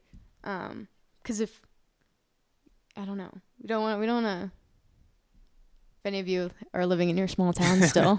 Um, 0.44 0.88
because 1.22 1.40
if 1.40 1.60
I 2.96 3.04
don't 3.04 3.18
know, 3.18 3.30
we 3.60 3.66
don't 3.68 3.82
want 3.82 4.00
we 4.00 4.06
don't 4.06 4.22
want 4.24 4.50
to. 4.50 4.52
If 6.00 6.06
any 6.06 6.18
of 6.20 6.28
you 6.28 6.50
are 6.72 6.86
living 6.86 7.10
in 7.10 7.16
your 7.18 7.28
small 7.28 7.52
town 7.52 7.82
still, 7.88 8.18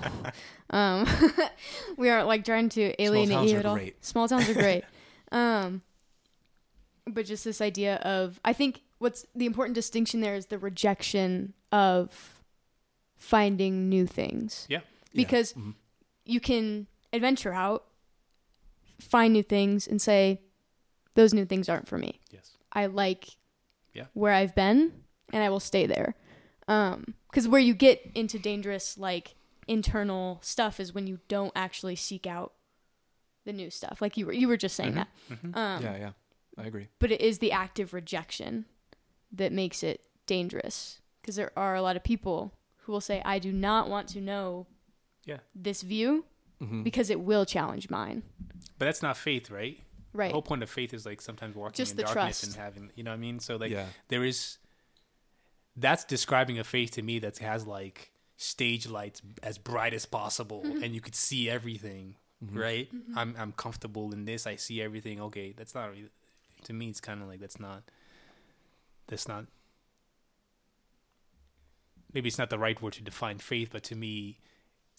um, 0.69 1.07
we 1.97 2.09
aren't 2.09 2.27
like 2.27 2.45
trying 2.45 2.69
to 2.69 3.01
alienate 3.01 3.49
you 3.49 3.57
at 3.57 3.65
all. 3.65 3.75
great. 3.75 4.05
Small 4.05 4.27
towns 4.27 4.47
are 4.49 4.53
great, 4.53 4.83
um, 5.31 5.81
but 7.07 7.25
just 7.25 7.43
this 7.43 7.59
idea 7.59 7.95
of 7.97 8.39
I 8.45 8.53
think 8.53 8.83
what's 8.99 9.25
the 9.35 9.47
important 9.47 9.73
distinction 9.73 10.21
there 10.21 10.35
is 10.35 10.45
the 10.47 10.59
rejection 10.59 11.53
of 11.71 12.43
finding 13.17 13.89
new 13.89 14.05
things 14.05 14.65
Yeah. 14.69 14.77
Yeah. 14.77 14.83
because 15.23 15.53
Mhm. 15.53 15.73
you 16.25 16.39
can 16.39 16.85
adventure 17.13 17.53
out, 17.53 17.85
find 19.01 19.33
new 19.33 19.43
things, 19.43 19.87
and 19.87 20.01
say, 20.01 20.41
those 21.15 21.33
new 21.33 21.45
things 21.45 21.67
aren't 21.69 21.87
for 21.87 21.97
me. 21.97 22.19
yes, 22.31 22.57
I 22.71 22.85
like 22.85 23.35
Yeah. 23.93 24.05
where 24.13 24.33
I've 24.33 24.55
been, 24.55 25.03
and 25.33 25.43
I 25.43 25.49
will 25.49 25.59
stay 25.59 25.85
there. 25.85 26.15
Because 26.65 27.47
where 27.47 27.59
you 27.61 27.73
get 27.73 28.09
into 28.15 28.39
dangerous, 28.39 28.97
like 28.97 29.35
internal 29.67 30.39
stuff, 30.41 30.79
is 30.79 30.93
when 30.93 31.07
you 31.07 31.19
don't 31.27 31.51
actually 31.55 31.95
seek 31.97 32.25
out 32.25 32.53
the 33.43 33.51
new 33.53 33.69
stuff. 33.69 34.01
Like 34.01 34.15
you 34.17 34.25
were, 34.27 34.33
you 34.33 34.47
were 34.47 34.57
just 34.57 34.75
saying 34.75 34.91
Mhm. 34.93 34.95
that. 34.95 35.07
Mhm. 35.29 35.55
Um, 35.57 35.83
yeah, 35.83 35.97
yeah, 35.97 36.11
I 36.57 36.65
agree. 36.67 36.87
But 36.99 37.11
it 37.11 37.19
is 37.21 37.39
the 37.39 37.51
active 37.51 37.93
rejection 37.93 38.65
that 39.31 39.51
makes 39.51 39.83
it 39.83 40.05
dangerous. 40.27 41.01
Because 41.21 41.35
there 41.35 41.51
are 41.57 41.75
a 41.75 41.81
lot 41.81 41.95
of 41.95 42.03
people 42.03 42.53
who 42.83 42.91
will 42.91 43.01
say, 43.01 43.21
"I 43.25 43.37
do 43.39 43.51
not 43.51 43.89
want 43.89 44.07
to 44.09 44.21
know 44.21 44.67
Yeah. 45.25 45.39
this 45.55 45.81
view 45.81 46.25
Mhm. 46.61 46.83
because 46.83 47.09
it 47.09 47.19
will 47.21 47.45
challenge 47.45 47.89
mine." 47.89 48.23
but 48.77 48.85
that's 48.85 49.01
not 49.01 49.17
faith, 49.17 49.49
right? 49.51 49.79
Right. 50.13 50.27
The 50.29 50.33
whole 50.33 50.41
point 50.41 50.61
of 50.63 50.69
faith 50.69 50.93
is 50.93 51.05
like 51.05 51.21
sometimes 51.21 51.55
walking 51.55 51.75
Just 51.75 51.91
in 51.91 51.97
the 51.97 52.03
darkness 52.03 52.41
trust. 52.41 52.43
and 52.43 52.55
having, 52.55 52.91
you 52.95 53.03
know 53.03 53.11
what 53.11 53.15
I 53.15 53.19
mean? 53.19 53.39
So 53.39 53.55
like 53.57 53.71
yeah, 53.71 53.87
there 54.09 54.23
is 54.25 54.57
that's 55.75 56.03
describing 56.03 56.59
a 56.59 56.63
faith 56.63 56.91
to 56.91 57.01
me 57.01 57.19
that 57.19 57.37
has 57.37 57.65
like 57.65 58.11
stage 58.35 58.87
lights 58.89 59.21
as 59.43 59.57
bright 59.57 59.93
as 59.93 60.05
possible 60.05 60.63
Mm-hmm. 60.65 60.83
and 60.83 60.93
you 60.95 60.99
could 61.01 61.15
see 61.15 61.49
everything 61.49 62.15
right 62.51 62.89
i'm 63.15 63.35
i'm 63.37 63.51
comfortable 63.51 64.11
in 64.11 64.25
this 64.25 64.47
i 64.47 64.55
see 64.55 64.81
everything 64.81 65.21
okay 65.21 65.53
that's 65.55 65.75
not 65.75 65.91
really 65.91 66.09
to 66.63 66.73
me 66.73 66.89
it's 66.89 66.99
kind 66.99 67.21
of 67.21 67.27
like 67.27 67.39
that's 67.39 67.59
not 67.59 67.83
that's 69.07 69.27
not 69.27 69.45
maybe 72.13 72.27
it's 72.27 72.37
not 72.39 72.49
the 72.49 72.57
right 72.59 72.81
word 72.81 72.93
to 72.93 73.03
define 73.03 73.37
faith 73.37 73.69
but 73.71 73.83
to 73.83 73.95
me 73.95 74.39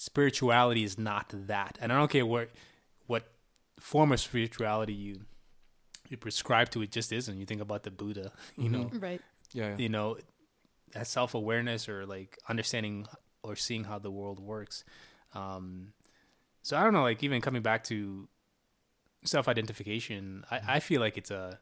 spirituality 0.02 0.82
is 0.82 0.98
not 0.98 1.26
that. 1.32 1.78
And 1.80 1.92
i 1.92 1.96
don't 1.96 2.10
care 2.10 2.26
what 2.26 2.50
what 3.06 3.24
form 3.78 4.10
of 4.10 4.18
spirituality 4.18 4.92
you 4.92 5.20
you 6.08 6.16
prescribe 6.16 6.70
to 6.70 6.82
it 6.82 6.90
just 6.90 7.12
isn't. 7.12 7.38
You 7.38 7.46
think 7.46 7.60
about 7.60 7.84
the 7.84 7.92
buddha 7.92 8.32
you 8.56 8.68
know? 8.68 8.90
Right. 8.92 9.20
yeah, 9.52 9.68
yeah. 9.68 9.76
you 9.78 9.88
know 9.88 10.18
that 10.92 11.06
self-awareness 11.06 11.88
or 11.88 12.04
like 12.04 12.36
understanding 12.48 13.06
or 13.44 13.54
seeing 13.54 13.84
how 13.84 13.98
the 14.00 14.10
world 14.10 14.40
works. 14.40 14.84
Um 15.34 15.92
so 16.62 16.76
i 16.76 16.82
don't 16.82 16.92
know 16.92 17.02
like 17.02 17.22
even 17.22 17.40
coming 17.40 17.62
back 17.62 17.84
to 17.84 18.28
self-identification 19.24 20.44
i 20.50 20.60
i 20.76 20.80
feel 20.80 21.00
like 21.00 21.16
it's 21.16 21.30
a 21.30 21.60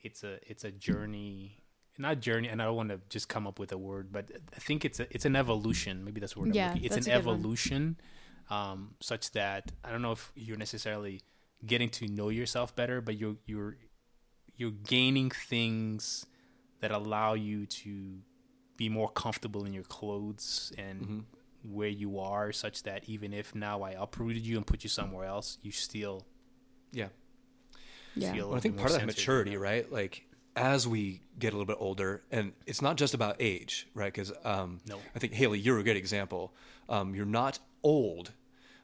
it's 0.00 0.24
a 0.24 0.38
it's 0.50 0.64
a 0.64 0.72
journey 0.72 1.61
not 1.98 2.20
journey 2.20 2.48
and 2.48 2.60
i 2.62 2.64
don't 2.64 2.76
want 2.76 2.88
to 2.88 3.00
just 3.08 3.28
come 3.28 3.46
up 3.46 3.58
with 3.58 3.70
a 3.72 3.78
word 3.78 4.10
but 4.12 4.30
i 4.56 4.58
think 4.58 4.84
it's 4.84 4.98
a 5.00 5.06
it's 5.14 5.24
an 5.24 5.36
evolution 5.36 6.04
maybe 6.04 6.20
that's 6.20 6.34
the 6.34 6.40
word 6.40 6.54
Yeah, 6.54 6.74
it's 6.74 6.96
an 6.96 7.02
a 7.02 7.04
good 7.16 7.24
one. 7.26 7.36
evolution 7.36 7.96
um 8.50 8.94
such 9.00 9.30
that 9.32 9.72
i 9.84 9.90
don't 9.90 10.02
know 10.02 10.12
if 10.12 10.32
you're 10.34 10.56
necessarily 10.56 11.20
getting 11.66 11.88
to 11.90 12.08
know 12.08 12.28
yourself 12.28 12.74
better 12.74 13.00
but 13.00 13.16
you're 13.18 13.36
you're 13.46 13.76
you're 14.56 14.70
gaining 14.70 15.30
things 15.30 16.26
that 16.80 16.90
allow 16.90 17.34
you 17.34 17.66
to 17.66 18.18
be 18.76 18.88
more 18.88 19.08
comfortable 19.08 19.64
in 19.64 19.72
your 19.72 19.84
clothes 19.84 20.72
and 20.76 21.00
Mhm. 21.06 21.24
where 21.62 21.88
you 21.88 22.18
are 22.18 22.50
such 22.52 22.82
that 22.82 23.08
even 23.08 23.32
if 23.32 23.54
now 23.54 23.82
I 23.82 23.90
uprooted 23.92 24.44
you 24.44 24.56
and 24.56 24.66
put 24.66 24.82
you 24.82 24.90
somewhere 24.90 25.26
else, 25.26 25.58
you 25.62 25.70
still 25.70 26.26
yeah. 26.90 27.08
Yeah. 28.16 28.34
Well, 28.34 28.54
I 28.54 28.60
think 28.60 28.76
part 28.76 28.90
of 28.90 28.98
that 28.98 29.06
maturity, 29.06 29.56
right? 29.56 29.90
Like 29.90 30.26
as 30.56 30.86
we 30.86 31.20
get 31.38 31.52
a 31.52 31.56
little 31.56 31.66
bit 31.66 31.78
older, 31.80 32.22
and 32.30 32.52
it's 32.66 32.82
not 32.82 32.96
just 32.96 33.14
about 33.14 33.36
age, 33.40 33.86
right? 33.94 34.12
Because 34.12 34.32
um, 34.44 34.80
No. 34.86 34.98
I 35.14 35.18
think 35.18 35.32
Haleigh, 35.32 35.58
you're 35.62 35.78
a 35.78 35.82
good 35.82 35.96
example. 35.96 36.52
Um, 36.88 37.14
you're 37.14 37.24
not 37.26 37.58
old, 37.82 38.32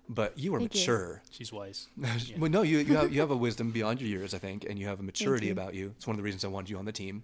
but 0.08 0.38
you 0.38 0.54
are 0.54 0.58
Thank 0.58 0.74
you. 0.74 0.80
mature. 0.80 1.22
She's 1.30 1.52
wise. 1.52 1.88
well, 2.38 2.50
no, 2.50 2.62
you 2.62 2.78
you 2.78 2.96
have 2.96 3.12
you 3.12 3.20
have 3.20 3.30
a 3.30 3.36
wisdom 3.46 3.70
beyond 3.70 4.00
your 4.00 4.08
years, 4.08 4.32
I 4.34 4.38
think, 4.38 4.64
and 4.68 4.78
you 4.78 4.86
have 4.86 5.00
a 5.00 5.02
maturity 5.02 5.46
you. 5.46 5.52
about 5.52 5.74
you. 5.74 5.92
It's 5.96 6.06
one 6.06 6.14
of 6.14 6.18
the 6.18 6.22
reasons 6.22 6.44
I 6.44 6.48
wanted 6.48 6.70
you 6.70 6.78
on 6.78 6.84
the 6.86 6.92
team. 6.92 7.22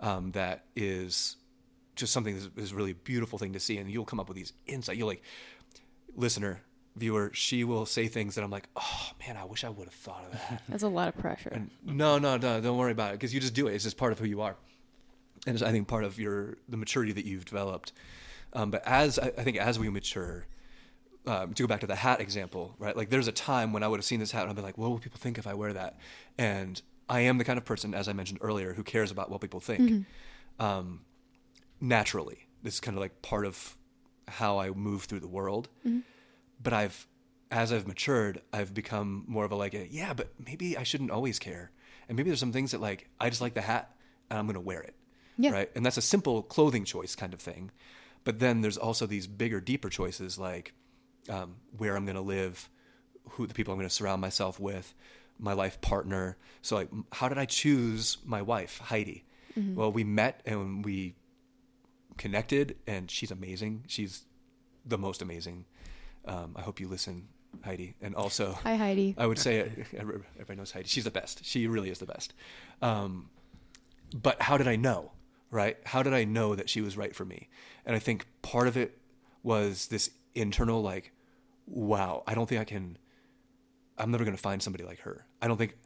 Um, 0.00 0.32
that 0.32 0.64
is 0.76 1.36
just 1.96 2.12
something 2.12 2.34
that 2.38 2.56
is 2.58 2.72
really 2.72 2.92
a 2.92 2.94
beautiful 2.94 3.38
thing 3.38 3.52
to 3.52 3.60
see, 3.60 3.78
and 3.78 3.90
you'll 3.90 4.04
come 4.04 4.20
up 4.20 4.28
with 4.28 4.36
these 4.36 4.52
insights. 4.66 4.98
You'll 4.98 5.08
like, 5.08 5.22
listener, 6.16 6.60
viewer, 6.98 7.30
she 7.32 7.64
will 7.64 7.86
say 7.86 8.08
things 8.08 8.34
that 8.34 8.44
I'm 8.44 8.50
like, 8.50 8.68
oh 8.76 9.10
man, 9.26 9.36
I 9.36 9.44
wish 9.44 9.64
I 9.64 9.68
would 9.68 9.86
have 9.86 9.94
thought 9.94 10.24
of 10.26 10.32
that. 10.32 10.62
That's 10.68 10.82
a 10.82 10.88
lot 10.88 11.08
of 11.08 11.16
pressure. 11.18 11.50
And 11.52 11.70
no, 11.84 12.18
no, 12.18 12.36
no, 12.36 12.60
don't 12.60 12.76
worry 12.76 12.92
about 12.92 13.10
it 13.10 13.14
because 13.14 13.32
you 13.32 13.40
just 13.40 13.54
do 13.54 13.66
it. 13.68 13.74
It's 13.74 13.84
just 13.84 13.96
part 13.96 14.12
of 14.12 14.18
who 14.18 14.26
you 14.26 14.40
are, 14.42 14.56
and 15.46 15.54
it's, 15.54 15.62
I 15.62 15.70
think 15.72 15.88
part 15.88 16.04
of 16.04 16.18
your 16.18 16.58
the 16.68 16.76
maturity 16.76 17.12
that 17.12 17.24
you've 17.24 17.44
developed. 17.44 17.92
Um, 18.52 18.70
but 18.70 18.82
as 18.86 19.18
I, 19.18 19.26
I 19.38 19.42
think 19.44 19.56
as 19.58 19.78
we 19.78 19.88
mature, 19.88 20.46
um, 21.26 21.52
to 21.54 21.62
go 21.62 21.66
back 21.66 21.80
to 21.80 21.86
the 21.86 21.96
hat 21.96 22.20
example, 22.20 22.74
right? 22.78 22.96
Like 22.96 23.10
there's 23.10 23.28
a 23.28 23.32
time 23.32 23.72
when 23.72 23.82
I 23.82 23.88
would 23.88 23.98
have 23.98 24.04
seen 24.06 24.20
this 24.20 24.30
hat 24.32 24.42
and 24.42 24.50
I'd 24.50 24.56
be 24.56 24.62
like, 24.62 24.78
what 24.78 24.90
will 24.90 24.98
people 24.98 25.18
think 25.18 25.36
if 25.38 25.46
I 25.46 25.54
wear 25.54 25.72
that? 25.74 25.98
And 26.38 26.80
I 27.08 27.20
am 27.20 27.36
the 27.38 27.44
kind 27.44 27.58
of 27.58 27.64
person, 27.64 27.94
as 27.94 28.08
I 28.08 28.12
mentioned 28.14 28.38
earlier, 28.42 28.72
who 28.72 28.82
cares 28.82 29.10
about 29.10 29.30
what 29.30 29.40
people 29.40 29.60
think. 29.60 30.06
Um, 30.58 31.02
naturally, 31.80 32.48
this 32.62 32.74
is 32.74 32.80
kind 32.80 32.96
of 32.96 33.00
like 33.00 33.20
part 33.22 33.44
of 33.46 33.76
how 34.26 34.58
I 34.58 34.70
move 34.70 35.04
through 35.04 35.20
the 35.20 35.28
world. 35.28 35.68
But 36.62 36.72
I've, 36.72 37.06
as 37.50 37.72
I've 37.72 37.86
matured, 37.86 38.42
I've 38.52 38.74
become 38.74 39.24
more 39.26 39.44
of 39.44 39.52
a 39.52 39.56
like, 39.56 39.74
a, 39.74 39.86
yeah, 39.90 40.12
but 40.12 40.32
maybe 40.44 40.76
I 40.76 40.82
shouldn't 40.82 41.10
always 41.10 41.38
care. 41.38 41.70
And 42.08 42.16
maybe 42.16 42.30
there's 42.30 42.40
some 42.40 42.52
things 42.52 42.72
that 42.72 42.80
like, 42.80 43.08
I 43.20 43.28
just 43.30 43.40
like 43.40 43.54
the 43.54 43.60
hat 43.60 43.94
and 44.30 44.38
I'm 44.38 44.46
going 44.46 44.54
to 44.54 44.60
wear 44.60 44.80
it. 44.80 44.94
Yeah. 45.36 45.52
Right. 45.52 45.70
And 45.76 45.86
that's 45.86 45.96
a 45.96 46.02
simple 46.02 46.42
clothing 46.42 46.84
choice 46.84 47.14
kind 47.14 47.32
of 47.32 47.40
thing. 47.40 47.70
But 48.24 48.40
then 48.40 48.60
there's 48.60 48.76
also 48.76 49.06
these 49.06 49.26
bigger, 49.26 49.60
deeper 49.60 49.88
choices 49.88 50.38
like 50.38 50.72
um, 51.28 51.56
where 51.76 51.96
I'm 51.96 52.04
going 52.04 52.16
to 52.16 52.20
live, 52.20 52.68
who 53.30 53.46
the 53.46 53.54
people 53.54 53.72
I'm 53.72 53.78
going 53.78 53.88
to 53.88 53.94
surround 53.94 54.20
myself 54.20 54.58
with, 54.58 54.94
my 55.38 55.52
life 55.52 55.80
partner. 55.80 56.36
So, 56.62 56.74
like, 56.74 56.88
how 57.12 57.28
did 57.28 57.38
I 57.38 57.44
choose 57.44 58.18
my 58.24 58.42
wife, 58.42 58.78
Heidi? 58.78 59.24
Well, 59.76 59.92
we 59.92 60.04
met 60.04 60.42
and 60.46 60.84
we 60.84 61.14
connected, 62.16 62.76
and 62.86 63.10
she's 63.10 63.30
amazing. 63.30 63.84
She's 63.86 64.24
the 64.84 64.98
most 64.98 65.22
amazing. 65.22 65.64
Um, 66.24 66.54
I 66.56 66.62
hope 66.62 66.80
you 66.80 66.88
listen, 66.88 67.28
Heidi. 67.64 67.94
And 68.00 68.14
also, 68.14 68.52
Hi, 68.62 68.76
Heidi. 68.76 69.14
I 69.16 69.26
would 69.26 69.38
say 69.38 69.70
everybody 69.96 70.56
knows 70.56 70.70
Heidi. 70.72 70.88
She's 70.88 71.04
the 71.04 71.10
best. 71.10 71.44
She 71.44 71.66
really 71.66 71.90
is 71.90 71.98
the 71.98 72.06
best. 72.06 72.34
Um, 72.82 73.30
but 74.14 74.40
how 74.42 74.56
did 74.58 74.68
I 74.68 74.76
know? 74.76 75.12
Right? 75.50 75.78
How 75.84 76.02
did 76.02 76.12
I 76.12 76.24
know 76.24 76.54
that 76.54 76.68
she 76.68 76.80
was 76.82 76.96
right 76.96 77.14
for 77.14 77.24
me? 77.24 77.48
And 77.86 77.96
I 77.96 77.98
think 77.98 78.26
part 78.42 78.68
of 78.68 78.76
it 78.76 78.98
was 79.42 79.86
this 79.86 80.10
internal, 80.34 80.82
like, 80.82 81.12
wow, 81.66 82.22
I 82.26 82.34
don't 82.34 82.46
think 82.48 82.60
I 82.60 82.64
can. 82.64 82.98
I'm 83.96 84.10
never 84.10 84.24
going 84.24 84.36
to 84.36 84.42
find 84.42 84.62
somebody 84.62 84.84
like 84.84 85.00
her. 85.00 85.26
I 85.40 85.48
don't 85.48 85.56
think. 85.56 85.76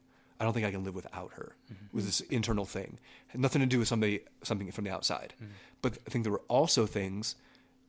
I 0.40 0.44
don't 0.44 0.52
think 0.52 0.66
I 0.66 0.72
can 0.72 0.82
live 0.82 0.96
without 0.96 1.34
her. 1.34 1.54
It 1.70 1.76
was 1.92 2.04
this 2.04 2.20
internal 2.22 2.64
thing, 2.64 2.98
had 3.28 3.40
nothing 3.40 3.60
to 3.60 3.66
do 3.66 3.78
with 3.78 3.86
somebody 3.86 4.24
something 4.42 4.72
from 4.72 4.82
the 4.82 4.90
outside. 4.90 5.34
But 5.82 5.98
I 6.04 6.10
think 6.10 6.24
there 6.24 6.32
were 6.32 6.42
also 6.48 6.84
things, 6.84 7.36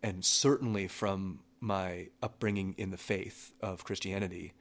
and 0.03 0.23
certainly 0.23 0.87
from 0.87 1.39
my 1.63 2.07
upbringing 2.21 2.75
in 2.77 2.91
the 2.91 2.97
faith 2.97 3.53
of 3.61 3.85
Christianity, 3.85 4.53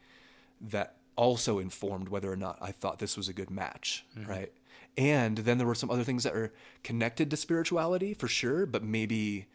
that 0.60 0.96
also 1.16 1.58
informed 1.58 2.08
whether 2.08 2.32
or 2.32 2.36
not 2.36 2.58
I 2.62 2.70
thought 2.70 2.98
this 3.00 3.16
was 3.16 3.28
a 3.28 3.32
good 3.32 3.50
match, 3.50 4.04
mm-hmm. 4.16 4.30
right? 4.30 4.52
And 4.96 5.38
then 5.38 5.58
there 5.58 5.66
were 5.66 5.74
some 5.74 5.90
other 5.90 6.04
things 6.04 6.22
that 6.22 6.34
are 6.34 6.52
connected 6.84 7.30
to 7.30 7.36
spirituality 7.36 8.14
for 8.14 8.28
sure, 8.28 8.66
but 8.66 8.84
maybe 8.84 9.46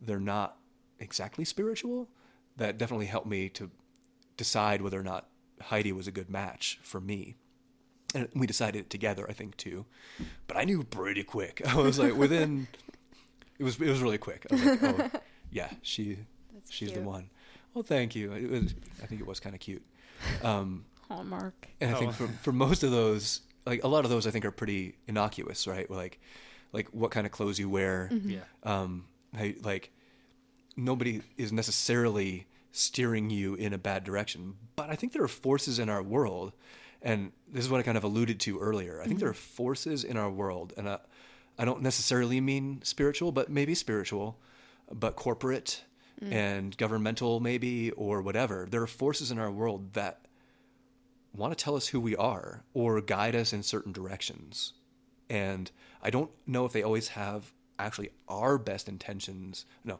they're 0.00 0.20
not 0.20 0.56
exactly 0.98 1.44
spiritual. 1.44 2.08
That 2.56 2.78
definitely 2.78 3.06
helped 3.06 3.28
me 3.28 3.48
to 3.50 3.70
decide 4.36 4.82
whether 4.82 4.98
or 4.98 5.04
not 5.04 5.28
Heidi 5.60 5.92
was 5.92 6.08
a 6.08 6.12
good 6.12 6.28
match 6.28 6.80
for 6.82 7.00
me. 7.00 7.36
And 8.14 8.28
we 8.34 8.46
decided 8.46 8.80
it 8.80 8.90
together, 8.90 9.24
I 9.28 9.32
think 9.32 9.56
too. 9.56 9.86
But 10.46 10.56
I 10.56 10.64
knew 10.64 10.82
pretty 10.82 11.22
quick. 11.22 11.62
I 11.66 11.76
was 11.76 11.98
like 11.98 12.16
within 12.16 12.66
it 13.58 13.64
was 13.64 13.80
it 13.80 13.88
was 13.88 14.02
really 14.02 14.18
quick. 14.18 14.46
I 14.50 14.54
was 14.54 14.64
like, 14.64 14.82
oh 14.82 15.10
yeah, 15.50 15.70
she 15.82 16.18
That's 16.62 16.72
she's 16.72 16.88
the 16.88 16.94
cute. 16.94 17.04
one. 17.06 17.30
Well, 17.74 17.82
thank 17.84 18.14
you. 18.14 18.32
It 18.32 18.50
was 18.50 18.74
I 19.02 19.06
think 19.06 19.20
it 19.20 19.26
was 19.26 19.40
kind 19.40 19.54
of 19.54 19.60
cute. 19.60 19.84
Um, 20.44 20.84
Hallmark. 21.08 21.68
and 21.80 21.94
I 21.94 21.98
think 21.98 22.10
Oh. 22.10 22.14
for 22.14 22.28
for 22.42 22.52
most 22.52 22.82
of 22.84 22.90
those, 22.90 23.40
like 23.66 23.82
a 23.84 23.88
lot 23.88 24.04
of 24.04 24.10
those, 24.10 24.26
I 24.26 24.30
think 24.30 24.44
are 24.44 24.50
pretty 24.52 24.94
innocuous, 25.08 25.66
right? 25.66 25.90
Like 25.90 26.20
like 26.72 26.88
what 26.92 27.10
kind 27.10 27.26
of 27.26 27.32
clothes 27.32 27.58
you 27.58 27.68
wear. 27.68 28.08
Yeah. 28.24 28.40
Um, 28.62 29.06
how, 29.36 29.48
like 29.62 29.90
nobody 30.76 31.22
is 31.36 31.52
necessarily 31.52 32.46
steering 32.72 33.28
you 33.30 33.54
in 33.54 33.72
a 33.72 33.78
bad 33.78 34.04
direction, 34.04 34.54
but 34.76 34.88
I 34.88 34.94
think 34.96 35.12
there 35.12 35.22
are 35.22 35.28
forces 35.28 35.78
in 35.78 35.88
our 35.90 36.02
world, 36.02 36.52
and 37.02 37.32
this 37.52 37.64
is 37.64 37.70
what 37.70 37.80
I 37.80 37.82
kind 37.82 37.98
of 37.98 38.04
alluded 38.04 38.40
to 38.40 38.58
earlier. 38.58 39.00
I 39.02 39.06
think 39.06 39.18
there 39.20 39.28
are 39.28 39.34
forces 39.34 40.04
in 40.04 40.16
our 40.16 40.30
world, 40.30 40.72
and 40.78 40.88
I, 40.88 40.98
I 41.58 41.64
don't 41.66 41.82
necessarily 41.82 42.40
mean 42.40 42.80
spiritual, 42.84 43.30
but 43.32 43.50
maybe 43.50 43.74
spiritual, 43.74 44.38
but 44.90 45.16
corporate 45.16 45.84
and 46.30 46.76
governmental, 46.76 47.40
maybe 47.40 47.90
or 47.92 48.22
whatever. 48.22 48.66
There 48.70 48.82
are 48.82 48.86
forces 48.86 49.30
in 49.30 49.38
our 49.38 49.50
world 49.50 49.94
that 49.94 50.26
want 51.34 51.56
to 51.56 51.64
tell 51.64 51.76
us 51.76 51.88
who 51.88 52.00
we 52.00 52.14
are 52.16 52.62
or 52.74 53.00
guide 53.00 53.34
us 53.34 53.52
in 53.52 53.62
certain 53.62 53.92
directions. 53.92 54.74
And 55.30 55.70
I 56.02 56.10
don't 56.10 56.30
know 56.46 56.64
if 56.64 56.72
they 56.72 56.82
always 56.82 57.08
have 57.08 57.52
actually 57.78 58.10
our 58.28 58.58
best 58.58 58.88
intentions. 58.88 59.64
No, 59.84 59.98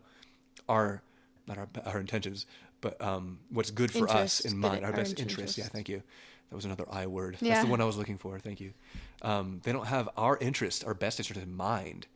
our 0.68 1.02
not 1.46 1.58
our 1.58 1.68
our 1.86 2.00
intentions, 2.00 2.46
but 2.80 3.00
um, 3.00 3.38
what's 3.50 3.70
good 3.70 3.90
for 3.90 4.10
us 4.10 4.40
in 4.40 4.58
mind, 4.58 4.84
our 4.84 4.90
our 4.90 4.96
best 4.96 5.18
interests. 5.18 5.32
interests. 5.32 5.58
Yeah, 5.58 5.64
thank 5.66 5.88
you. 5.88 6.02
That 6.50 6.56
was 6.56 6.66
another 6.66 6.84
I 6.90 7.06
word. 7.06 7.38
That's 7.40 7.64
the 7.64 7.70
one 7.70 7.80
I 7.80 7.84
was 7.84 7.96
looking 7.96 8.18
for. 8.18 8.38
Thank 8.38 8.60
you. 8.60 8.74
Um, 9.22 9.60
they 9.62 9.72
don't 9.72 9.86
have 9.86 10.10
our 10.18 10.36
interest, 10.36 10.84
our 10.84 10.92
best 10.92 11.18
interest 11.18 11.40
in 11.40 11.56
mind, 11.56 12.06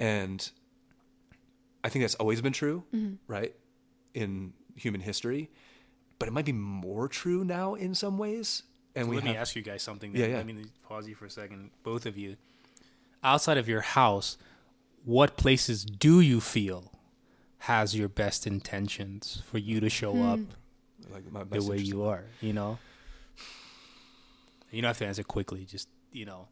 and 0.00 0.50
I 1.82 1.88
think 1.88 2.02
that's 2.02 2.14
always 2.16 2.40
been 2.42 2.52
true, 2.52 2.84
Mm-hmm. 2.94 3.14
right, 3.26 3.54
in 4.14 4.52
human 4.76 5.00
history. 5.00 5.50
But 6.18 6.28
it 6.28 6.32
might 6.32 6.44
be 6.44 6.52
more 6.52 7.08
true 7.08 7.44
now 7.44 7.74
in 7.74 7.94
some 7.94 8.18
ways. 8.18 8.62
And 8.94 9.08
we 9.08 9.16
Let 9.16 9.24
me 9.24 9.36
ask 9.36 9.56
you 9.56 9.62
guys 9.62 9.82
something. 9.82 10.12
Yeah, 10.14 10.22
Then. 10.22 10.30
yeah. 10.30 10.36
Let 10.36 10.46
me 10.46 10.64
pause 10.82 11.08
you 11.08 11.14
for 11.14 11.24
a 11.26 11.30
second, 11.30 11.70
both 11.82 12.04
of 12.06 12.18
you. 12.18 12.36
Outside 13.22 13.56
of 13.56 13.68
your 13.68 13.80
house, 13.80 14.36
what 15.04 15.36
places 15.36 15.84
do 15.84 16.20
you 16.20 16.40
feel 16.40 16.92
has 17.64 17.94
your 17.96 18.08
best 18.08 18.46
intentions 18.46 19.42
for 19.46 19.58
you 19.58 19.80
to 19.80 19.88
show 19.88 20.12
Hmm. 20.12 20.22
up 20.22 20.40
like 21.10 21.30
my 21.32 21.44
the 21.44 21.62
way 21.62 21.78
you 21.78 22.02
are? 22.04 22.24
You 22.42 22.52
know, 22.52 22.78
you 24.70 24.82
don't 24.82 24.88
have 24.88 24.98
to 24.98 25.06
answer 25.06 25.22
quickly. 25.22 25.64
Just 25.64 25.88
you 26.12 26.24
know, 26.26 26.48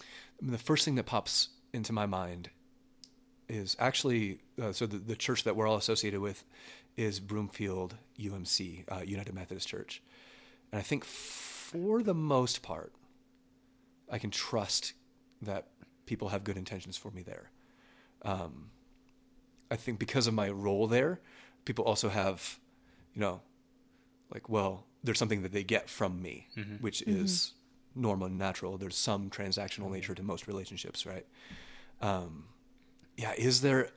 I 0.00 0.42
mean, 0.44 0.52
the 0.52 0.58
first 0.58 0.84
thing 0.84 0.94
that 0.96 1.06
pops 1.06 1.48
into 1.72 1.92
my 1.92 2.06
mind 2.06 2.50
is 3.54 3.76
actually 3.78 4.40
uh, 4.60 4.72
so 4.72 4.86
the, 4.86 4.98
the 4.98 5.16
church 5.16 5.44
that 5.44 5.56
we're 5.56 5.66
all 5.66 5.76
associated 5.76 6.20
with 6.20 6.44
is 6.96 7.20
Broomfield 7.20 7.96
UMC, 8.18 8.84
uh, 8.90 9.02
United 9.04 9.34
Methodist 9.34 9.68
Church. 9.68 10.02
And 10.72 10.78
I 10.78 10.82
think 10.82 11.04
for 11.04 12.02
the 12.02 12.14
most 12.14 12.62
part, 12.62 12.92
I 14.10 14.18
can 14.18 14.30
trust 14.30 14.92
that 15.42 15.68
people 16.06 16.28
have 16.28 16.44
good 16.44 16.56
intentions 16.56 16.96
for 16.96 17.10
me 17.10 17.22
there. 17.22 17.50
Um, 18.22 18.70
I 19.70 19.76
think 19.76 19.98
because 19.98 20.26
of 20.26 20.34
my 20.34 20.50
role 20.50 20.86
there, 20.86 21.20
people 21.64 21.84
also 21.84 22.08
have, 22.08 22.58
you 23.14 23.20
know, 23.20 23.40
like, 24.32 24.48
well, 24.48 24.84
there's 25.02 25.18
something 25.18 25.42
that 25.42 25.52
they 25.52 25.64
get 25.64 25.88
from 25.88 26.22
me, 26.22 26.48
which 26.80 27.02
is 27.02 27.52
normal 27.94 28.26
and 28.26 28.38
natural. 28.38 28.78
There's 28.78 28.96
some 28.96 29.30
transactional 29.30 29.90
nature 29.90 30.14
to 30.14 30.22
most 30.22 30.46
relationships, 30.46 31.06
right? 31.06 31.26
Um, 32.00 32.44
yeah, 33.16 33.32
is 33.36 33.60
there 33.60 33.90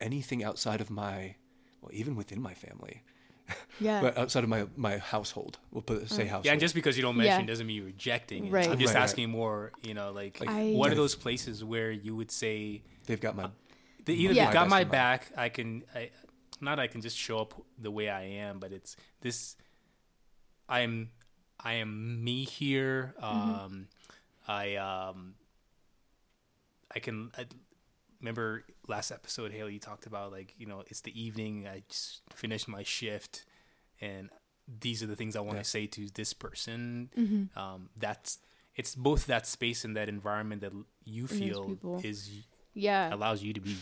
anything 0.00 0.42
outside 0.44 0.80
of 0.80 0.90
my, 0.90 1.34
well, 1.80 1.90
even 1.92 2.14
within 2.16 2.40
my 2.40 2.54
family, 2.54 3.02
Yeah. 3.80 4.00
but 4.00 4.16
outside 4.16 4.44
of 4.44 4.48
my 4.50 4.66
my 4.76 4.98
household, 4.98 5.58
we'll 5.72 5.82
put 5.82 6.08
say 6.08 6.24
household. 6.26 6.44
yeah. 6.46 6.52
And 6.52 6.60
just 6.60 6.74
because 6.74 6.96
you 6.96 7.02
don't 7.02 7.16
Yeah. 7.16 7.24
mention 7.24 7.46
doesn't 7.46 7.66
mean 7.66 7.76
you're 7.76 7.86
rejecting 7.86 8.46
it. 8.46 8.52
Right. 8.52 8.68
I'm 8.68 8.78
just 8.78 8.94
Right, 8.94 9.00
right. 9.00 9.02
asking 9.04 9.30
more. 9.30 9.72
You 9.82 9.94
know, 9.94 10.12
like, 10.12 10.38
Like, 10.40 10.48
I- 10.50 10.72
what 10.72 10.92
are 10.92 10.94
those 10.94 11.16
places 11.16 11.64
where 11.64 11.90
you 11.90 12.14
would 12.14 12.30
say 12.30 12.82
they've 13.06 13.20
got 13.20 13.34
my 13.36 13.50
they 14.04 14.14
either 14.14 14.34
Yeah. 14.34 14.46
they 14.46 14.52
got 14.52 14.68
my 14.68 14.80
in 14.80 14.88
mind. 14.88 14.92
back 14.92 15.26
i 15.36 15.48
can 15.50 15.82
i 15.94 16.10
not 16.60 16.78
i 16.78 16.86
can 16.86 17.00
just 17.02 17.16
show 17.18 17.38
up 17.38 17.52
the 17.78 17.90
way 17.90 18.08
i 18.08 18.22
am 18.22 18.58
but 18.58 18.72
it's 18.72 18.96
this 19.20 19.56
i 20.68 20.80
am 20.80 21.10
i 21.62 21.74
am 21.74 22.22
me 22.24 22.44
here 22.44 23.14
um 23.20 23.88
i 24.48 24.76
um 24.76 25.34
i 26.94 26.98
can 26.98 27.30
I, 27.36 27.44
remember 28.20 28.64
last 28.88 29.10
episode 29.10 29.52
haleigh 29.52 29.78
talked 29.80 30.06
about 30.06 30.30
like 30.32 30.54
you 30.58 30.66
know 30.66 30.82
it's 30.88 31.00
the 31.02 31.20
evening 31.20 31.66
i 31.66 31.82
just 31.88 32.20
finished 32.34 32.68
my 32.68 32.82
shift 32.82 33.44
and 34.00 34.30
these 34.80 35.02
are 35.02 35.06
the 35.06 35.16
things 35.16 35.36
i 35.36 35.40
want 35.40 35.52
to 35.52 35.56
Yeah. 35.58 35.62
say 35.62 35.86
to 35.86 36.08
this 36.14 36.32
person 36.32 37.10
Mm-hmm. 37.16 37.58
um 37.58 37.88
that's 37.96 38.38
it's 38.76 38.94
both 38.94 39.26
that 39.26 39.46
space 39.46 39.84
and 39.84 39.96
that 39.96 40.08
environment 40.08 40.60
that 40.62 40.72
you 41.04 41.26
feel 41.26 41.76
is 42.04 42.30
yeah. 42.74 43.12
allows 43.12 43.42
you 43.42 43.52
to 43.52 43.60
be 43.60 43.76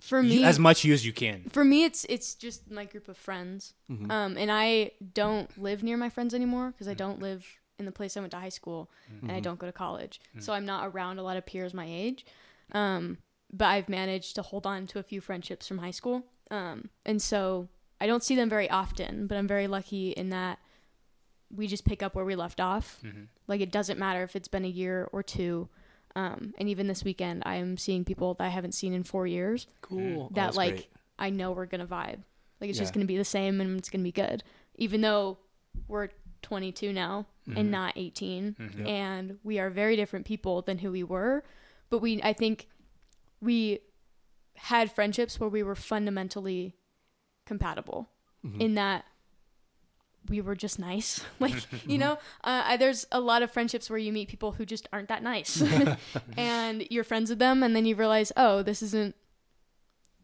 For 0.00 0.20
you- 0.20 0.40
me, 0.40 0.44
as 0.44 0.58
much 0.58 0.84
you 0.84 0.94
as 0.94 1.04
you 1.06 1.12
can. 1.12 1.44
for 1.50 1.64
me, 1.64 1.84
it's 1.84 2.04
it's 2.08 2.34
just 2.34 2.68
my 2.70 2.86
group 2.86 3.06
of 3.08 3.16
friends. 3.16 3.74
Mhm. 3.90 4.10
Um, 4.10 4.36
and 4.38 4.50
I 4.50 4.92
don't 5.14 5.48
live 5.58 5.82
near 5.84 5.96
my 5.96 6.08
friends 6.08 6.32
anymore 6.34 6.70
because 6.72 6.88
I 6.88 6.94
don't 6.94 7.20
live 7.20 7.46
in 7.78 7.84
the 7.84 7.92
place 7.92 8.16
I 8.16 8.20
went 8.20 8.32
to 8.32 8.38
high 8.38 8.48
school, 8.60 8.90
and 9.20 9.30
I 9.30 9.38
don't 9.40 9.58
go 9.60 9.66
to 9.66 9.72
college. 9.72 10.18
So 10.40 10.52
I'm 10.54 10.64
not 10.64 10.88
around 10.88 11.18
a 11.18 11.22
lot 11.22 11.36
of 11.36 11.44
peers 11.46 11.72
my 11.74 11.86
age. 11.86 12.24
Um, 12.72 13.18
but 13.52 13.66
I've 13.66 13.88
managed 13.88 14.34
to 14.36 14.42
hold 14.42 14.66
on 14.66 14.86
to 14.88 14.98
a 14.98 15.02
few 15.02 15.20
friendships 15.20 15.66
from 15.68 15.78
high 15.78 15.90
school. 15.90 16.24
Um, 16.50 16.88
and 17.06 17.20
so 17.20 17.68
I 18.00 18.06
don't 18.06 18.22
see 18.24 18.34
them 18.36 18.48
very 18.48 18.68
often, 18.70 19.26
but 19.26 19.36
I'm 19.38 19.46
very 19.48 19.66
lucky 19.66 20.10
in 20.10 20.30
that 20.30 20.58
we 21.54 21.66
just 21.66 21.84
pick 21.84 22.02
up 22.02 22.14
where 22.14 22.24
we 22.24 22.34
left 22.34 22.60
off. 22.60 22.98
Mm-hmm. 23.04 23.24
Like 23.46 23.60
it 23.60 23.70
doesn't 23.70 23.98
matter 23.98 24.22
if 24.22 24.34
it's 24.36 24.48
been 24.48 24.64
a 24.64 24.68
year 24.68 25.08
or 25.12 25.22
two. 25.22 25.68
Um, 26.16 26.52
and 26.58 26.68
even 26.68 26.88
this 26.88 27.04
weekend, 27.04 27.42
I 27.46 27.56
am 27.56 27.76
seeing 27.76 28.04
people 28.04 28.34
that 28.34 28.44
I 28.44 28.48
haven't 28.48 28.72
seen 28.72 28.92
in 28.92 29.02
four 29.02 29.26
years 29.26 29.66
cool. 29.80 30.22
Oh, 30.24 30.28
that 30.28 30.34
that's 30.46 30.56
like 30.56 30.74
great. 30.74 30.88
I 31.18 31.30
know 31.30 31.52
we're 31.52 31.66
gonna 31.66 31.86
vibe. 31.86 32.20
Like 32.60 32.70
it's 32.70 32.78
just 32.78 32.92
gonna 32.94 33.06
be 33.06 33.16
the 33.18 33.24
same 33.24 33.60
and 33.60 33.78
it's 33.78 33.88
gonna 33.90 34.04
be 34.04 34.12
good. 34.12 34.42
Even 34.76 35.00
though 35.00 35.38
we're 35.88 36.08
22 36.42 36.92
now 36.92 37.26
Mm-hmm. 37.48 37.58
and 37.58 37.70
not 37.72 37.94
18, 37.96 38.54
Mhm. 38.56 38.86
and 38.88 39.38
we 39.42 39.58
are 39.58 39.68
very 39.68 39.96
different 39.96 40.26
people 40.26 40.62
than 40.62 40.78
who 40.78 40.92
we 40.92 41.02
were. 41.02 41.42
But 41.90 41.98
we, 41.98 42.22
I 42.22 42.34
think, 42.34 42.68
we 43.42 43.80
had 44.56 44.90
friendships 44.92 45.38
where 45.38 45.50
we 45.50 45.62
were 45.62 45.74
fundamentally 45.74 46.76
compatible 47.44 48.08
Mhm. 48.46 48.60
in 48.60 48.74
that 48.76 49.04
we 50.28 50.40
were 50.40 50.54
just 50.54 50.78
nice. 50.78 51.24
like 51.40 51.54
you 51.86 51.98
know, 51.98 52.12
uh, 52.44 52.62
I, 52.64 52.76
there's 52.76 53.04
a 53.10 53.18
lot 53.20 53.42
of 53.42 53.50
friendships 53.50 53.90
where 53.90 53.98
you 53.98 54.12
meet 54.12 54.28
people 54.28 54.52
who 54.52 54.64
just 54.64 54.88
aren't 54.92 55.08
that 55.08 55.22
nice, 55.22 55.60
and 56.36 56.86
you're 56.90 57.02
friends 57.04 57.28
with 57.30 57.40
them, 57.40 57.62
and 57.64 57.74
then 57.74 57.84
you 57.84 57.96
realize, 57.96 58.30
oh, 58.36 58.62
this 58.62 58.82
isn't. 58.82 59.16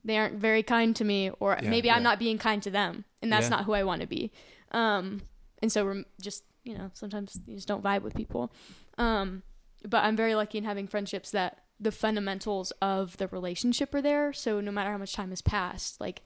They 0.05 0.17
aren't 0.17 0.37
very 0.37 0.63
kind 0.63 0.95
to 0.97 1.05
me, 1.05 1.31
or 1.41 1.59
Yeah, 1.61 1.69
maybe 1.69 1.89
yeah. 1.89 1.97
I'm 1.97 2.05
not 2.05 2.19
being 2.21 2.39
kind 2.39 2.63
to 2.63 2.71
them, 2.71 3.05
and 3.21 3.33
that's 3.33 3.47
Yeah. 3.47 3.51
not 3.57 3.65
who 3.65 3.73
I 3.75 3.83
want 3.83 4.01
to 4.03 4.07
be. 4.07 4.31
Um, 4.71 5.23
and 5.61 5.73
so 5.73 5.85
we're 5.85 6.05
just 6.21 6.45
you 6.63 6.79
know 6.79 6.91
sometimes 6.95 7.41
you 7.47 7.57
just 7.57 7.67
don't 7.69 7.83
vibe 7.83 8.03
with 8.03 8.15
people. 8.15 8.53
Um, 8.99 9.43
but 9.87 10.05
I'm 10.05 10.15
very 10.17 10.35
lucky 10.37 10.59
in 10.59 10.65
having 10.65 10.87
friendships 10.87 11.33
that 11.33 11.65
the 11.81 11.93
fundamentals 11.93 12.71
of 12.83 13.17
the 13.19 13.29
relationship 13.29 13.95
are 13.95 14.03
there. 14.03 14.33
So 14.33 14.61
no 14.61 14.71
matter 14.73 14.91
how 14.91 14.99
much 14.99 15.13
time 15.13 15.31
has 15.31 15.43
passed, 15.43 16.01
like 16.01 16.23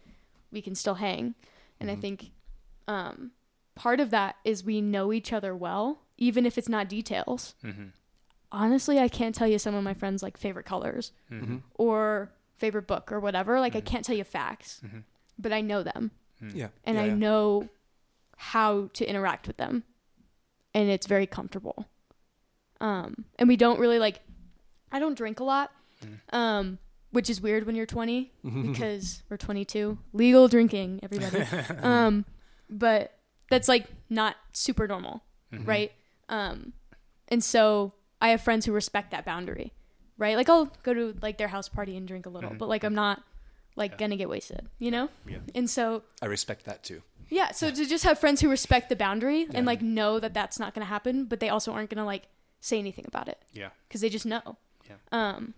we 0.50 0.62
can 0.62 0.74
still 0.74 0.94
hang. 0.94 1.34
And 1.80 1.90
I 1.90 1.96
Mhm. 1.96 2.00
think 2.00 2.30
um, 2.88 3.30
part 3.74 4.00
of 4.00 4.10
that 4.10 4.36
is 4.44 4.64
we 4.64 4.80
know 4.80 5.12
each 5.12 5.32
other 5.32 5.54
well, 5.54 6.00
even 6.18 6.44
if 6.46 6.58
it's 6.58 6.68
not 6.68 6.88
details. 6.88 7.54
Mm-hmm. 7.62 7.86
Honestly, 8.50 8.98
I 8.98 9.08
can't 9.08 9.34
tell 9.34 9.46
you 9.48 9.58
some 9.58 9.74
of 9.74 9.84
my 9.84 9.94
friends' 9.94 10.22
like 10.22 10.36
favorite 10.36 10.66
colors 10.66 11.12
Mm-hmm. 11.30 11.56
Mhm. 11.56 11.62
or 11.74 12.32
favorite 12.56 12.86
book 12.86 13.10
or 13.12 13.20
whatever. 13.20 13.60
Like 13.60 13.74
I 13.76 13.80
Mhm. 13.80 13.86
can't 13.86 14.04
tell 14.04 14.16
you 14.16 14.24
facts, 14.24 14.80
Mhm. 14.84 15.04
but 15.38 15.52
I 15.52 15.60
know 15.60 15.82
them 15.82 16.10
Yeah. 16.40 16.68
and 16.84 16.96
yeah, 16.96 17.02
I 17.02 17.06
yeah. 17.06 17.14
know 17.14 17.68
how 18.36 18.88
to 18.94 19.06
interact 19.08 19.46
with 19.46 19.56
them, 19.58 19.84
and 20.74 20.90
it's 20.90 21.06
very 21.06 21.26
comfortable. 21.26 21.86
Um, 22.80 23.26
and 23.38 23.48
we 23.48 23.56
don't 23.56 23.78
really 23.78 23.98
like. 23.98 24.20
I 24.92 24.98
don't 24.98 25.14
drink 25.16 25.40
a 25.40 25.44
lot, 25.44 25.72
Mm. 26.04 26.18
um, 26.36 26.78
which 27.12 27.30
is 27.30 27.40
weird 27.40 27.64
when 27.66 27.74
you're 27.76 27.86
20 27.86 28.32
Mhm. 28.44 28.66
because 28.72 29.22
we're 29.28 29.36
22. 29.36 29.98
Legal 30.12 30.48
drinking, 30.48 31.00
everybody. 31.02 31.42
um, 31.82 32.24
but 32.68 33.18
that's 33.50 33.68
like 33.68 33.86
not 34.10 34.36
super 34.52 34.86
normal, 34.88 35.22
right? 35.64 35.92
Um, 36.28 36.72
and 37.28 37.42
so 37.44 37.92
I 38.20 38.28
have 38.30 38.40
friends 38.40 38.66
who 38.66 38.72
respect 38.72 39.10
that 39.12 39.24
boundary, 39.24 39.72
right? 40.18 40.36
Like 40.36 40.48
I'll 40.48 40.66
go 40.82 40.92
to 40.94 41.14
like 41.22 41.38
their 41.38 41.48
house 41.48 41.68
party 41.68 41.96
and 41.96 42.06
drink 42.08 42.26
a 42.26 42.30
little, 42.30 42.50
but 42.54 42.68
like 42.68 42.82
I'm 42.84 42.94
not 42.94 43.22
like 43.76 43.96
gonna 43.98 44.16
get 44.16 44.28
wasted, 44.28 44.68
you 44.78 44.90
know? 44.90 45.08
Yeah. 45.26 45.38
And 45.54 45.68
so 45.68 46.02
I 46.20 46.26
respect 46.26 46.64
that 46.66 46.82
too. 46.82 47.02
yeah, 47.28 47.52
so 47.52 47.70
to 47.70 47.86
just 47.86 48.04
have 48.04 48.18
friends 48.18 48.40
who 48.40 48.48
respect 48.50 48.88
the 48.88 48.96
boundary 48.96 49.46
and 49.54 49.66
like 49.66 49.80
know 49.82 50.18
that 50.20 50.34
that's 50.34 50.58
not 50.58 50.74
gonna 50.74 50.86
happen, 50.86 51.24
but 51.26 51.40
they 51.40 51.48
also 51.48 51.72
aren't 51.72 51.90
gonna 51.90 52.04
like 52.06 52.24
say 52.60 52.78
anything 52.78 53.04
about 53.06 53.28
it 53.28 53.38
Yeah. 53.52 53.70
because 53.88 54.00
they 54.00 54.08
just 54.08 54.26
know. 54.26 54.56
Yeah. 54.88 54.96
Um, 55.12 55.54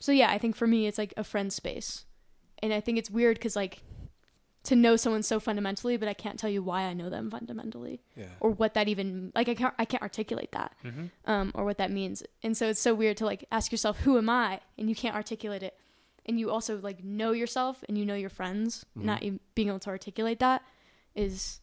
so 0.00 0.12
yeah, 0.12 0.30
I 0.30 0.38
think 0.38 0.56
for 0.56 0.66
me 0.66 0.86
it's 0.86 0.98
like 0.98 1.14
a 1.16 1.24
friend 1.24 1.52
space, 1.52 2.04
and 2.62 2.72
I 2.72 2.80
think 2.80 2.98
it's 2.98 3.10
weird 3.10 3.36
because 3.38 3.56
like 3.56 3.82
to 4.64 4.74
know 4.74 4.96
someone 4.96 5.22
so 5.22 5.38
fundamentally, 5.38 5.98
but 5.98 6.08
I 6.08 6.14
can't 6.14 6.38
tell 6.38 6.48
you 6.48 6.62
why 6.62 6.82
I 6.84 6.94
know 6.94 7.10
them 7.10 7.30
fundamentally 7.30 8.00
Yeah. 8.16 8.28
or 8.40 8.50
what 8.50 8.72
that 8.74 8.88
even 8.88 9.30
like 9.34 9.48
I 9.48 9.54
can't 9.54 9.74
I 9.78 9.84
can't 9.84 10.02
articulate 10.02 10.52
that 10.52 10.72
um, 11.26 11.52
or 11.54 11.64
what 11.64 11.78
that 11.78 11.90
means, 11.90 12.22
and 12.42 12.56
so 12.56 12.68
it's 12.68 12.80
so 12.80 12.94
weird 12.94 13.16
to 13.18 13.24
like 13.26 13.44
ask 13.52 13.70
yourself 13.72 13.98
who 14.00 14.16
am 14.18 14.28
I, 14.30 14.60
and 14.78 14.88
you 14.88 14.94
can't 14.94 15.14
articulate 15.14 15.62
it, 15.62 15.76
and 16.26 16.38
you 16.40 16.50
also 16.50 16.78
like 16.80 17.04
know 17.04 17.32
yourself 17.32 17.84
and 17.88 17.98
you 17.98 18.04
know 18.06 18.14
your 18.14 18.30
friends, 18.30 18.86
not 18.94 19.22
e- 19.22 19.38
being 19.54 19.68
able 19.68 19.80
to 19.80 19.90
articulate 19.90 20.38
that 20.40 20.62
is 21.14 21.60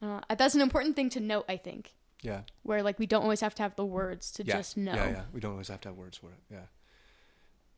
uh, 0.00 0.20
that's 0.36 0.54
an 0.54 0.60
important 0.60 0.96
thing 0.96 1.10
to 1.10 1.20
note. 1.20 1.44
I 1.48 1.56
think 1.56 1.94
Yeah. 2.22 2.42
where 2.62 2.82
like 2.82 2.98
we 2.98 3.06
don't 3.06 3.22
always 3.22 3.40
have 3.40 3.54
to 3.56 3.62
have 3.62 3.74
the 3.76 3.84
words 3.84 4.30
to 4.32 4.44
yeah. 4.44 4.56
just 4.56 4.76
know. 4.76 4.94
Yeah, 4.94 5.10
yeah. 5.10 5.22
We 5.32 5.40
don't 5.40 5.52
always 5.52 5.68
have 5.68 5.80
to 5.82 5.88
have 5.88 5.96
words 5.98 6.16
for 6.16 6.28
it. 6.30 6.38
Yeah. 6.50 6.60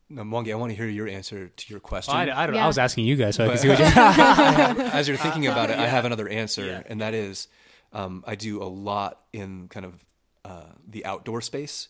No, 0.07 0.21
Mwangi, 0.23 0.51
I 0.51 0.55
want 0.55 0.71
to 0.71 0.75
hear 0.75 0.87
your 0.87 1.07
answer 1.07 1.47
to 1.49 1.65
your 1.73 1.79
question. 1.79 2.13
I, 2.15 2.43
I, 2.43 2.45
don't, 2.45 2.55
Yeah. 2.55 2.63
I 2.65 2.67
was 2.67 2.77
asking 2.77 3.05
you 3.05 3.15
guys 3.15 3.35
so 3.35 3.43
I 3.43 3.47
But- 3.47 3.53
can 3.53 3.61
see 3.61 3.69
what 3.69 3.79
you 4.77 4.83
As 4.93 5.07
you're 5.07 5.17
thinking 5.17 5.47
about 5.47 5.69
it, 5.71 5.79
I 5.79 5.87
have 5.87 6.05
another 6.05 6.27
answer, 6.29 6.65
Yeah. 6.65 6.83
and 6.85 7.01
that 7.01 7.13
is, 7.15 7.47
um, 7.91 8.23
I 8.27 8.35
do 8.35 8.61
a 8.61 8.65
lot 8.69 9.21
in 9.33 9.67
kind 9.67 9.85
of 9.85 10.05
uh, 10.43 10.73
the 10.87 11.05
outdoor 11.05 11.41
space, 11.41 11.87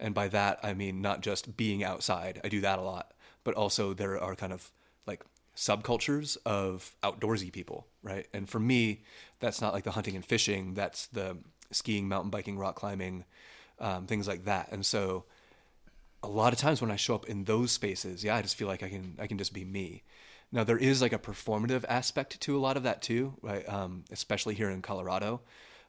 and 0.00 0.14
by 0.14 0.28
that 0.28 0.60
I 0.62 0.72
mean 0.72 1.02
not 1.02 1.20
just 1.20 1.56
being 1.58 1.84
outside. 1.84 2.40
I 2.42 2.48
do 2.48 2.62
that 2.62 2.78
a 2.78 2.82
lot, 2.82 3.12
but 3.44 3.54
also 3.54 3.92
there 3.92 4.18
are 4.18 4.34
kind 4.34 4.52
of 4.54 4.70
like 5.06 5.22
subcultures 5.54 6.38
of 6.46 6.94
outdoorsy 7.02 7.52
people, 7.52 7.86
right? 8.02 8.26
And 8.32 8.48
for 8.48 8.60
me, 8.60 9.02
that's 9.40 9.60
not 9.60 9.74
like 9.74 9.84
the 9.84 9.90
hunting 9.90 10.14
and 10.16 10.24
fishing. 10.24 10.72
That's 10.72 11.06
the 11.08 11.36
skiing, 11.70 12.08
mountain 12.08 12.30
biking, 12.30 12.58
rock 12.58 12.76
climbing, 12.76 13.24
um, 13.78 14.06
things 14.06 14.26
like 14.26 14.44
that. 14.44 14.68
And 14.72 14.84
so, 14.84 15.24
a 16.22 16.28
lot 16.28 16.52
of 16.52 16.58
times 16.58 16.80
when 16.80 16.90
I 16.90 16.96
show 16.96 17.14
up 17.14 17.28
in 17.28 17.44
those 17.44 17.70
spaces, 17.70 18.24
yeah, 18.24 18.34
I 18.34 18.42
just 18.42 18.56
feel 18.56 18.68
like 18.68 18.82
I 18.82 18.88
can 18.88 19.16
I 19.20 19.26
can 19.26 19.38
just 19.38 19.52
be 19.52 19.64
me. 19.64 20.02
Now 20.50 20.64
there 20.64 20.78
is 20.78 21.02
like 21.02 21.12
a 21.12 21.18
performative 21.18 21.84
aspect 21.88 22.40
to 22.40 22.56
a 22.56 22.60
lot 22.60 22.76
of 22.76 22.84
that 22.84 23.02
too, 23.02 23.34
right? 23.42 23.68
Um, 23.68 24.04
especially 24.10 24.54
here 24.54 24.70
in 24.70 24.82
Colorado. 24.82 25.42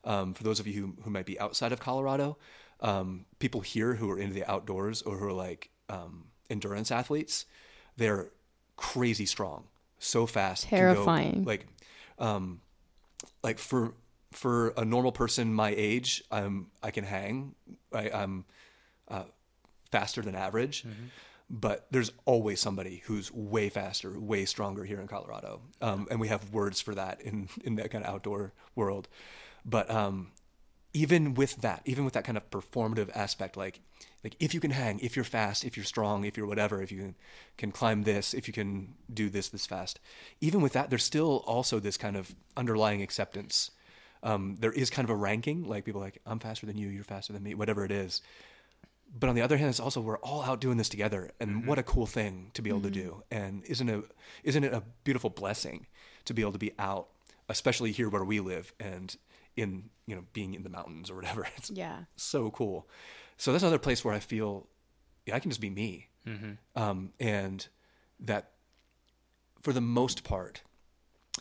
Um, 0.03 0.34
for 0.34 0.43
those 0.43 0.59
of 0.59 0.67
you 0.67 0.73
who, 0.73 1.03
who 1.03 1.09
might 1.09 1.25
be 1.25 1.39
outside 1.39 1.71
of 1.71 1.80
Colorado, 1.80 2.38
um, 2.82 3.25
people 3.39 3.61
here 3.61 3.95
who 3.95 4.09
are 4.11 4.17
into 4.17 4.34
the 4.34 4.49
outdoors 4.49 5.01
or 5.01 5.17
who 5.17 5.27
are 5.27 5.34
like 5.34 5.69
um, 5.89 6.25
endurance 6.49 6.91
athletes, 6.91 7.45
they're 7.97 8.30
crazy 8.77 9.25
strong, 9.25 9.65
so 9.99 10.25
fast, 10.25 10.67
can 10.67 10.80
go, 10.80 10.93
Terrifying. 10.93 11.43
like, 11.43 11.67
um, 12.17 12.61
like 13.43 13.59
for 13.59 13.93
for 14.32 14.69
a 14.77 14.86
normal 14.86 15.11
person 15.11 15.53
my 15.53 15.73
age, 15.75 16.23
I'm 16.32 16.67
I 16.84 16.91
can 16.91 17.03
hang. 17.03 17.55
I, 17.93 18.09
I'm 18.09 18.45
uh, 19.07 19.23
faster 19.91 20.21
than 20.21 20.36
average. 20.36 20.86
But 21.51 21.88
there's 21.89 22.11
always 22.25 22.59
somebody 22.59 23.01
who's 23.05 23.34
way 23.34 23.69
faster, 23.69 24.19
way 24.19 24.45
stronger 24.45 24.84
here 24.84 25.01
in 25.01 25.07
Colorado, 25.07 25.61
um, 25.82 26.07
and 26.11 26.19
we 26.19 26.27
have 26.27 26.53
words 26.53 26.80
for 26.80 26.93
that 26.93 27.21
in 27.21 27.49
in 27.63 27.75
that 27.77 27.89
kind 27.89 28.05
of 28.05 28.13
outdoor 28.13 28.53
world. 28.75 29.07
But 29.65 29.89
um, 29.89 30.32
even 30.93 31.34
with 31.34 31.57
that, 31.61 31.82
even 31.86 32.05
with 32.05 32.13
that 32.13 32.23
kind 32.23 32.38
of 32.38 32.49
performative 32.51 33.09
aspect, 33.15 33.57
like 33.57 33.82
like 34.23 34.36
if 34.39 34.53
you 34.53 34.59
can 34.59 34.71
hang, 34.71 34.99
if 34.99 35.15
you're 35.15 35.25
fast, 35.25 35.63
if 35.63 35.77
you're 35.77 35.86
strong, 35.86 36.25
if 36.25 36.38
you're 36.38 36.47
whatever, 36.47 36.82
if 36.82 36.91
you 36.91 36.99
can, 36.99 37.15
can 37.57 37.71
climb 37.71 38.03
this, 38.03 38.34
if 38.34 38.47
you 38.47 38.53
can 38.53 38.95
do 39.13 39.30
this 39.30 39.49
this 39.49 39.65
fast, 39.65 39.99
even 40.41 40.61
with 40.61 40.73
that, 40.73 40.89
there's 40.89 41.03
still 41.03 41.43
also 41.45 41.80
this 41.80 41.97
kind 41.97 42.15
of 42.17 42.36
underlying 42.57 43.01
acceptance. 43.01 43.71
Um, 44.24 44.57
there 44.59 44.72
is 44.72 44.89
kind 44.89 45.05
of 45.05 45.09
a 45.09 45.15
ranking, 45.15 45.63
like 45.63 45.86
people 45.86 46.01
are 46.01 46.05
like 46.05 46.20
I'm 46.26 46.39
faster 46.39 46.65
than 46.65 46.78
you, 46.78 46.88
you're 46.89 47.03
faster 47.03 47.32
than 47.34 47.43
me, 47.43 47.53
whatever 47.53 47.86
it 47.86 47.91
is. 47.91 48.22
But 49.17 49.30
on 49.30 49.36
the 49.36 49.41
other 49.41 49.57
hand, 49.57 49.70
it's 49.70 49.80
also 49.80 50.01
we're 50.01 50.17
all 50.20 50.43
out 50.43 50.61
doing 50.61 50.78
this 50.78 50.89
together, 50.89 51.32
and 51.39 51.65
what 51.65 51.80
a 51.80 51.84
cool 51.84 52.05
thing 52.05 52.51
to 52.53 52.61
be 52.61 52.70
able 52.70 52.82
to 52.82 52.91
do! 52.91 53.24
And 53.32 53.63
isn't 53.65 53.89
it 53.89 54.03
isn't 54.43 54.63
it 54.63 54.74
a 54.74 54.84
beautiful 55.03 55.30
blessing 55.32 55.88
to 56.26 56.34
be 56.34 56.41
able 56.43 56.51
to 56.51 56.59
be 56.59 56.74
out, 56.78 57.07
especially 57.47 57.91
here 57.91 58.07
where 58.09 58.24
we 58.24 58.39
live, 58.39 58.72
and 58.80 59.15
in 59.55 59.89
you 60.05 60.15
know 60.15 60.26
being 60.34 60.53
in 60.53 60.61
the 60.63 60.70
mountains 60.70 61.09
or 61.09 61.15
whatever. 61.15 61.47
It's 61.57 61.72
Yeah. 61.72 62.03
so 62.17 62.51
cool. 62.51 62.88
So 63.38 63.51
that's 63.51 63.63
another 63.63 63.80
place 63.80 64.03
where 64.05 64.13
I 64.13 64.20
feel 64.20 64.67
yeah, 65.26 65.36
I 65.36 65.39
can 65.39 65.49
just 65.49 65.61
be 65.61 65.70
me, 65.72 66.09
um, 66.76 67.11
and 67.20 67.67
that 68.20 68.51
for 69.63 69.74
the 69.74 69.82
most 69.82 70.24
part, 70.24 70.61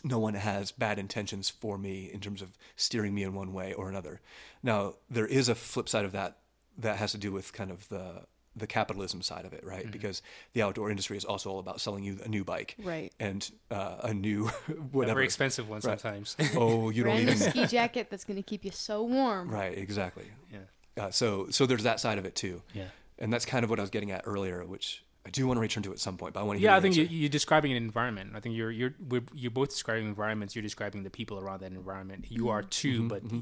no 0.03 0.19
one 0.19 0.33
has 0.35 0.71
bad 0.71 0.99
intentions 0.99 1.49
for 1.49 1.77
me 1.77 2.09
in 2.13 2.19
terms 2.19 2.41
of 2.41 2.57
steering 2.75 3.13
me 3.13 3.23
in 3.23 3.33
one 3.33 3.53
way 3.53 3.73
or 3.73 3.89
another. 3.89 4.21
Now 4.63 4.95
there 5.09 5.25
is 5.25 5.49
a 5.49 5.55
flip 5.55 5.89
side 5.89 6.05
of 6.05 6.11
that 6.13 6.37
that 6.77 6.97
has 6.97 7.11
to 7.11 7.17
do 7.17 7.31
with 7.31 7.51
kind 7.53 7.71
of 7.71 7.87
the 7.89 8.23
the 8.55 8.67
capitalism 8.67 9.21
side 9.21 9.45
of 9.45 9.53
it, 9.53 9.63
right? 9.63 9.89
Because 9.89 10.21
the 10.53 10.63
outdoor 10.63 10.89
industry 10.89 11.15
is 11.15 11.23
also 11.23 11.49
all 11.51 11.59
about 11.59 11.79
selling 11.79 12.03
you 12.03 12.17
a 12.25 12.27
new 12.27 12.43
bike, 12.43 12.75
Right. 12.79 13.13
And 13.19 13.49
uh, 13.71 13.97
a 14.03 14.13
new 14.13 14.47
A 14.67 14.71
whatever 14.73 15.15
very 15.15 15.25
expensive 15.25 15.69
one 15.69 15.81
Right. 15.83 15.99
sometimes. 15.99 16.35
Oh, 16.55 16.89
you 16.89 17.03
don't 17.03 17.13
Brand 17.13 17.25
new 17.27 17.31
even 17.33 17.49
ski 17.51 17.67
jacket 17.67 18.07
that's 18.09 18.25
gonna 18.25 18.41
keep 18.43 18.65
you 18.65 18.71
so 18.71 19.03
warm. 19.03 19.49
right, 19.49 19.77
exactly. 19.77 20.25
yeah. 20.51 20.59
Uh, 21.03 21.11
so 21.11 21.47
so 21.51 21.65
there's 21.65 21.83
that 21.83 21.99
side 21.99 22.17
of 22.17 22.25
it 22.25 22.35
too. 22.35 22.61
Yeah. 22.73 22.87
and 23.19 23.31
that's 23.31 23.45
kind 23.45 23.63
of 23.63 23.69
what 23.69 23.79
I 23.79 23.83
was 23.83 23.91
getting 23.91 24.11
at 24.11 24.23
earlier, 24.25 24.65
which 24.65 25.03
I 25.25 25.29
do 25.29 25.45
want 25.47 25.57
to 25.57 25.61
return 25.61 25.83
to 25.83 25.89
it 25.91 25.93
at 25.93 25.99
some 25.99 26.17
point. 26.17 26.33
But 26.33 26.41
I 26.41 26.43
want 26.43 26.59
to 26.59 26.63
Yeah, 26.63 26.75
I 26.75 26.79
think 26.79 26.95
you, 26.95 27.03
answer. 27.03 27.13
you're 27.13 27.29
describing 27.29 27.71
an 27.71 27.77
environment. 27.77 28.31
I 28.35 28.39
think 28.39 28.55
you're 28.55 28.71
you're 28.71 28.95
we're, 29.07 29.23
you're 29.33 29.51
both 29.51 29.69
describing 29.69 30.07
environments. 30.07 30.55
You're 30.55 30.63
describing 30.63 31.03
the 31.03 31.09
people 31.09 31.39
around 31.39 31.61
that 31.61 31.71
environment. 31.71 32.25
You 32.29 32.49
are 32.49 32.61
mm-hmm. 32.61 32.69
too, 32.69 32.99
mm-hmm. 32.99 33.07
but 33.07 33.25
mm-hmm. 33.25 33.39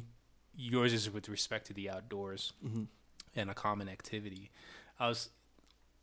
yours 0.55 0.93
is 0.93 1.09
with 1.09 1.29
respect 1.29 1.67
to 1.67 1.73
the 1.73 1.89
outdoors 1.89 2.53
and 3.35 3.49
a 3.49 3.53
common 3.53 3.87
activity. 3.87 4.51
I 4.99 5.07
was, 5.07 5.29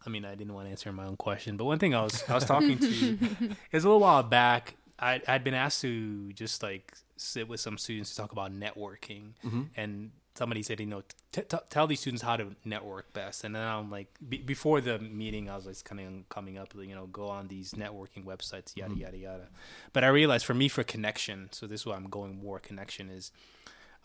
I 0.06 0.10
mean, 0.10 0.24
I 0.24 0.34
didn't 0.34 0.54
want 0.54 0.66
to 0.66 0.70
answer 0.70 0.92
my 0.92 1.06
own 1.06 1.16
question, 1.16 1.56
but 1.56 1.64
one 1.64 1.78
thing 1.78 1.94
I 1.94 2.02
was 2.02 2.22
I 2.28 2.34
was 2.34 2.44
talking 2.44 2.78
to 2.78 3.18
was 3.72 3.84
a 3.84 3.88
little 3.88 4.00
while 4.00 4.22
back. 4.22 4.76
I 4.98 5.20
I'd 5.26 5.42
been 5.44 5.54
asked 5.54 5.80
to 5.82 6.32
just 6.32 6.62
like 6.62 6.94
sit 7.16 7.48
with 7.48 7.60
some 7.60 7.78
students 7.78 8.10
to 8.10 8.16
talk 8.16 8.32
about 8.32 8.52
networking, 8.52 9.32
and 9.76 10.12
somebody 10.34 10.62
said, 10.62 10.80
you 10.80 10.86
know, 10.86 11.02
t- 11.32 11.42
t- 11.42 11.56
tell 11.70 11.86
these 11.86 12.00
students 12.00 12.22
how 12.22 12.36
to 12.36 12.56
network 12.64 13.12
best. 13.12 13.44
And 13.44 13.54
then 13.54 13.62
I'm 13.66 13.90
like, 13.90 14.08
be- 14.28 14.38
before 14.38 14.80
the 14.80 14.98
meeting, 14.98 15.48
I 15.48 15.54
was 15.56 15.66
like 15.66 15.82
kind 15.84 16.00
of 16.00 16.28
coming 16.28 16.58
up, 16.58 16.74
you 16.76 16.94
know, 16.94 17.06
go 17.06 17.28
on 17.28 17.46
these 17.48 17.72
networking 17.72 18.24
websites, 18.24 18.76
yada 18.76 18.94
yada 18.94 19.16
yada. 19.16 19.48
But 19.92 20.02
I 20.04 20.08
realized 20.08 20.44
for 20.44 20.54
me, 20.54 20.68
for 20.68 20.82
connection, 20.82 21.48
so 21.52 21.66
this 21.66 21.80
is 21.82 21.86
why 21.86 21.94
I'm 21.94 22.08
going 22.08 22.36
more 22.42 22.58
connection 22.58 23.10
is, 23.10 23.30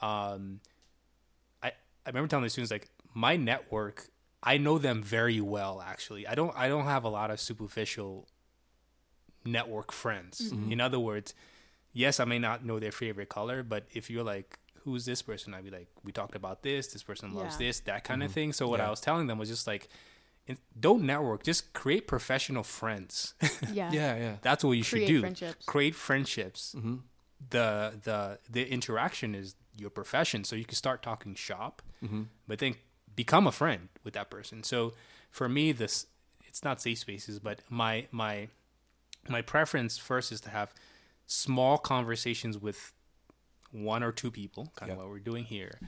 um, 0.02 0.60
I 1.64 1.70
I 2.06 2.10
remember 2.10 2.28
telling 2.28 2.44
the 2.44 2.50
students 2.50 2.72
like 2.72 2.90
my 3.14 3.36
network, 3.36 4.10
I 4.44 4.58
know 4.58 4.78
them 4.78 5.02
very 5.02 5.42
well. 5.42 5.82
Actually, 5.86 6.28
I 6.28 6.36
don't 6.36 6.56
I 6.56 6.68
don't 6.68 6.86
have 6.86 7.04
a 7.06 7.10
lot 7.10 7.32
of 7.32 7.40
superficial 7.40 8.28
network 9.46 9.92
friends. 9.92 10.52
In 10.72 10.80
other 10.82 11.00
words, 11.00 11.34
yes, 11.94 12.20
I 12.20 12.26
may 12.26 12.40
not 12.40 12.64
know 12.64 12.80
their 12.80 12.92
favorite 12.92 13.30
color, 13.30 13.64
but 13.64 13.86
if 13.92 14.10
you're 14.10 14.24
like, 14.24 14.60
who's 14.90 15.06
this 15.06 15.22
person? 15.22 15.54
I'd 15.54 15.64
be 15.64 15.70
like, 15.70 15.88
we 16.04 16.12
talked 16.12 16.36
about 16.36 16.64
this. 16.64 16.88
This 16.88 17.04
person 17.04 17.34
loves 17.34 17.56
Yeah. 17.60 17.68
this, 17.68 17.80
that 17.82 18.04
kind 18.04 18.24
of 18.24 18.30
mm-hmm. 18.30 18.34
thing. 18.34 18.54
So 18.54 18.68
what 18.68 18.82
I 18.82 18.90
was 18.90 19.00
telling 19.00 19.28
them 19.28 19.38
was 19.38 19.50
just 19.50 19.68
like, 19.68 19.88
don't 20.80 21.04
network, 21.04 21.44
just 21.44 21.74
create 21.74 22.08
professional 22.08 22.64
friends. 22.64 23.36
Yeah. 23.72 23.92
yeah, 23.92 24.16
yeah, 24.16 24.36
That's 24.42 24.64
what 24.64 24.74
you 24.74 24.84
should 24.84 25.06
do. 25.06 25.20
friendships. 25.20 25.66
Create 25.66 25.94
friendships. 25.94 26.74
Mm-hmm. 26.76 26.96
The 27.52 27.94
the 28.04 28.40
the 28.50 28.68
interaction 28.68 29.36
is 29.36 29.56
your 29.78 29.92
profession, 29.92 30.44
so 30.44 30.56
you 30.56 30.66
can 30.66 30.76
start 30.76 31.04
talking 31.04 31.36
shop, 31.36 31.82
mm-hmm. 32.04 32.24
but 32.48 32.60
then 32.60 32.76
become 33.16 33.46
a 33.48 33.52
friend 33.52 33.90
with 34.04 34.14
that 34.16 34.30
person. 34.30 34.64
So 34.64 34.94
for 35.30 35.48
me, 35.48 35.72
this 35.72 36.08
it's 36.48 36.64
not 36.64 36.82
safe 36.82 36.98
spaces, 36.98 37.40
but 37.40 37.62
my 37.70 38.08
my 38.12 38.50
my 39.28 39.42
preference 39.42 39.98
first 39.98 40.32
is 40.32 40.42
to 40.42 40.50
have 40.50 40.74
small 41.28 41.78
conversations 41.78 42.58
with 42.58 42.94
one 43.72 44.04
or 44.04 44.12
two 44.12 44.32
people, 44.32 44.72
kind 44.76 44.92
of 44.92 44.98
Yeah. 44.98 45.04
what 45.04 45.10
we're 45.12 45.20
doing 45.20 45.46
here. 45.46 45.80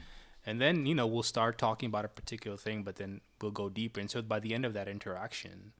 And 0.44 0.60
then, 0.60 0.86
you 0.86 0.94
know, 0.94 1.06
we'll 1.06 1.22
start 1.22 1.56
talking 1.58 1.86
about 1.88 2.04
a 2.04 2.08
particular 2.08 2.56
thing, 2.56 2.82
but 2.82 2.96
then 2.96 3.20
we'll 3.40 3.52
go 3.52 3.68
deeper. 3.68 4.00
And 4.00 4.10
so 4.10 4.22
by 4.22 4.40
the 4.40 4.54
end 4.54 4.64
of 4.64 4.72
that 4.74 4.88
interaction, 4.88 5.72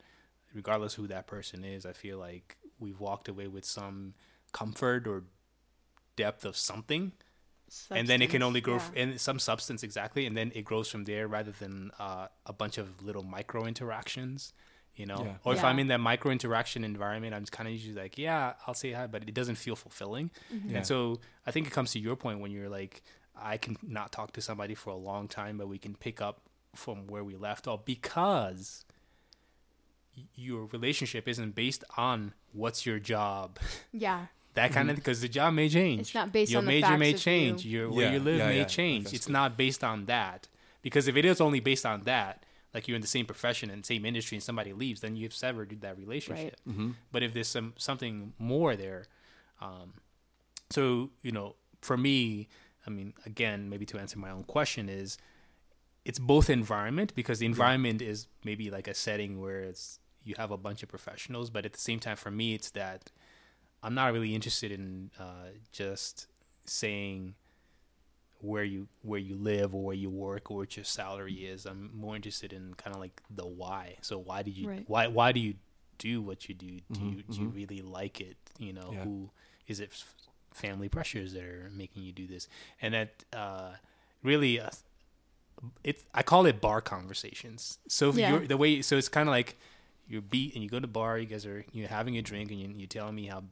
regardless 0.55 0.95
who 0.95 1.07
that 1.09 1.27
person 1.27 1.65
is, 1.65 1.85
I 1.85 1.93
feel 1.93 2.19
like 2.19 2.57
we've 2.79 3.01
walked 3.01 3.29
away 3.29 3.49
with 3.49 3.65
some 3.65 4.15
comfort 4.53 5.07
or 5.09 5.25
depth 6.17 6.45
of 6.45 6.57
something. 6.57 7.13
And 7.91 8.07
then 8.07 8.21
it 8.21 8.29
can 8.29 8.43
only 8.43 8.61
grow 8.61 8.75
yeah. 8.75 8.83
f- 8.83 8.95
in 8.95 9.19
some 9.19 9.39
substance 9.39 9.83
exactly, 9.83 10.27
and 10.27 10.37
then 10.37 10.53
it 10.55 10.63
grows 10.63 10.89
from 10.89 11.05
there 11.05 11.27
rather 11.27 11.53
than 11.53 11.91
uh, 11.99 12.29
a 12.45 12.53
bunch 12.53 12.77
of 12.77 13.03
little 13.03 13.23
micro 13.23 13.65
interactions. 13.65 14.53
You 14.97 15.07
know 15.07 15.23
Yeah. 15.25 15.35
or 15.45 15.55
if 15.55 15.61
Yeah. 15.61 15.69
i'm 15.69 15.79
in 15.79 15.89
that 15.89 16.01
micro 16.01 16.31
interaction 16.31 16.85
environment 16.85 17.35
i'm 17.35 17.45
kind 17.47 17.67
of 17.69 17.73
usually 17.73 17.95
like 17.95 18.19
yeah 18.19 18.55
i'll 18.67 18.75
say 18.75 18.93
hi 18.93 19.07
but 19.07 19.23
it 19.27 19.35
doesn't 19.35 19.57
feel 19.57 19.75
fulfilling 19.77 20.31
mm-hmm. 20.53 20.71
Yeah. 20.71 20.77
and 20.79 20.87
so 20.87 21.19
i 21.47 21.51
think 21.51 21.67
it 21.67 21.73
comes 21.73 21.93
to 21.93 21.99
your 21.99 22.17
point 22.17 22.41
when 22.41 22.51
you're 22.51 22.69
like 22.69 23.03
i 23.37 23.57
can 23.57 23.77
not 23.83 24.13
talk 24.13 24.33
to 24.33 24.41
somebody 24.43 24.75
for 24.75 24.91
a 24.91 24.97
long 24.97 25.29
time 25.29 25.57
but 25.59 25.67
we 25.69 25.79
can 25.79 25.95
pick 25.95 26.21
up 26.21 26.43
from 26.75 27.07
where 27.07 27.25
we 27.25 27.37
left 27.37 27.67
off 27.67 27.85
because 27.87 28.85
y- 30.17 30.25
your 30.35 30.67
relationship 30.67 31.27
isn't 31.29 31.55
based 31.55 31.85
on 31.97 32.35
what's 32.53 32.85
your 32.87 32.99
job 32.99 33.59
Yeah. 33.93 34.27
that 34.55 34.73
kind 34.73 34.91
of 34.91 34.95
mm-hmm. 34.97 35.01
because 35.01 35.21
the 35.23 35.29
job 35.29 35.55
may 35.55 35.69
change 35.71 36.01
It's 36.01 36.15
not 36.15 36.33
based 36.33 36.53
your 36.53 36.59
on 36.59 36.67
the 36.67 36.71
major 36.73 36.87
facts 36.89 36.99
may 37.01 37.15
change 37.15 37.65
you. 37.65 37.79
your 37.81 37.91
where 37.91 38.07
Yeah, 38.09 38.13
you 38.13 38.21
live 38.21 38.39
yeah, 38.39 38.47
may 38.49 38.59
yeah. 38.59 38.65
change 38.65 39.05
That's 39.05 39.15
it's 39.17 39.29
not 39.31 39.57
based 39.57 39.83
on 39.83 40.05
that 40.07 40.49
because 40.83 41.09
if 41.09 41.17
it 41.17 41.25
is 41.25 41.41
only 41.41 41.61
based 41.61 41.87
on 41.87 42.03
that 42.03 42.45
like 42.75 42.89
you're 42.89 42.95
in 42.97 43.03
the 43.03 43.09
same 43.09 43.27
profession 43.27 43.71
and 43.71 43.85
same 43.85 44.05
industry 44.05 44.37
and 44.37 44.43
somebody 44.43 44.73
leaves 44.73 45.01
then 45.01 45.17
you've 45.17 45.35
severed 45.35 45.81
that 45.81 45.97
relationship. 45.99 46.57
Mm-hmm. 46.69 46.91
but 47.11 47.23
if 47.23 47.33
there's 47.35 47.49
some 47.49 47.75
something 47.77 48.33
more 48.39 48.77
there 48.77 49.05
um 49.61 49.95
so 50.71 51.11
you 51.23 51.33
know 51.33 51.57
for 51.81 51.97
me 51.97 52.49
i 52.87 52.91
mean 52.91 53.13
again 53.27 53.69
maybe 53.69 53.85
to 53.87 53.99
answer 53.99 54.19
my 54.19 54.31
own 54.31 54.45
question 54.45 54.89
is 54.89 55.19
it's 56.05 56.19
both 56.19 56.51
environment 56.51 57.15
because 57.15 57.39
the 57.39 57.47
environment 57.47 58.03
is 58.03 58.27
maybe 58.45 58.71
like 58.71 58.89
a 58.89 58.95
setting 58.95 59.41
where 59.41 59.61
it's 59.61 60.01
you 60.25 60.35
have 60.39 60.51
a 60.51 60.57
bunch 60.57 60.83
of 60.83 60.89
professionals 60.89 61.51
but 61.51 61.65
at 61.65 61.73
the 61.73 61.81
same 61.81 61.99
time 62.01 62.17
for 62.17 62.31
me 62.31 62.55
it's 62.55 62.71
that 62.71 63.11
i'm 63.83 63.95
not 63.95 64.13
really 64.13 64.35
interested 64.35 64.73
in 64.73 65.11
uh, 65.19 65.51
just 65.73 66.27
saying 66.65 67.35
where 68.43 68.65
you 68.65 68.89
where 69.03 69.21
you 69.21 69.37
live 69.37 69.75
or 69.75 69.83
where 69.83 69.97
you 69.97 70.11
work 70.11 70.51
or 70.51 70.59
what 70.59 70.77
your 70.77 70.85
salary 70.85 71.47
is. 71.47 71.65
I'm 71.65 71.91
more 71.95 72.17
interested 72.17 72.53
in 72.53 72.75
kind 72.75 72.95
of 72.95 73.01
like 73.01 73.23
the 73.31 73.47
why. 73.47 73.97
So 74.03 74.19
why 74.19 74.43
did 74.43 74.57
you 74.57 74.69
Right. 74.69 74.85
why 74.87 75.07
why 75.07 75.33
do 75.33 75.41
you 75.41 75.55
do 75.99 76.21
what 76.21 76.49
you 76.49 76.55
do? 76.55 76.81
Do 76.93 77.01
Mhm, 77.01 77.17
you 77.17 77.23
do 77.23 77.41
you 77.41 77.49
really 77.49 77.81
like 77.83 78.21
it? 78.21 78.37
You 78.59 78.73
know 78.73 78.91
Yeah. 78.93 79.05
who 79.05 79.31
is 79.69 79.81
it 79.81 79.91
f- 79.93 80.15
family 80.53 80.89
pressures 80.89 81.33
that 81.35 81.45
are 81.45 81.71
making 81.73 82.03
you 82.03 82.13
do 82.13 82.27
this? 82.27 82.49
And 82.83 82.95
that 82.95 83.25
uh 83.33 83.71
really 84.23 84.61
uh, 84.61 84.71
it's 85.85 86.03
i 86.15 86.23
call 86.23 86.47
it 86.47 86.61
bar 86.61 86.81
conversations. 86.81 87.79
So 87.89 88.09
if 88.11 88.17
Yeah. 88.17 88.31
you're 88.31 88.47
the 88.47 88.57
way 88.57 88.83
so 88.83 88.97
it's 88.97 89.09
kind 89.09 89.29
of 89.29 89.33
like 89.33 89.57
you're 90.09 90.21
beat 90.23 90.55
and 90.55 90.63
you 90.65 90.69
go 90.69 90.79
to 90.79 90.81
the 90.83 90.87
bar 90.89 91.17
you 91.19 91.27
guys 91.27 91.47
are 91.47 91.65
you're 91.73 91.89
having 91.89 92.19
a 92.19 92.23
drink 92.23 92.51
and 92.51 92.61
you, 92.61 92.69
you're 92.77 92.89
telling 92.89 93.15
me 93.15 93.27
how 93.27 93.45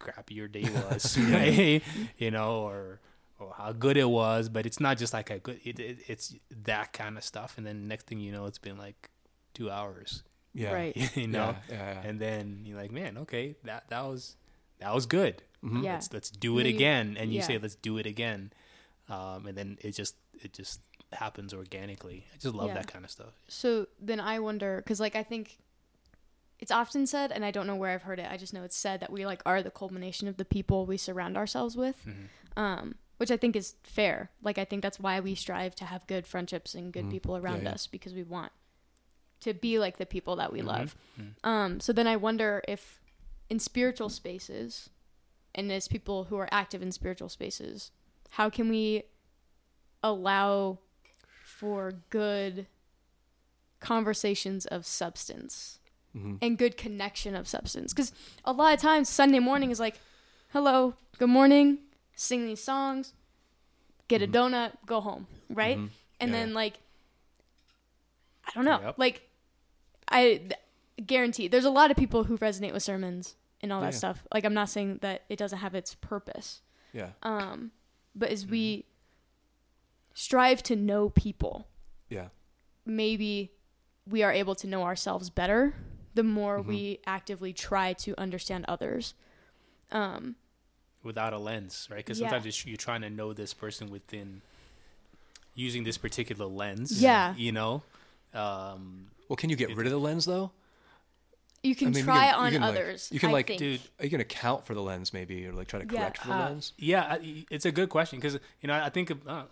crappy 0.00 0.34
your 0.34 0.48
day 0.48 0.68
was. 0.82 1.16
Right 1.16 1.82
you 2.18 2.30
know 2.32 2.62
or 2.68 3.00
or 3.38 3.52
how 3.56 3.72
good 3.72 3.96
it 3.96 4.08
was 4.08 4.48
but 4.48 4.64
it's 4.66 4.80
not 4.80 4.96
just 4.98 5.12
like 5.12 5.30
a 5.30 5.38
good 5.38 5.60
it, 5.64 5.78
it, 5.78 5.98
it's 6.06 6.34
that 6.64 6.92
kind 6.92 7.16
of 7.18 7.24
stuff 7.24 7.54
and 7.58 7.66
then 7.66 7.88
next 7.88 8.06
thing 8.06 8.18
you 8.20 8.30
know 8.32 8.46
it's 8.46 8.58
been 8.58 8.78
like 8.78 9.10
two 9.54 9.70
hours 9.70 10.22
Yeah. 10.52 10.72
Right. 10.72 11.16
you 11.16 11.26
know 11.28 11.56
Yeah. 11.68 11.74
Yeah. 11.76 11.92
yeah. 12.02 12.08
and 12.08 12.20
then 12.20 12.60
you're 12.64 12.78
like 12.80 12.92
man 12.92 13.18
okay 13.18 13.56
that 13.64 13.88
that 13.88 14.04
was 14.04 14.36
that 14.78 14.94
was 14.94 15.06
good 15.06 15.42
Mhm. 15.64 15.82
Yeah. 15.82 15.94
let's 15.94 16.12
let's 16.12 16.30
do 16.30 16.58
it 16.58 16.66
you- 16.66 16.74
again 16.74 17.16
and 17.18 17.30
you 17.32 17.38
yeah. 17.40 17.46
say 17.46 17.58
let's 17.58 17.74
do 17.76 17.96
it 17.98 18.06
again 18.06 18.52
um 19.08 19.46
and 19.46 19.56
then 19.56 19.78
it 19.80 19.92
just 19.92 20.14
it 20.42 20.52
just 20.52 20.80
happens 21.12 21.54
organically 21.54 22.26
i 22.34 22.36
just 22.38 22.54
love 22.54 22.68
Yeah. 22.68 22.74
that 22.74 22.86
kind 22.92 23.04
of 23.04 23.10
stuff 23.10 23.32
So 23.48 23.86
then 24.00 24.20
I 24.20 24.38
wonder, 24.40 24.76
because 24.78 25.00
like 25.00 25.16
I 25.16 25.22
think 25.22 25.58
it's 26.60 26.70
often 26.70 27.06
said, 27.06 27.30
and 27.32 27.44
I 27.44 27.50
don't 27.50 27.66
know 27.66 27.76
where 27.76 27.90
I've 27.90 28.02
heard 28.02 28.18
it. 28.18 28.26
I 28.30 28.36
just 28.36 28.54
know 28.54 28.62
it's 28.62 28.76
said 28.76 29.00
that 29.00 29.10
we 29.12 29.26
like 29.26 29.42
are 29.44 29.62
the 29.62 29.70
culmination 29.70 30.28
of 30.28 30.36
the 30.38 30.44
people 30.44 30.86
we 30.86 30.96
surround 30.96 31.36
ourselves 31.36 31.76
with, 31.76 32.04
Mhm. 32.06 32.28
um, 32.60 32.94
which 33.16 33.30
I 33.30 33.36
think 33.36 33.54
is 33.56 33.74
fair. 33.82 34.30
Like 34.42 34.58
I 34.58 34.64
think 34.64 34.82
that's 34.82 34.98
why 35.00 35.20
we 35.20 35.34
strive 35.34 35.74
to 35.76 35.84
have 35.84 36.06
good 36.06 36.26
friendships 36.26 36.74
and 36.74 36.92
good 36.92 37.06
Mhm. 37.06 37.10
people 37.10 37.36
around 37.36 37.58
Yeah, 37.62 37.70
yeah. 37.70 37.74
us 37.74 37.86
because 37.86 38.12
we 38.14 38.22
want 38.22 38.52
to 39.40 39.54
be 39.54 39.78
like 39.78 39.98
the 39.98 40.06
people 40.06 40.36
that 40.36 40.52
we 40.52 40.60
Mhm. 40.60 40.66
love. 40.66 40.96
Mhm. 41.18 41.34
Um, 41.44 41.80
so 41.80 41.92
then 41.92 42.06
I 42.06 42.16
wonder 42.16 42.62
if 42.66 43.00
in 43.50 43.58
spiritual 43.58 44.08
spaces, 44.08 44.90
and 45.54 45.70
as 45.70 45.86
people 45.86 46.24
who 46.24 46.36
are 46.36 46.48
active 46.50 46.82
in 46.82 46.90
spiritual 46.92 47.28
spaces, 47.28 47.90
how 48.30 48.48
can 48.50 48.68
we 48.68 49.04
allow 50.02 50.78
for 51.44 51.92
good 52.10 52.66
conversations 53.80 54.66
of 54.66 54.86
substance 54.86 55.78
Mhm. 56.14 56.38
and 56.40 56.58
good 56.58 56.76
connection 56.76 57.34
of 57.34 57.46
substance? 57.46 57.92
Because 57.92 58.12
a 58.44 58.52
lot 58.52 58.74
of 58.74 58.80
times 58.80 59.08
Sunday 59.08 59.40
morning 59.40 59.70
is 59.70 59.78
like, 59.78 60.00
hello, 60.50 60.94
good 61.18 61.28
morning, 61.28 61.80
sing 62.14 62.46
these 62.46 62.62
songs, 62.62 63.12
get 64.08 64.22
a 64.22 64.26
Mhm. 64.26 64.32
donut, 64.32 64.72
go 64.86 65.00
home, 65.00 65.26
right? 65.50 65.78
Mhm. 65.78 65.90
and 66.20 66.30
Yeah, 66.30 66.38
then 66.38 66.54
like 66.54 66.78
i 68.46 68.50
don't 68.54 68.64
know 68.64 68.80
Yep. 68.80 68.98
like 68.98 69.28
i 70.08 70.36
th- 70.36 70.52
guarantee 71.06 71.48
there's 71.48 71.64
a 71.64 71.70
lot 71.70 71.90
of 71.90 71.96
people 71.96 72.24
who 72.24 72.38
resonate 72.38 72.72
with 72.72 72.82
sermons 72.82 73.36
and 73.60 73.72
all 73.72 73.80
Yeah, 73.80 73.90
that 73.90 73.96
stuff 73.96 74.24
like 74.32 74.44
i'm 74.44 74.54
not 74.54 74.68
saying 74.68 74.98
that 75.02 75.24
it 75.28 75.36
doesn't 75.38 75.58
have 75.58 75.74
its 75.74 75.94
purpose 75.96 76.62
Yeah. 76.92 77.12
um 77.22 77.72
but 78.14 78.28
as 78.30 78.46
we 78.46 78.76
Mm-hmm. 78.78 78.88
strive 80.14 80.62
to 80.64 80.76
know 80.76 81.10
people 81.10 81.66
Yeah. 82.08 82.28
maybe 82.84 83.50
we 84.06 84.22
are 84.22 84.32
able 84.32 84.54
to 84.56 84.66
know 84.66 84.82
ourselves 84.84 85.30
better 85.30 85.74
the 86.14 86.22
more 86.22 86.60
Mhm. 86.62 86.66
we 86.66 87.00
actively 87.06 87.52
try 87.52 87.92
to 87.94 88.14
understand 88.20 88.64
others 88.68 89.14
um 89.90 90.36
without 91.04 91.32
a 91.32 91.38
lens 91.38 91.86
right 91.90 91.98
because 91.98 92.18
Yeah. 92.18 92.28
sometimes 92.28 92.46
it's, 92.46 92.66
you're 92.66 92.76
trying 92.76 93.02
to 93.02 93.10
know 93.10 93.32
this 93.32 93.54
person 93.54 93.90
within 93.90 94.40
using 95.54 95.84
this 95.84 95.98
particular 95.98 96.46
lens 96.46 97.00
Yeah. 97.00 97.34
you 97.36 97.52
know 97.52 97.82
um 98.32 99.06
Well, 99.28 99.36
can 99.36 99.50
you 99.50 99.56
get 99.56 99.74
rid 99.76 99.86
of 99.86 99.92
the 99.92 99.98
lens 100.00 100.24
though? 100.24 100.50
you 101.62 101.74
can 101.74 101.88
I 101.88 101.90
mean, 101.92 101.98
you 101.98 102.04
try 102.04 102.16
can- 102.26 102.28
you 102.28 102.40
on 102.46 102.52
can, 102.52 102.60
like- 102.62 102.70
others 102.70 103.08
you 103.12 103.20
can, 103.20 103.30
I 103.30 103.32
like, 103.32 103.46
think. 103.46 103.58
dude 103.58 103.80
Are 103.98 104.04
you 104.04 104.10
gonna 104.10 104.22
account 104.22 104.66
for 104.66 104.74
the 104.74 104.82
lens 104.82 105.12
maybe, 105.12 105.46
or 105.46 105.52
like 105.52 105.68
try 105.68 105.80
to 105.82 105.86
Yeah, 105.94 106.00
correct 106.00 106.18
for 106.18 106.28
the 106.28 106.34
uh, 106.34 106.38
lens? 106.50 106.72
yeah 106.76 107.16
it's 107.50 107.64
a 107.64 107.72
good 107.72 107.88
question 107.88 108.18
because 108.18 108.34
you 108.60 108.66
know 108.68 108.74
i 108.74 108.90
think 108.90 109.10
uh, 109.26 109.44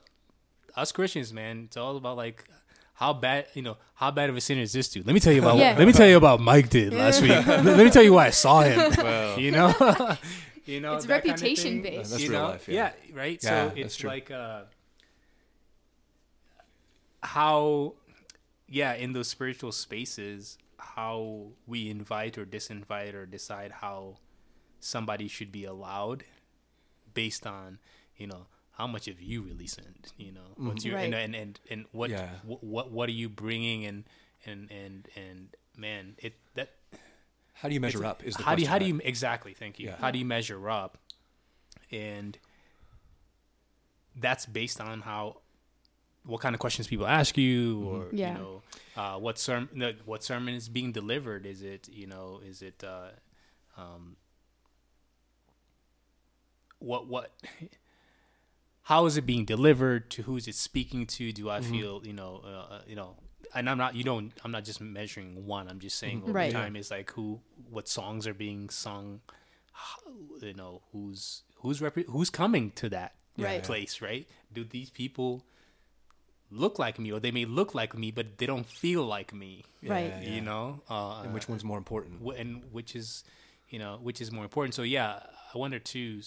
us 0.76 0.90
christians 0.92 1.32
man 1.32 1.64
it's 1.66 1.76
all 1.76 1.96
about 1.96 2.16
like 2.16 2.44
how 2.94 3.12
bad 3.12 3.46
you 3.54 3.62
know 3.62 3.76
how 3.94 4.10
bad 4.10 4.28
of 4.30 4.36
a 4.36 4.40
sinner 4.40 4.60
is 4.62 4.72
this 4.72 4.88
dude 4.88 5.06
let 5.06 5.14
me 5.14 5.20
tell 5.20 5.32
you 5.32 5.40
about 5.40 5.56
Yeah. 5.64 5.74
let 5.78 5.86
me 5.86 5.92
tell 5.92 6.06
you 6.08 6.16
about 6.16 6.40
mike 6.40 6.68
did 6.68 6.92
last 6.92 7.22
week 7.22 7.30
let, 7.30 7.64
let 7.64 7.78
me 7.84 7.90
tell 7.90 8.02
you 8.02 8.12
why 8.12 8.26
i 8.26 8.30
saw 8.30 8.60
him 8.62 8.92
Well, 8.98 9.38
you 9.44 9.50
know 9.52 9.72
you 10.64 10.80
know 10.80 10.94
It's 10.94 11.06
that 11.06 11.22
kind 11.24 11.34
of 11.34 11.40
reputation 11.42 11.82
based. 11.82 12.10
That's 12.10 12.22
you 12.22 12.30
real 12.30 12.40
know? 12.42 12.48
life, 12.48 12.68
yeah. 12.68 12.92
yeah 13.08 13.16
right 13.16 13.40
Yeah, 13.42 13.48
so 13.50 13.66
that's 13.68 13.78
it's 13.80 13.96
true. 13.96 14.10
like 14.10 14.30
uh 14.30 14.62
how 17.22 17.94
yeah 18.68 18.94
in 18.94 19.12
those 19.12 19.28
spiritual 19.28 19.72
spaces 19.72 20.58
how 20.78 21.46
we 21.66 21.88
invite 21.88 22.36
or 22.36 22.44
disinvite 22.44 23.14
or 23.14 23.24
decide 23.26 23.70
how 23.80 24.16
somebody 24.80 25.28
should 25.28 25.52
be 25.52 25.64
allowed 25.64 26.24
based 27.14 27.46
on 27.46 27.78
you 28.16 28.26
know 28.26 28.46
how 28.72 28.86
much 28.86 29.04
have 29.06 29.20
you 29.20 29.42
really 29.42 29.66
sinned 29.66 30.12
you 30.16 30.32
know 30.32 30.40
what's 30.56 30.84
your 30.84 30.96
and, 30.98 31.12
Right. 31.14 31.22
and 31.22 31.34
and 31.36 31.60
and 31.70 31.84
what 31.92 32.10
Yeah. 32.10 32.30
what 32.44 32.64
what 32.64 32.90
what 32.90 33.08
are 33.08 33.12
you 33.12 33.28
bringing 33.28 33.84
and 33.84 34.04
and 34.44 34.70
and 34.72 35.08
and 35.14 35.48
man 35.76 36.16
it 36.18 36.34
that 36.54 36.70
how 37.62 37.68
do 37.68 37.74
you 37.74 37.80
measure 37.80 37.98
it's- 37.98 38.10
up? 38.10 38.24
Is 38.24 38.34
the 38.36 38.42
how 38.42 38.54
do 38.56 38.62
you 38.62 38.68
how 38.68 38.78
do 38.78 38.84
you 38.86 39.00
exactly 39.04 39.54
thank 39.54 39.78
you 39.78 39.86
Yeah. 39.86 39.96
how 39.96 40.10
do 40.10 40.18
you 40.18 40.24
measure 40.24 40.68
up 40.68 40.98
and 41.92 42.36
that's 44.16 44.44
based 44.46 44.80
on 44.80 45.02
how 45.02 45.40
what 46.24 46.40
kind 46.40 46.54
of 46.54 46.60
questions 46.60 46.86
people 46.88 47.06
ask 47.06 47.38
you 47.38 47.82
or 47.88 48.08
Yeah. 48.12 48.32
you 48.32 48.38
know 48.38 48.62
uh, 48.96 49.18
what 49.18 49.38
sermon 49.38 49.68
what 50.04 50.22
sermon 50.24 50.54
is 50.54 50.68
being 50.68 50.90
delivered 50.92 51.46
is 51.46 51.62
it 51.62 51.88
you 51.88 52.06
know 52.06 52.40
is 52.44 52.62
it 52.62 52.82
uh, 52.84 53.10
um, 53.76 54.16
what 56.78 57.06
what 57.06 57.32
how 58.82 59.06
is 59.06 59.16
it 59.16 59.22
being 59.26 59.44
delivered 59.44 60.10
to 60.10 60.22
who 60.22 60.36
is 60.36 60.46
it 60.48 60.54
speaking 60.54 61.06
to 61.06 61.32
do 61.32 61.48
i 61.48 61.60
Mm-hmm. 61.60 61.70
feel 61.72 62.02
you 62.04 62.12
know 62.12 62.40
uh, 62.44 62.74
uh, 62.74 62.82
you 62.86 62.96
know 62.96 63.16
and 63.54 63.68
i'm 63.70 63.78
not 63.78 63.94
you 63.94 64.04
don't 64.04 64.32
i'm 64.44 64.50
not 64.50 64.64
just 64.64 64.80
measuring 64.80 65.46
one 65.46 65.68
i'm 65.68 65.78
just 65.80 65.98
saying 65.98 66.22
over 66.22 66.32
Right. 66.32 66.52
time 66.52 66.76
is 66.76 66.90
like 66.90 67.10
who 67.12 67.40
what 67.70 67.88
songs 67.88 68.26
are 68.26 68.34
being 68.34 68.68
sung 68.70 69.20
how- 69.72 70.00
you 70.40 70.54
know 70.54 70.82
who's 70.92 71.42
who's 71.56 71.80
rep- 71.80 72.06
who's 72.08 72.30
coming 72.30 72.70
to 72.72 72.88
that 72.90 73.14
Right. 73.38 73.62
place 73.62 74.00
right 74.02 74.26
do 74.52 74.62
these 74.64 74.90
people 74.90 75.42
look 76.50 76.78
like 76.78 76.98
me 76.98 77.10
or 77.10 77.18
they 77.20 77.30
may 77.30 77.44
look 77.46 77.74
like 77.74 77.96
me 77.96 78.10
but 78.10 78.36
they 78.38 78.44
don't 78.46 78.66
feel 78.66 79.04
like 79.04 79.32
me 79.32 79.64
Right. 79.82 80.08
yeah, 80.10 80.20
yeah. 80.20 80.28
you 80.34 80.40
know 80.42 80.82
uh, 80.90 81.22
And 81.24 81.32
which 81.34 81.48
one's 81.48 81.64
more 81.64 81.78
important? 81.78 82.20
and 82.36 82.62
which 82.72 82.94
is 82.94 83.24
you 83.70 83.78
know 83.78 83.98
which 84.02 84.20
is 84.20 84.30
more 84.30 84.44
important 84.44 84.74
so 84.74 84.82
yeah 84.82 85.20
i 85.54 85.58
wonder 85.58 85.78
too 85.78 86.20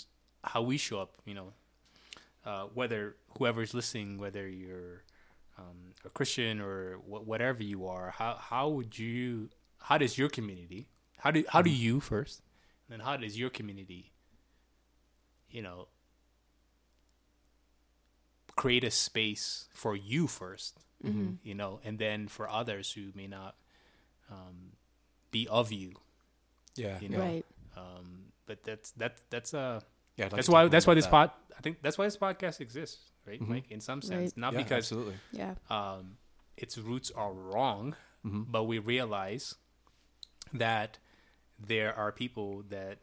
how 0.44 0.62
we 0.64 0.78
show 0.78 1.00
up 1.00 1.12
you 1.26 1.36
know 1.36 1.54
uh, 2.46 2.64
whether 2.74 3.16
whoever's 3.38 3.74
listening 3.74 4.18
whether 4.18 4.48
you're 4.48 5.04
um, 5.58 5.94
a 6.04 6.10
christian 6.10 6.60
or 6.62 6.96
wh- 6.98 7.26
whatever 7.28 7.64
you 7.64 7.88
are 7.88 8.12
how 8.18 8.36
how 8.36 8.68
would 8.70 8.98
you 9.00 9.50
how 9.80 9.98
does 9.98 10.18
your 10.18 10.30
community 10.30 10.88
how 11.20 11.32
do 11.32 11.44
how 11.50 11.62
do 11.62 11.70
you 11.70 12.00
first 12.00 12.42
and 12.88 13.00
then 13.00 13.06
how 13.06 13.16
does 13.18 13.38
your 13.40 13.50
community 13.50 14.12
you 15.50 15.62
know 15.62 15.88
create 18.56 18.84
a 18.84 18.92
space 18.92 19.68
for 19.74 19.96
you 19.96 20.28
1st 20.28 20.74
Mm-hmm. 21.06 21.34
you 21.44 21.54
know 21.54 21.80
and 21.84 22.00
then 22.00 22.28
for 22.28 22.50
others 22.50 22.94
who 22.94 23.12
may 23.14 23.28
not 23.28 23.56
um, 24.32 24.72
be 25.30 25.46
of 25.52 25.72
you. 25.72 25.94
Yeah. 26.76 26.98
You 27.00 27.10
know, 27.10 27.20
Right. 27.20 27.46
Um, 27.78 28.32
but 28.48 28.64
that's 28.64 28.90
that's 28.92 29.22
that's 29.30 29.54
uh 29.54 29.82
Yeah. 30.18 30.26
Like 30.26 30.36
that's 30.36 30.50
why 30.50 30.68
that's 30.68 30.88
why 30.88 30.94
this 30.94 31.06
about 31.06 31.30
pod 31.30 31.58
I 31.58 31.62
think 31.62 31.82
that's 31.82 31.98
why 31.98 32.06
this 32.06 32.18
podcast 32.18 32.62
exists, 32.62 33.12
right? 33.26 33.42
Mhm. 33.42 33.50
Like 33.50 33.72
in 33.72 33.80
some 33.82 34.02
sense, 34.02 34.32
Right. 34.32 34.38
not. 34.38 34.54
Yeah, 34.54 34.60
because 34.64 34.78
absolutely. 34.86 35.16
Yeah. 35.32 35.56
um, 35.70 36.18
its 36.58 36.78
roots 36.78 37.12
are 37.12 37.34
wrong, 37.34 37.96
hmm 38.24 38.44
but 38.48 38.64
we 38.64 38.80
realize 38.80 39.56
that 40.54 41.00
there 41.60 41.94
are 41.96 42.12
people 42.12 42.64
that 42.70 43.00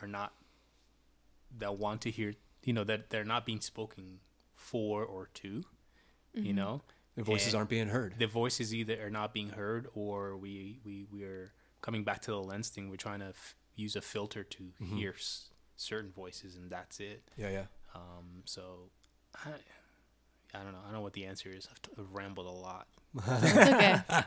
are 0.00 0.08
not 0.08 0.32
that 1.58 1.78
want 1.78 2.00
to 2.02 2.10
hear, 2.10 2.34
you 2.64 2.72
know, 2.72 2.84
that 2.84 3.10
they're 3.10 3.24
not 3.24 3.46
being 3.46 3.60
spoken 3.60 4.20
for 4.54 5.04
or 5.04 5.28
to, 5.34 5.64
you 6.34 6.52
know, 6.52 6.82
The 7.14 7.22
voices 7.22 7.48
And- 7.54 7.56
aren't 7.58 7.70
being 7.70 7.88
heard. 7.88 8.18
the 8.18 8.26
voices 8.26 8.74
either 8.74 9.02
are 9.06 9.10
not 9.10 9.32
being 9.32 9.50
heard 9.50 9.88
or 9.94 10.36
we 10.36 10.80
we 10.84 11.04
we're 11.10 11.52
coming 11.80 12.04
back 12.04 12.20
to 12.22 12.30
the 12.30 12.40
lens 12.42 12.68
thing. 12.68 12.90
We're 12.90 12.96
trying 12.96 13.20
to 13.20 13.26
f- 13.28 13.54
use 13.74 13.96
a 13.96 14.02
filter 14.02 14.44
to 14.44 14.62
Mm-hmm. 14.80 14.96
hear 14.96 15.14
s- 15.16 15.48
certain 15.76 16.10
voices, 16.10 16.56
and 16.56 16.70
that's 16.70 17.00
it. 17.00 17.22
Yeah. 17.36 17.50
Yeah. 17.50 17.64
Um, 17.94 18.42
so. 18.44 18.90
I, 19.44 19.50
I 20.54 20.62
don't 20.62 20.72
know. 20.72 20.78
I 20.80 20.84
don't 20.84 20.94
know 20.94 21.00
what 21.02 21.12
the 21.12 21.26
answer 21.26 21.50
is. 21.50 21.68
I've, 21.70 21.82
t- 21.82 21.90
I've 21.98 22.12
rambled 22.12 22.46
a 22.46 22.50
lot. 22.50 22.86
Okay. 23.28 24.00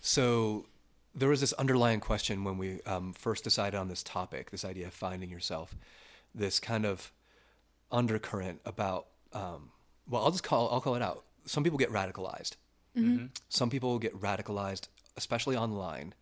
So 0.00 0.66
there 1.14 1.28
was 1.28 1.40
this 1.40 1.52
underlying 1.54 2.00
question 2.00 2.44
when 2.44 2.58
we 2.58 2.80
um, 2.82 3.12
first 3.12 3.44
decided 3.44 3.76
on 3.76 3.88
this 3.88 4.02
topic, 4.02 4.50
this 4.50 4.64
idea 4.64 4.86
of 4.86 4.94
finding 4.94 5.30
yourself, 5.30 5.76
this 6.34 6.60
kind 6.60 6.84
of 6.86 7.12
undercurrent 7.90 8.60
about. 8.64 9.06
Um, 9.32 9.70
well, 10.08 10.24
I'll 10.24 10.30
just 10.30 10.44
call 10.44 10.68
I'll 10.70 10.80
call 10.80 10.94
it 10.94 11.02
out. 11.02 11.24
Some 11.46 11.64
people 11.64 11.78
get 11.78 11.90
radicalized. 11.92 12.52
Some 13.48 13.70
people 13.70 13.98
get 14.00 14.18
radicalized, 14.20 14.88
especially 15.16 15.56
online, 15.56 16.14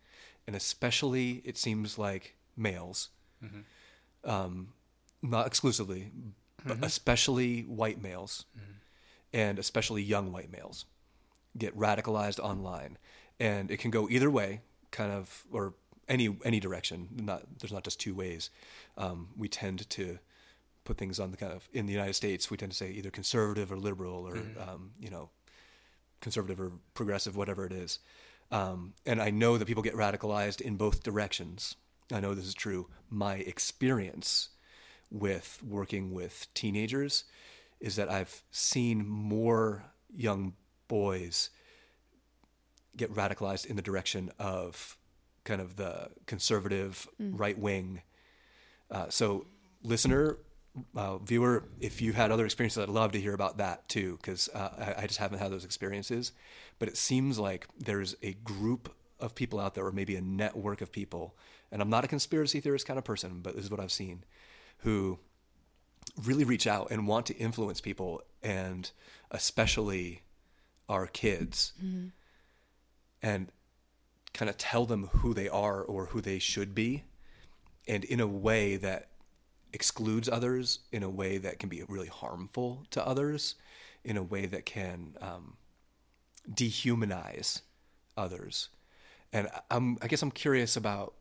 and 0.45 0.55
especially 0.55 1.41
it 1.43 1.57
seems 1.57 1.97
like 1.97 2.35
males, 2.55 3.09
um, 4.27 4.67
not 5.23 5.47
exclusively, 5.47 6.11
but 6.65 6.77
especially 6.83 7.61
white 7.61 8.01
males, 8.01 8.45
and 9.33 9.57
especially 9.57 10.03
young 10.03 10.31
white 10.31 10.51
males 10.51 10.85
get 11.57 11.75
radicalized 11.77 12.39
online. 12.39 12.97
And 13.39 13.71
it 13.71 13.77
can 13.77 13.91
go 13.91 14.07
either 14.09 14.29
way 14.29 14.61
kind 14.91 15.11
of 15.11 15.43
or 15.51 15.73
any 16.07 16.35
any 16.45 16.59
direction. 16.59 17.07
Not 17.15 17.43
there's 17.59 17.73
not 17.73 17.83
just 17.83 17.99
two 17.99 18.13
ways. 18.13 18.49
Um, 18.97 19.29
we 19.37 19.47
tend 19.47 19.89
to 19.89 20.19
put 20.83 20.97
things 20.97 21.19
on 21.19 21.31
the 21.31 21.37
kind 21.37 21.51
of 21.51 21.67
in 21.73 21.85
the 21.85 21.91
united 21.91 22.13
states 22.13 22.49
we 22.49 22.55
tend 22.55 22.71
to 22.71 22.77
say 22.77 22.89
either 22.91 23.11
conservative 23.11 23.73
or 23.73 23.77
liberal 23.77 24.25
or 24.25 24.37
um, 24.57 24.91
you 24.97 25.09
know 25.09 25.29
conservative 26.21 26.61
or 26.61 26.71
progressive 26.93 27.35
whatever 27.35 27.65
it 27.65 27.73
is. 27.73 27.99
Um, 28.49 28.93
and 29.05 29.21
i 29.21 29.29
know 29.29 29.57
that 29.57 29.65
people 29.65 29.83
get 29.83 29.93
radicalized 29.95 30.61
in 30.61 30.77
both 30.77 31.03
directions 31.03 31.75
i 32.11 32.19
know 32.19 32.33
this 32.33 32.45
is 32.45 32.53
true 32.53 32.87
my 33.09 33.35
experience 33.35 34.49
with 35.09 35.61
working 35.63 36.11
with 36.11 36.47
teenagers 36.53 37.23
is 37.79 37.95
that 37.97 38.09
I've 38.09 38.43
seen 38.51 39.07
more 39.07 39.83
young 40.15 40.53
boys 40.87 41.49
get 42.95 43.13
radicalized 43.13 43.65
in 43.65 43.75
the 43.75 43.81
direction 43.81 44.31
of 44.39 44.97
kind 45.43 45.61
of 45.61 45.75
the 45.75 46.09
conservative 46.25 47.07
right 47.19 47.57
wing. 47.57 48.01
Uh, 48.89 49.05
so, 49.09 49.45
listener, 49.83 50.37
uh, 50.95 51.17
viewer, 51.19 51.65
if 51.79 52.01
you've 52.01 52.15
had 52.15 52.31
other 52.31 52.45
experiences, 52.45 52.81
I'd 52.81 52.89
love 52.89 53.11
to 53.11 53.21
hear 53.21 53.33
about 53.33 53.57
that 53.57 53.87
too, 53.87 54.17
because 54.21 54.49
uh, 54.53 54.93
I, 54.97 55.03
I 55.03 55.07
just 55.07 55.19
haven't 55.19 55.39
had 55.39 55.51
those 55.51 55.65
experiences. 55.65 56.31
But 56.79 56.87
it 56.87 56.97
seems 56.97 57.37
like 57.37 57.67
there's 57.77 58.15
a 58.23 58.33
group 58.33 58.93
of 59.19 59.35
people 59.35 59.59
out 59.59 59.75
there, 59.75 59.85
or 59.85 59.91
maybe 59.91 60.15
a 60.15 60.21
network 60.21 60.81
of 60.81 60.91
people, 60.91 61.35
and 61.71 61.81
I'm 61.81 61.89
not 61.89 62.03
a 62.03 62.07
conspiracy 62.07 62.59
theorist 62.59 62.85
kind 62.85 62.97
of 62.97 63.03
person, 63.03 63.41
but 63.41 63.55
this 63.55 63.65
is 63.65 63.71
what 63.71 63.79
I've 63.79 63.91
seen, 63.91 64.23
who 64.79 65.19
really 66.23 66.43
reach 66.43 66.67
out 66.67 66.89
and 66.91 67.07
want 67.07 67.25
to 67.27 67.35
influence 67.37 67.81
people 67.81 68.21
and 68.41 68.89
especially 69.31 70.21
our 70.89 71.05
kids 71.07 71.73
and 73.21 73.51
kind 74.33 74.49
of 74.49 74.57
tell 74.57 74.85
them 74.85 75.07
who 75.07 75.33
they 75.33 75.49
are 75.49 75.81
or 75.81 76.05
who 76.07 76.21
they 76.21 76.39
should 76.39 76.73
be 76.73 77.03
and 77.87 78.03
in 78.05 78.19
a 78.19 78.27
way 78.27 78.77
that 78.77 79.09
excludes 79.73 80.29
others 80.29 80.79
in 80.91 81.03
a 81.03 81.09
way 81.09 81.37
that 81.37 81.59
can 81.59 81.69
be 81.69 81.83
really 81.89 82.07
harmful 82.07 82.85
to 82.89 83.05
others 83.05 83.55
in 84.03 84.15
a 84.17 84.23
way 84.23 84.45
that 84.45 84.65
can 84.65 85.15
um, 85.21 85.57
dehumanize 86.49 87.61
others. 88.15 88.69
And 89.33 89.49
I'm, 89.69 89.97
i 90.01 90.07
guess 90.07 90.21
i'm 90.21 90.31
curious 90.31 90.77
about 90.77 91.13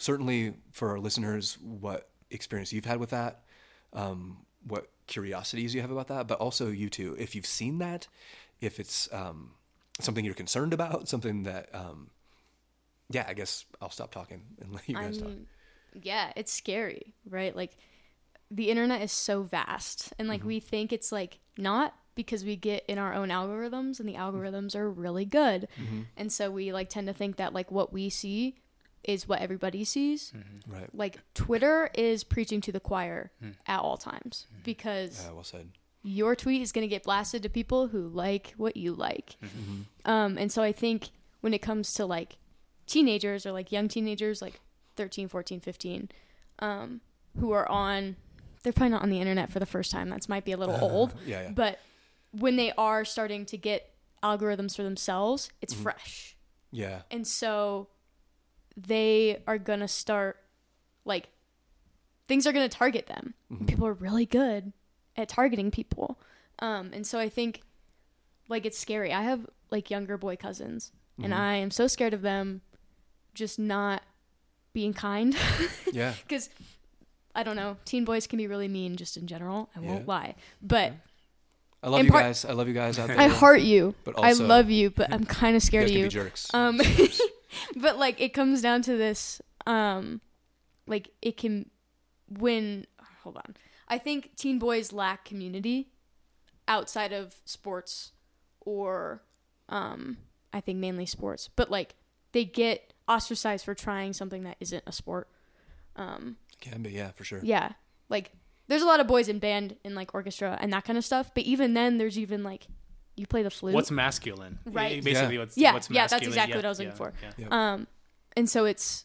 certainly 0.00 0.54
for 0.72 0.90
our 0.90 0.98
listeners 0.98 1.58
what 1.60 2.08
experience 2.30 2.72
you've 2.72 2.84
had 2.84 2.98
with 2.98 3.10
that 3.10 3.42
um, 3.92 4.38
what 4.66 4.86
curiosities 5.06 5.74
you 5.74 5.80
have 5.80 5.90
about 5.90 6.08
that, 6.08 6.28
but 6.28 6.38
also 6.38 6.68
you 6.68 6.88
too, 6.88 7.16
if 7.18 7.34
you've 7.34 7.46
seen 7.46 7.78
that, 7.78 8.06
if 8.60 8.78
it's 8.78 9.12
um, 9.12 9.50
something 10.00 10.24
you're 10.24 10.34
concerned 10.34 10.72
about, 10.72 11.08
something 11.08 11.42
that, 11.44 11.68
um, 11.74 12.10
yeah, 13.10 13.24
I 13.28 13.34
guess 13.34 13.64
I'll 13.80 13.90
stop 13.90 14.12
talking 14.12 14.42
and 14.60 14.72
let 14.72 14.88
you 14.88 14.94
guys 14.96 15.18
talk. 15.18 15.32
yeah, 15.92 16.32
it's 16.36 16.52
scary, 16.52 17.14
right? 17.28 17.54
Like 17.56 17.76
the 18.50 18.70
internet 18.70 19.02
is 19.02 19.12
so 19.12 19.42
vast, 19.42 20.12
and 20.18 20.26
Mm-hmm. 20.26 20.32
like 20.32 20.44
we 20.44 20.60
think 20.60 20.92
it's 20.92 21.10
like 21.10 21.40
not 21.58 21.94
because 22.14 22.44
we 22.44 22.54
get 22.54 22.84
in 22.86 22.98
our 22.98 23.14
own 23.14 23.30
algorithms, 23.30 23.98
and 23.98 24.08
the 24.08 24.14
algorithms 24.14 24.76
are 24.76 24.88
really 24.88 25.24
good, 25.24 25.66
Mm-hmm. 25.80 26.02
and 26.16 26.32
so 26.32 26.50
we 26.50 26.72
like 26.72 26.88
tend 26.90 27.06
to 27.08 27.12
think 27.14 27.36
that 27.36 27.52
like 27.52 27.70
what 27.72 27.92
we 27.92 28.08
see 28.10 28.56
is 29.04 29.26
what 29.28 29.40
everybody 29.40 29.84
sees. 29.84 30.32
Right. 30.66 30.88
Like 30.94 31.18
Twitter 31.34 31.90
is 31.94 32.22
preaching 32.24 32.60
to 32.62 32.72
the 32.72 32.80
choir 32.80 33.30
Hmm. 33.40 33.50
at 33.66 33.80
all 33.80 33.96
times 33.96 34.46
because 34.64 35.24
Yeah, 35.24 35.32
well 35.32 35.44
said. 35.44 35.70
your 36.02 36.36
tweet 36.36 36.60
is 36.62 36.70
going 36.72 36.82
to 36.84 36.88
get 36.88 37.02
blasted 37.04 37.42
to 37.44 37.48
people 37.48 37.88
who 37.88 38.06
like 38.08 38.52
what 38.56 38.76
you 38.76 38.92
like. 38.94 39.36
Mm-hmm. 39.42 40.10
Um, 40.10 40.36
and 40.38 40.52
so 40.52 40.62
I 40.62 40.72
think 40.72 41.08
when 41.40 41.54
it 41.54 41.60
comes 41.62 41.94
to 41.94 42.04
like 42.06 42.36
teenagers 42.86 43.46
or 43.46 43.52
like 43.52 43.72
young 43.72 43.88
teenagers, 43.88 44.42
like 44.42 44.60
13, 44.96 45.28
14, 45.28 45.60
15, 45.60 46.08
um, 46.58 47.00
who 47.38 47.52
are 47.52 47.68
on, 47.70 48.16
they're 48.62 48.72
probably 48.72 48.90
not 48.90 49.02
on 49.02 49.10
the 49.10 49.20
internet 49.20 49.50
for 49.50 49.60
the 49.60 49.66
first 49.66 49.90
time. 49.90 50.10
That's 50.10 50.28
might 50.28 50.44
be 50.44 50.52
a 50.52 50.56
little 50.56 50.76
old, 50.80 51.14
Yeah, 51.24 51.42
yeah. 51.42 51.50
but 51.50 51.78
when 52.32 52.56
they 52.56 52.72
are 52.76 53.04
starting 53.04 53.46
to 53.46 53.56
get 53.56 53.92
algorithms 54.22 54.76
for 54.76 54.82
themselves, 54.82 55.50
it's 55.62 55.72
Mm-hmm. 55.72 55.82
fresh. 55.84 56.36
Yeah. 56.70 57.02
And 57.10 57.26
so 57.26 57.88
they 58.86 59.42
are 59.46 59.58
going 59.58 59.80
to 59.80 59.88
start 59.88 60.36
like 61.04 61.28
things 62.26 62.46
are 62.46 62.52
going 62.52 62.68
to 62.68 62.76
target 62.76 63.06
them. 63.06 63.34
Mm-hmm. 63.52 63.66
People 63.66 63.86
are 63.86 63.92
really 63.92 64.26
good 64.26 64.72
at 65.16 65.28
targeting 65.28 65.70
people. 65.70 66.18
Um, 66.60 66.90
and 66.92 67.06
so 67.06 67.18
I 67.18 67.28
think 67.28 67.62
like 68.48 68.64
it's 68.66 68.78
scary. 68.78 69.12
I 69.12 69.22
have 69.22 69.46
like 69.70 69.90
younger 69.90 70.16
boy 70.16 70.36
cousins 70.36 70.92
and 71.22 71.32
Mm-hmm. 71.32 71.42
I 71.42 71.54
am 71.56 71.70
so 71.70 71.86
scared 71.86 72.14
of 72.14 72.22
them 72.22 72.62
just 73.34 73.58
not 73.58 74.02
being 74.72 74.92
kind 74.94 75.36
Yeah. 75.92 76.14
because 76.26 76.48
I 77.34 77.42
don't 77.42 77.56
know, 77.56 77.76
teen 77.84 78.04
boys 78.04 78.26
can 78.26 78.38
be 78.38 78.46
really 78.46 78.68
mean 78.68 78.96
just 78.96 79.16
in 79.16 79.26
general. 79.26 79.68
I 79.76 79.80
won't 79.80 80.00
Yeah. 80.00 80.06
lie. 80.06 80.34
But 80.62 80.92
I 81.82 81.88
love 81.88 82.04
you 82.04 82.10
part- 82.10 82.24
guys. 82.24 82.44
I 82.44 82.52
love 82.52 82.68
you 82.68 82.74
guys 82.74 82.98
out 82.98 83.08
there. 83.08 83.18
I 83.20 83.26
heart 83.28 83.60
you. 83.62 83.94
But 84.04 84.16
also, 84.16 84.44
I 84.44 84.46
love 84.46 84.68
you, 84.70 84.90
but 84.90 85.12
I'm 85.12 85.24
kind 85.24 85.56
of 85.56 85.62
scared 85.62 85.84
of 85.90 85.90
you. 85.96 86.04
be 86.04 86.08
jerks. 86.10 86.52
Um, 86.54 86.80
but 87.76 87.98
like 87.98 88.20
it 88.20 88.30
comes 88.30 88.62
down 88.62 88.82
to 88.82 88.96
this, 88.96 89.40
um, 89.66 90.20
like 90.86 91.10
it 91.22 91.36
can 91.36 91.70
when 92.38 92.86
hold 93.22 93.36
on. 93.36 93.56
I 93.88 93.98
think 93.98 94.36
teen 94.36 94.58
boys 94.58 94.92
lack 94.92 95.24
community 95.24 95.90
outside 96.68 97.12
of 97.12 97.34
sports 97.44 98.12
or 98.60 99.22
um 99.68 100.18
I 100.52 100.60
think 100.60 100.78
mainly 100.78 101.06
sports. 101.06 101.48
But 101.54 101.70
like 101.70 101.94
they 102.32 102.44
get 102.44 102.92
ostracized 103.08 103.64
for 103.64 103.74
trying 103.74 104.12
something 104.12 104.44
that 104.44 104.56
isn't 104.60 104.84
a 104.86 104.92
sport. 104.92 105.28
Um 105.96 106.36
can 106.60 106.82
be, 106.82 106.90
yeah, 106.90 107.10
for 107.10 107.24
sure. 107.24 107.40
yeah. 107.42 107.72
Like 108.08 108.32
there's 108.68 108.82
a 108.82 108.86
lot 108.86 109.00
of 109.00 109.06
boys 109.08 109.28
in 109.28 109.38
band 109.38 109.76
and 109.84 109.94
like 109.94 110.14
orchestra 110.14 110.56
and 110.60 110.72
that 110.72 110.84
kind 110.84 110.96
of 110.96 111.04
stuff, 111.04 111.32
but 111.34 111.44
even 111.44 111.74
then 111.74 111.98
there's 111.98 112.18
even 112.18 112.44
like 112.44 112.68
you 113.20 113.26
play 113.26 113.42
the 113.42 113.50
flute. 113.50 113.74
What's 113.74 113.90
masculine? 113.90 114.58
Right. 114.66 115.02
Basically, 115.04 115.34
Yeah. 115.34 115.40
what's 115.40 115.56
Yeah, 115.56 115.72
what's 115.74 115.90
yeah, 115.90 116.06
that's 116.06 116.26
exactly 116.26 116.52
Yeah, 116.52 116.56
what 116.58 116.64
I 116.64 116.68
was 116.68 116.78
looking 116.78 116.92
yeah, 116.92 116.96
for. 116.96 117.12
yeah. 117.22 117.32
Yep. 117.38 117.52
Um, 117.52 117.86
and 118.36 118.48
so 118.50 118.64
it's 118.64 119.04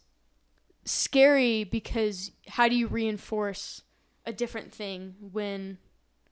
scary 0.86 1.64
because 1.64 2.32
how 2.48 2.68
do 2.68 2.76
you 2.76 2.88
reinforce 2.88 3.82
a 4.26 4.34
different 4.34 4.74
thing 4.74 5.16
when? 5.20 5.78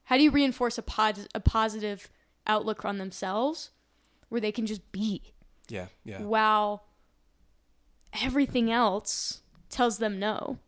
How 0.06 0.18
do 0.18 0.24
you 0.24 0.32
reinforce 0.32 0.78
a 0.78 0.82
pod, 0.82 1.28
a 1.34 1.40
positive 1.40 2.10
outlook 2.46 2.84
on 2.86 2.98
themselves, 2.98 3.70
where 4.30 4.42
they 4.42 4.52
can 4.52 4.66
just 4.66 4.92
be, 4.92 5.34
Yeah, 5.70 5.88
yeah. 6.04 6.22
while 6.22 6.86
everything 8.22 8.72
else 8.72 9.42
tells 9.70 9.98
them 10.00 10.20
no, 10.20 10.60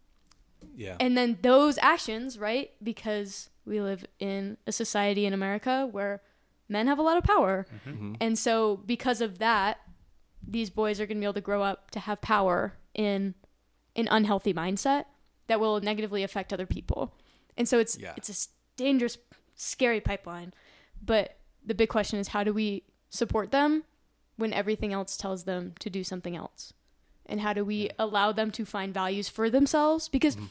Yeah. 0.75 0.95
and 0.99 1.17
then 1.17 1.37
those 1.41 1.77
actions, 1.79 2.39
right? 2.39 2.71
Because 2.81 3.49
we 3.65 3.81
live 3.81 4.05
in 4.19 4.57
a 4.65 4.71
society 4.71 5.25
in 5.25 5.33
America 5.33 5.87
where 5.91 6.21
men 6.67 6.87
have 6.87 6.99
a 6.99 7.03
lot 7.03 7.17
of 7.17 7.23
power, 7.23 7.65
Mhm. 7.85 8.17
and 8.19 8.37
so 8.37 8.77
because 8.85 9.21
of 9.21 9.37
that, 9.39 9.79
these 10.47 10.69
boys 10.69 10.99
are 10.99 11.05
going 11.05 11.17
to 11.17 11.21
be 11.21 11.25
able 11.25 11.33
to 11.33 11.41
grow 11.41 11.61
up 11.63 11.91
to 11.91 11.99
have 11.99 12.21
power 12.21 12.77
in 12.93 13.33
an 13.95 14.07
unhealthy 14.11 14.53
mindset 14.53 15.05
that 15.47 15.59
will 15.59 15.79
negatively 15.81 16.23
affect 16.23 16.51
other 16.53 16.65
people. 16.65 17.13
And 17.57 17.67
so 17.69 17.79
it's 17.79 17.97
Yeah. 17.97 18.13
it's 18.17 18.29
a 18.29 18.33
s- 18.33 18.49
dangerous 18.77 19.17
scary 19.55 20.01
pipeline. 20.01 20.53
But 21.01 21.37
the 21.65 21.73
big 21.73 21.89
question 21.89 22.19
is 22.19 22.29
how 22.29 22.43
do 22.43 22.53
we 22.53 22.83
support 23.09 23.51
them 23.51 23.83
when 24.35 24.51
everything 24.53 24.91
else 24.93 25.17
tells 25.17 25.45
them 25.45 25.73
to 25.79 25.89
do 25.89 26.03
something 26.03 26.35
else? 26.35 26.73
And 27.25 27.41
how 27.41 27.53
do 27.53 27.63
we 27.65 27.89
allow 27.97 28.31
them 28.31 28.51
to 28.51 28.65
find 28.65 28.93
values 28.93 29.29
for 29.29 29.49
themselves? 29.49 30.09
Because 30.09 30.35
Mm-hmm. 30.35 30.45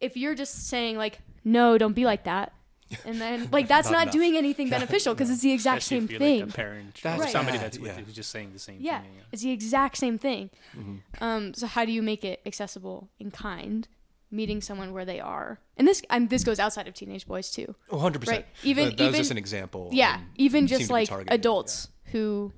if 0.00 0.16
you're 0.16 0.34
just 0.34 0.68
saying 0.68 0.96
like 0.96 1.20
no, 1.44 1.76
don't 1.78 1.94
be 1.94 2.04
like 2.04 2.24
that. 2.24 2.52
And 3.06 3.20
then 3.20 3.48
like 3.50 3.68
that's 3.68 3.90
Not 3.90 4.06
not, 4.06 4.12
doing 4.12 4.36
anything 4.36 4.68
beneficial 4.76 5.14
because 5.14 5.30
it's 5.30 5.42
the 5.42 5.52
exact 5.52 5.82
Especially 5.82 5.96
same 5.98 6.04
if 6.04 6.10
you're 6.12 6.20
thing. 6.20 6.40
Like 6.40 6.48
a 6.50 6.52
parent 6.52 7.00
That's 7.02 7.24
or 7.24 7.28
somebody 7.28 7.58
bad, 7.58 7.66
that's 7.66 7.78
with 7.78 7.88
yeah. 7.90 7.98
you 7.98 8.04
who's 8.04 8.14
just 8.14 8.30
saying 8.30 8.52
the 8.52 8.58
same 8.58 8.78
Yeah, 8.80 9.00
thing. 9.00 9.10
it's 9.32 9.42
the 9.42 9.50
exact 9.50 9.96
same 9.96 10.18
thing. 10.18 10.50
Mm-hmm. 10.76 10.96
Um, 11.24 11.54
so 11.54 11.66
how 11.66 11.84
do 11.84 11.92
you 11.92 12.02
make 12.02 12.24
it 12.24 12.40
accessible 12.46 13.08
and 13.20 13.32
kind? 13.32 13.88
Meeting 14.34 14.62
someone 14.62 14.94
where 14.94 15.04
they 15.04 15.20
are, 15.20 15.60
and 15.76 15.86
this 15.86 16.00
um, 16.08 16.28
this 16.28 16.42
goes 16.42 16.58
outside 16.58 16.88
of 16.88 16.94
teenage 16.94 17.26
boys 17.26 17.50
too. 17.50 17.74
Oh, 17.90 17.98
100%. 17.98 18.26
Right. 18.28 18.46
Even- 18.62 18.86
that, 18.86 18.96
that 18.96 19.04
was 19.04 19.08
even- 19.10 19.20
just 19.20 19.30
an 19.30 19.36
example. 19.36 19.90
Yeah, 19.92 20.20
even 20.36 20.66
just 20.66 20.90
like 20.90 21.08
targeted, 21.10 21.34
adults 21.34 21.88
who, 22.12 22.50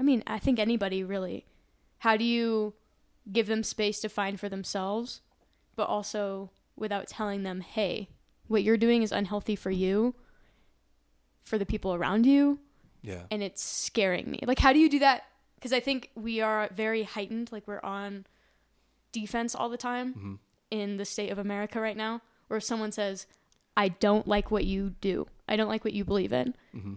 I 0.00 0.04
mean, 0.04 0.22
I 0.26 0.38
think 0.38 0.58
anybody 0.58 1.04
really. 1.04 1.44
How 1.98 2.16
do 2.16 2.24
you 2.24 2.72
give 3.30 3.46
them 3.46 3.62
space 3.62 4.00
to 4.00 4.08
find 4.08 4.40
for 4.40 4.48
themselves, 4.48 5.20
but 5.76 5.86
also 5.86 6.50
without 6.76 7.08
telling 7.08 7.42
them, 7.42 7.60
hey, 7.60 8.08
what 8.48 8.62
you're 8.62 8.76
doing 8.76 9.02
is 9.02 9.12
unhealthy 9.12 9.54
for 9.56 9.70
you, 9.70 10.14
for 11.44 11.56
the 11.58 11.66
people 11.66 11.94
around 11.94 12.26
you, 12.26 12.58
Yeah. 13.02 13.22
and 13.30 13.42
it's 13.42 13.62
scaring 13.62 14.30
me. 14.30 14.40
Like, 14.46 14.58
how 14.58 14.72
do 14.72 14.78
you 14.78 14.88
do 14.90 14.98
that? 15.00 15.24
Because 15.54 15.72
I 15.72 15.80
think 15.80 16.10
we 16.14 16.40
are 16.40 16.68
very 16.74 17.02
heightened. 17.04 17.50
Like, 17.52 17.66
we're 17.66 17.80
on 17.82 18.26
defense 19.12 19.54
all 19.54 19.68
the 19.68 19.76
time 19.78 20.14
Mm-hmm. 20.14 20.34
in 20.70 20.96
the 20.98 21.04
state 21.04 21.30
of 21.30 21.38
America 21.38 21.80
right 21.80 21.96
now, 21.96 22.20
where 22.48 22.58
if 22.58 22.64
someone 22.64 22.92
says, 22.92 23.26
I 23.76 23.88
don't 23.88 24.26
like 24.28 24.50
what 24.50 24.64
you 24.64 24.94
do, 25.00 25.26
I 25.48 25.56
don't 25.56 25.68
like 25.68 25.84
what 25.84 25.94
you 25.94 26.04
believe 26.04 26.32
in. 26.32 26.54
Mm-hmm. 26.74 26.94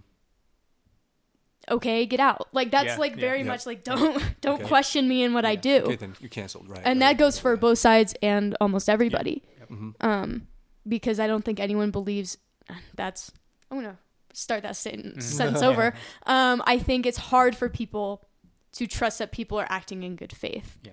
Okay, 1.69 2.05
get 2.07 2.19
out. 2.19 2.47
Like 2.53 2.71
that's 2.71 2.87
Yeah, 2.87 2.97
like 2.97 3.11
yeah, 3.15 3.21
very 3.21 3.39
yeah. 3.39 3.43
much 3.45 3.65
like 3.67 3.83
don't 3.83 4.21
don't 4.41 4.59
Okay. 4.61 4.67
question 4.67 5.07
me 5.07 5.23
in 5.23 5.33
what 5.33 5.45
I 5.45 5.55
do. 5.55 5.75
Okay, 5.83 5.95
then 5.95 6.15
you're 6.19 6.29
canceled, 6.29 6.67
right? 6.69 6.81
and 6.83 6.99
right, 6.99 7.09
that 7.11 7.17
goes 7.19 7.37
for 7.39 7.55
both 7.55 7.77
sides 7.77 8.15
and 8.21 8.57
almost 8.59 8.89
everybody. 8.89 9.43
Mhm. 9.69 9.93
Um, 10.01 10.47
because 10.87 11.19
I 11.19 11.27
don't 11.27 11.43
think 11.43 11.59
anyone 11.59 11.91
believes 11.91 12.37
that's. 12.95 13.31
I'm 13.69 13.77
gonna 13.77 13.97
start 14.33 14.63
that 14.63 14.75
sentence, 14.75 15.25
sentence 15.25 15.61
over. 15.69 15.93
Um, 16.25 16.61
I 16.65 16.77
think 16.79 17.05
it's 17.05 17.17
hard 17.17 17.55
for 17.55 17.69
people 17.69 18.25
to 18.73 18.87
trust 18.87 19.19
that 19.19 19.31
people 19.31 19.59
are 19.59 19.67
acting 19.69 20.03
in 20.03 20.15
good 20.15 20.31
faith. 20.35 20.77
Yeah. 20.83 20.91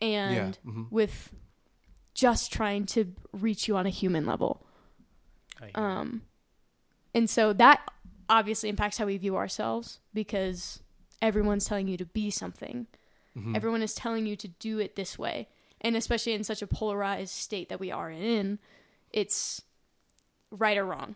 And 0.00 0.58
Yeah. 0.64 0.70
mhm. 0.72 0.90
with 0.90 1.32
just 2.14 2.52
trying 2.52 2.86
to 2.86 3.12
reach 3.32 3.68
you 3.68 3.76
on 3.76 3.86
a 3.86 3.90
human 3.90 4.24
level. 4.26 4.66
I. 5.60 5.70
Um, 5.74 6.22
and 7.14 7.28
so 7.28 7.52
that 7.54 7.86
obviously 8.28 8.68
impacts 8.68 8.98
how 8.98 9.06
we 9.06 9.16
view 9.18 9.36
ourselves 9.36 10.00
because 10.14 10.80
everyone's 11.22 11.64
telling 11.66 11.88
you 11.88 11.96
to 11.98 12.04
be 12.06 12.30
something. 12.30 12.86
Mhm. 13.36 13.54
Everyone 13.56 13.82
is 13.82 13.94
telling 13.94 14.26
you 14.26 14.36
to 14.36 14.48
do 14.48 14.78
it 14.78 14.96
this 14.96 15.18
way. 15.18 15.48
And 15.82 15.94
especially 15.96 16.32
in 16.32 16.44
such 16.44 16.62
a 16.62 16.66
polarized 16.66 17.34
state 17.34 17.68
that 17.68 17.80
we 17.80 17.90
are 17.90 18.10
in, 18.10 18.58
it's 19.12 19.62
right 20.50 20.76
or 20.76 20.84
wrong, 20.84 21.14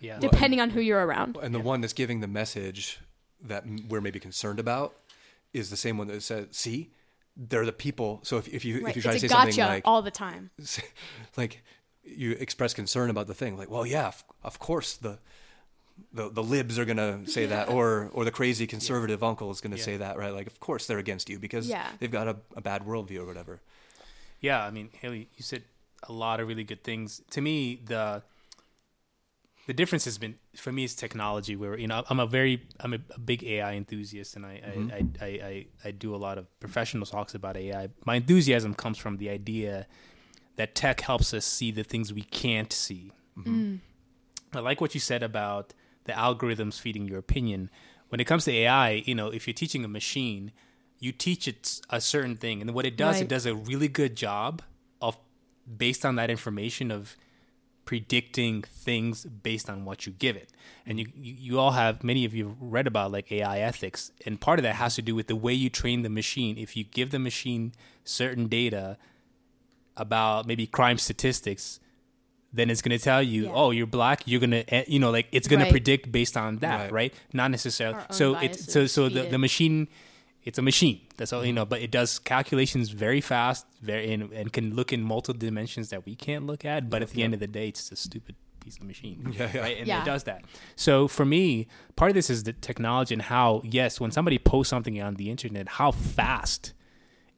yeah. 0.00 0.18
depending 0.18 0.60
on 0.60 0.70
who 0.70 0.80
you're 0.80 1.04
around. 1.04 1.36
And 1.42 1.54
the 1.54 1.60
one 1.60 1.80
that's 1.80 1.92
giving 1.92 2.20
the 2.20 2.26
message 2.28 3.00
that 3.42 3.64
we're 3.88 4.00
maybe 4.00 4.20
concerned 4.20 4.58
about 4.58 4.94
is 5.52 5.70
the 5.70 5.76
same 5.76 5.98
one 5.98 6.08
that 6.08 6.22
says, 6.22 6.48
"See, 6.50 6.90
they're 7.36 7.64
the 7.66 7.72
people." 7.72 8.20
So 8.22 8.38
if, 8.38 8.48
if 8.48 8.64
you 8.64 8.80
Right. 8.82 8.90
if 8.90 8.96
you 8.96 9.02
try 9.02 9.12
It's 9.12 9.22
to 9.22 9.28
say 9.28 9.34
gotcha 9.34 9.52
something 9.52 9.74
like 9.74 9.82
all 9.86 10.02
the 10.02 10.10
time. 10.10 10.50
like 11.36 11.62
you 12.04 12.32
express 12.32 12.72
concern 12.74 13.10
about 13.10 13.26
the 13.26 13.34
thing, 13.34 13.56
like, 13.56 13.70
"Well, 13.70 13.86
yeah, 13.86 14.08
of, 14.08 14.24
of 14.42 14.58
course 14.58 14.96
the." 14.96 15.18
The, 16.12 16.28
the 16.28 16.42
libs 16.42 16.78
are 16.78 16.84
gonna 16.84 17.26
say 17.26 17.46
that, 17.46 17.70
or 17.70 18.10
or 18.12 18.26
the 18.26 18.30
crazy 18.30 18.66
conservative 18.66 19.22
uncle 19.22 19.50
is 19.50 19.62
gonna 19.62 19.76
Yeah. 19.76 19.82
say 19.82 19.96
that, 19.96 20.18
right? 20.18 20.30
Like, 20.30 20.46
of 20.46 20.60
course 20.60 20.86
they're 20.86 20.98
against 20.98 21.30
you 21.30 21.38
because 21.38 21.66
Yeah. 21.70 21.88
they've 21.98 22.10
got 22.10 22.28
a, 22.28 22.36
a 22.54 22.60
bad 22.60 22.82
worldview 22.82 23.20
or 23.20 23.24
whatever. 23.24 23.62
Yeah, 24.42 24.62
I 24.62 24.70
mean, 24.70 24.90
Haleigh, 25.00 25.28
you 25.38 25.42
said 25.42 25.62
a 26.08 26.12
lot 26.12 26.40
of 26.40 26.48
really 26.48 26.64
good 26.64 26.84
things. 26.84 27.20
To 27.30 27.40
me, 27.40 27.80
the 27.84 28.22
the 29.66 29.74
difference 29.74 30.04
has 30.04 30.16
been 30.16 30.36
for 30.56 30.72
me 30.72 30.84
is 30.84 30.94
technology. 30.94 31.56
Where 31.56 31.78
you 31.78 31.88
know, 31.88 32.04
I'm 32.08 32.20
a 32.20 32.26
very 32.26 32.62
I'm 32.80 32.94
a, 32.94 32.98
a 33.14 33.18
big 33.18 33.42
AI 33.44 33.74
enthusiast, 33.74 34.36
and 34.36 34.46
I, 34.46 34.60
I, 34.64 34.76
mm-hmm. 34.76 34.90
I, 35.20 35.24
I, 35.24 35.28
I 35.28 35.66
I 35.86 35.90
do 35.90 36.14
a 36.14 36.16
lot 36.16 36.38
of 36.38 36.46
professional 36.60 37.06
talks 37.06 37.34
about 37.34 37.56
AI. 37.56 37.88
My 38.04 38.16
enthusiasm 38.16 38.74
comes 38.74 38.98
from 38.98 39.16
the 39.16 39.30
idea 39.30 39.86
that 40.56 40.74
tech 40.74 41.00
helps 41.00 41.34
us 41.34 41.44
see 41.44 41.70
the 41.70 41.82
things 41.82 42.12
we 42.12 42.22
can't 42.22 42.72
see. 42.72 43.12
Mm-hmm. 43.38 43.60
Mm. 43.60 43.78
I 44.54 44.60
like 44.60 44.80
what 44.80 44.94
you 44.94 45.00
said 45.00 45.22
about 45.22 45.74
the 46.04 46.12
algorithms 46.12 46.80
feeding 46.80 47.06
your 47.06 47.18
opinion. 47.18 47.70
When 48.08 48.20
it 48.20 48.24
comes 48.24 48.44
to 48.44 48.52
AI, 48.52 49.02
you 49.04 49.14
know, 49.14 49.28
if 49.28 49.46
you're 49.46 49.54
teaching 49.54 49.84
a 49.84 49.88
machine, 49.88 50.52
you 50.98 51.12
teach 51.12 51.46
it 51.48 51.80
a 51.90 52.00
certain 52.00 52.36
thing, 52.36 52.60
and 52.62 52.72
what 52.72 52.86
it 52.86 52.96
does, 52.96 53.16
Right. 53.16 53.24
it 53.24 53.28
does 53.28 53.44
a 53.46 53.54
really 53.54 53.88
good 53.88 54.16
job 54.16 54.62
of, 54.62 54.66
based 55.76 56.04
on 56.04 56.16
that 56.16 56.30
information, 56.30 56.90
of 56.90 57.16
predicting 57.84 58.62
things 58.62 59.24
based 59.24 59.70
on 59.70 59.84
what 59.84 60.06
you 60.06 60.12
give 60.12 60.34
it. 60.34 60.50
And 60.84 60.98
you, 60.98 61.06
you, 61.14 61.34
you 61.38 61.58
all 61.60 61.70
have, 61.70 62.02
many 62.02 62.24
of 62.24 62.34
you 62.34 62.48
have 62.48 62.56
read 62.60 62.86
about 62.88 63.12
like 63.12 63.30
AI 63.30 63.60
ethics, 63.60 64.10
and 64.26 64.40
part 64.40 64.58
of 64.58 64.64
that 64.64 64.74
has 64.74 64.96
to 64.96 65.02
do 65.02 65.14
with 65.14 65.28
the 65.28 65.36
way 65.36 65.52
you 65.52 65.70
train 65.70 66.02
the 66.02 66.08
machine. 66.08 66.58
If 66.58 66.76
you 66.76 66.82
give 66.84 67.10
the 67.12 67.20
machine 67.20 67.72
certain 68.04 68.48
data 68.48 68.98
about 69.96 70.46
maybe 70.46 70.66
crime 70.66 70.98
statistics, 70.98 71.80
then 72.52 72.70
it's 72.70 72.82
going 72.82 72.96
to 72.96 73.02
tell 73.02 73.22
you, 73.22 73.44
Yeah. 73.44 73.52
oh, 73.54 73.70
you're 73.70 73.86
black. 73.86 74.22
You're 74.26 74.40
going 74.40 74.50
to, 74.50 74.74
eh, 74.74 74.84
you 74.88 74.98
know, 74.98 75.10
like 75.10 75.28
it's 75.32 75.48
going 75.48 75.60
Right. 75.60 75.66
to 75.68 75.72
predict 75.72 76.10
based 76.12 76.36
on 76.36 76.56
that, 76.58 76.84
Right. 76.84 76.92
right? 76.92 77.14
Not 77.32 77.50
necessarily. 77.50 77.98
So 78.10 78.36
it, 78.38 78.58
so 78.58 78.86
so 78.86 79.08
the, 79.08 79.24
the 79.24 79.38
machine, 79.38 79.88
it's 80.46 80.58
a 80.58 80.62
machine. 80.62 81.00
That's 81.16 81.32
all 81.32 81.44
you 81.44 81.50
mm-hmm. 81.50 81.56
know. 81.56 81.64
But 81.66 81.82
it 81.82 81.90
does 81.90 82.18
calculations 82.18 82.90
very 82.90 83.20
fast, 83.20 83.66
very 83.82 84.12
and, 84.12 84.32
and 84.32 84.52
can 84.52 84.74
look 84.74 84.92
in 84.92 85.02
multiple 85.02 85.38
dimensions 85.38 85.90
that 85.90 86.06
we 86.06 86.14
can't 86.14 86.46
look 86.46 86.64
at. 86.64 86.88
But 86.88 87.02
at 87.02 87.10
the 87.10 87.22
end 87.24 87.34
of 87.34 87.40
the 87.40 87.48
day, 87.48 87.68
it's 87.68 87.90
a 87.92 87.96
stupid 87.96 88.36
piece 88.60 88.76
of 88.78 88.84
machine, 88.84 89.34
Yeah, 89.36 89.50
yeah. 89.52 89.60
right? 89.60 89.76
And 89.78 89.86
Yeah. 89.86 90.02
it 90.02 90.04
does 90.06 90.24
that. 90.24 90.44
So 90.76 91.08
for 91.08 91.24
me, 91.24 91.66
part 91.96 92.10
of 92.10 92.14
this 92.14 92.30
is 92.30 92.44
the 92.44 92.52
technology 92.52 93.12
and 93.14 93.22
how 93.22 93.60
yes, 93.64 94.00
when 94.00 94.12
somebody 94.12 94.38
posts 94.38 94.70
something 94.70 95.02
on 95.02 95.16
the 95.16 95.30
internet, 95.30 95.68
how 95.68 95.90
fast 95.90 96.72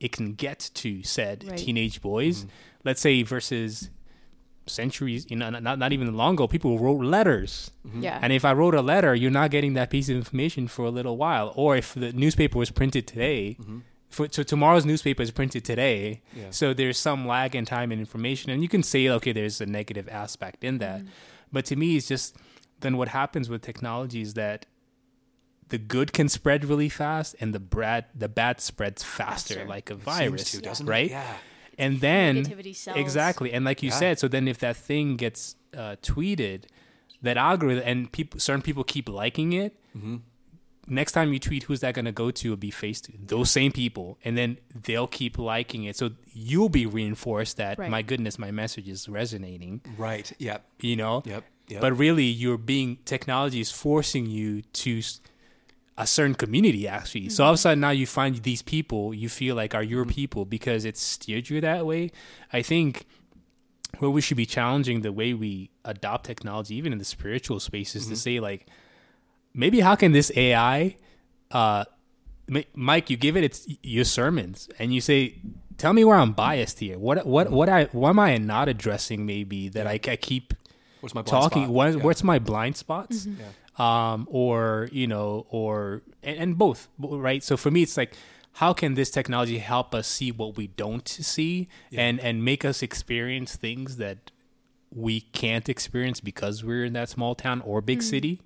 it 0.01 0.13
can 0.13 0.35
get 0.35 0.71
to 0.75 1.03
said 1.03 1.45
Right. 1.49 1.59
teenage 1.59 2.01
boys. 2.03 2.41
Mm-hmm. 2.41 2.49
Let's 2.85 3.01
say 3.01 3.23
versus 3.23 3.91
centuries, 4.69 5.27
you 5.31 5.37
know, 5.37 5.51
not 5.51 5.79
not 5.79 5.93
even 5.93 6.15
long 6.17 6.35
ago, 6.35 6.47
people 6.47 6.79
wrote 6.79 7.05
letters. 7.05 7.71
Mm-hmm. 7.87 8.03
Yeah. 8.03 8.19
And 8.23 8.33
if 8.33 8.45
I 8.45 8.53
wrote 8.53 8.75
a 8.75 8.83
letter, 8.83 9.15
you're 9.15 9.31
not 9.31 9.51
getting 9.51 9.75
that 9.75 9.91
piece 9.91 10.09
of 10.09 10.17
information 10.17 10.69
for 10.69 10.85
a 10.85 10.91
little 10.91 11.17
while. 11.17 11.53
Or 11.57 11.77
if 11.77 11.95
the 11.95 12.13
newspaper 12.13 12.59
was 12.59 12.71
printed 12.71 13.07
today, 13.07 13.57
mm-hmm. 13.61 13.79
for, 14.09 14.29
so 14.31 14.43
tomorrow's 14.43 14.85
newspaper 14.85 15.23
is 15.23 15.31
printed 15.31 15.65
today. 15.65 16.23
Yeah. 16.35 16.51
So 16.51 16.75
there's 16.75 16.99
some 16.99 17.27
lag 17.27 17.55
in 17.57 17.65
time 17.65 17.91
and 17.93 18.01
information. 18.01 18.51
And 18.51 18.63
you 18.63 18.69
can 18.69 18.83
say, 18.83 19.09
okay, 19.09 19.33
there's 19.33 19.61
a 19.61 19.67
negative 19.67 20.09
aspect 20.09 20.65
in 20.65 20.79
that. 20.79 21.01
Mm-hmm. 21.01 21.09
But 21.53 21.65
to 21.67 21.77
me, 21.77 21.97
it's 21.97 22.09
just 22.09 22.37
then 22.81 22.97
what 22.97 23.09
happens 23.09 23.49
with 23.49 23.63
technology 23.63 24.21
is 24.21 24.35
that 24.35 24.67
the 25.69 25.79
good 25.79 26.13
can 26.13 26.29
spread 26.29 26.65
really 26.65 26.89
fast 26.89 27.37
and 27.41 27.55
the 27.55 27.61
bad 27.61 28.07
the 28.15 28.29
bad 28.29 28.61
spreads 28.61 29.03
faster, 29.03 29.55
Faster. 29.55 29.69
like 29.69 29.91
a 29.91 29.95
Seems 29.95 30.05
virus, 30.05 30.51
to, 30.53 30.61
doesn't 30.63 30.87
it? 30.87 30.91
right? 30.91 31.11
Yeah. 31.11 31.35
And 31.79 32.01
then 32.01 32.45
Negativity 32.45 32.75
sells. 32.75 32.99
exactly, 32.99 33.53
and 33.53 33.65
like 33.65 33.83
you 33.83 33.91
Yeah. 33.91 33.99
said, 33.99 34.19
so 34.19 34.27
then 34.29 34.49
if 34.49 34.59
that 34.59 34.77
thing 34.77 35.17
gets 35.17 35.55
uh, 35.77 35.97
tweeted, 36.03 36.65
that 37.23 37.37
algorithm 37.37 37.85
and 37.87 38.11
people, 38.13 38.41
certain 38.41 38.63
people 38.63 38.83
keep 38.85 39.09
liking 39.09 39.53
it. 39.53 39.77
Mm-hmm. 39.97 40.17
Next 40.91 41.13
time 41.13 41.33
you 41.35 41.39
tweet, 41.39 41.65
who's 41.65 41.81
that 41.81 41.95
going 41.95 42.07
to 42.07 42.13
go 42.13 42.31
to? 42.31 42.49
It'll 42.49 42.57
be 42.57 42.71
faced 42.71 43.11
those 43.27 43.51
same 43.51 43.73
people, 43.73 44.19
and 44.25 44.39
then 44.39 44.57
they'll 44.75 45.07
keep 45.07 45.37
liking 45.39 45.85
it. 45.85 45.97
So 45.97 46.13
you'll 46.33 46.71
be 46.71 46.87
reinforced 46.87 47.59
that 47.59 47.79
Right. 47.79 47.91
my 47.91 48.01
goodness, 48.03 48.39
my 48.39 48.51
message 48.51 48.89
is 48.89 49.07
resonating. 49.09 49.83
Right. 49.99 50.33
Yep. 50.39 50.65
You 50.81 50.97
know, 50.97 51.23
Yep. 51.27 51.45
Yep. 51.69 51.81
but 51.83 51.93
really 51.99 52.25
you're 52.25 52.57
being 52.57 52.97
technology 53.05 53.61
is 53.61 53.71
forcing 53.71 54.25
you 54.27 54.63
to 54.63 54.99
s- 54.99 55.21
a 55.99 56.07
certain 56.07 56.35
community 56.35 56.87
actually. 56.89 57.29
So 57.29 57.45
all 57.45 57.51
of 57.51 57.55
a 57.55 57.57
mm-hmm. 57.57 57.63
sudden 57.63 57.81
now 57.81 57.91
you 57.91 58.07
find 58.07 58.37
these 58.37 58.63
people 58.63 59.13
you 59.13 59.29
feel 59.29 59.57
like 59.57 59.75
are 59.75 59.83
your 59.83 60.05
mm-hmm. 60.05 60.13
people 60.13 60.45
because 60.45 60.85
it's 60.85 61.01
steered 61.01 61.51
you 61.51 61.61
that 61.61 61.85
way. 61.85 62.13
I 62.53 62.63
think 62.63 63.05
where 63.99 64.11
we 64.11 64.21
should 64.21 64.37
be 64.37 64.47
challenging 64.47 65.01
the 65.01 65.13
way 65.13 65.35
we 65.35 65.71
adopt 65.85 66.25
technology 66.25 66.77
even 66.77 66.93
in 66.93 66.99
the 66.99 67.05
spiritual 67.05 67.59
spaces 67.59 68.05
to 68.05 68.13
mm-hmm. 68.13 68.17
say 68.17 68.41
like 68.41 68.67
maybe 69.55 69.81
how 69.81 69.95
can 69.95 70.13
this 70.13 70.31
ai 70.37 70.95
uh 71.51 71.85
Ma- 72.51 72.61
mike 72.75 73.11
you 73.11 73.17
give 73.17 73.37
it 73.37 73.45
its 73.45 73.67
your 73.83 74.05
sermons 74.05 74.69
and 74.79 74.95
you 74.95 75.01
say 75.01 75.35
tell 75.79 75.93
me 75.93 76.05
where 76.05 76.17
i'm 76.17 76.33
biased 76.33 76.79
here. 76.79 76.99
What 76.99 77.27
what 77.27 77.51
what 77.51 77.69
i 77.69 77.85
what 77.93 78.11
am 78.11 78.19
i 78.19 78.37
not 78.39 78.69
addressing 78.69 79.27
maybe 79.27 79.69
that 79.71 79.87
I, 79.87 79.93
I 79.93 80.17
keep 80.17 80.55
What's 81.01 81.15
my 81.15 81.23
blind 81.23 81.43
talking 81.43 81.65
spot? 81.65 81.75
what, 81.75 81.93
Yeah. 81.95 82.03
what's 82.03 82.25
my 82.25 82.39
blind 82.39 82.77
spots? 82.77 83.27
Yeah. 83.27 83.45
Um, 83.79 84.27
or 84.31 84.89
you 84.93 85.07
know, 85.07 85.47
or 85.51 86.03
and, 86.23 86.39
and 86.39 86.59
both, 86.59 86.89
right? 86.99 87.43
So 87.43 87.57
for 87.57 87.71
me, 87.71 87.83
it's 87.83 87.97
like, 87.97 88.15
how 88.55 88.73
can 88.73 88.95
this 88.95 89.11
technology 89.11 89.59
help 89.59 89.95
us 89.95 90.07
see 90.09 90.33
what 90.33 90.57
we 90.57 90.67
don't 90.67 91.09
see, 91.09 91.69
and 91.93 92.21
and 92.21 92.45
make 92.45 92.65
us 92.65 92.83
experience 92.83 93.57
things 93.57 93.97
that 93.97 94.31
we 94.91 95.21
can't 95.21 95.69
experience 95.69 96.21
because 96.21 96.65
we're 96.65 96.85
in 96.85 96.93
that 96.95 97.09
small 97.09 97.35
town 97.35 97.61
or 97.61 97.81
big 97.81 98.03
city, 98.03 98.41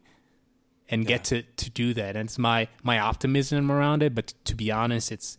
and 0.88 1.06
get 1.06 1.24
to 1.24 1.42
to 1.42 1.70
do 1.70 1.94
that. 1.94 2.16
And 2.16 2.28
it's 2.28 2.38
my 2.38 2.68
my 2.82 2.98
optimism 2.98 3.72
around 3.72 4.02
it. 4.02 4.14
But 4.14 4.34
to 4.44 4.54
be 4.54 4.70
honest, 4.70 5.10
it's 5.10 5.38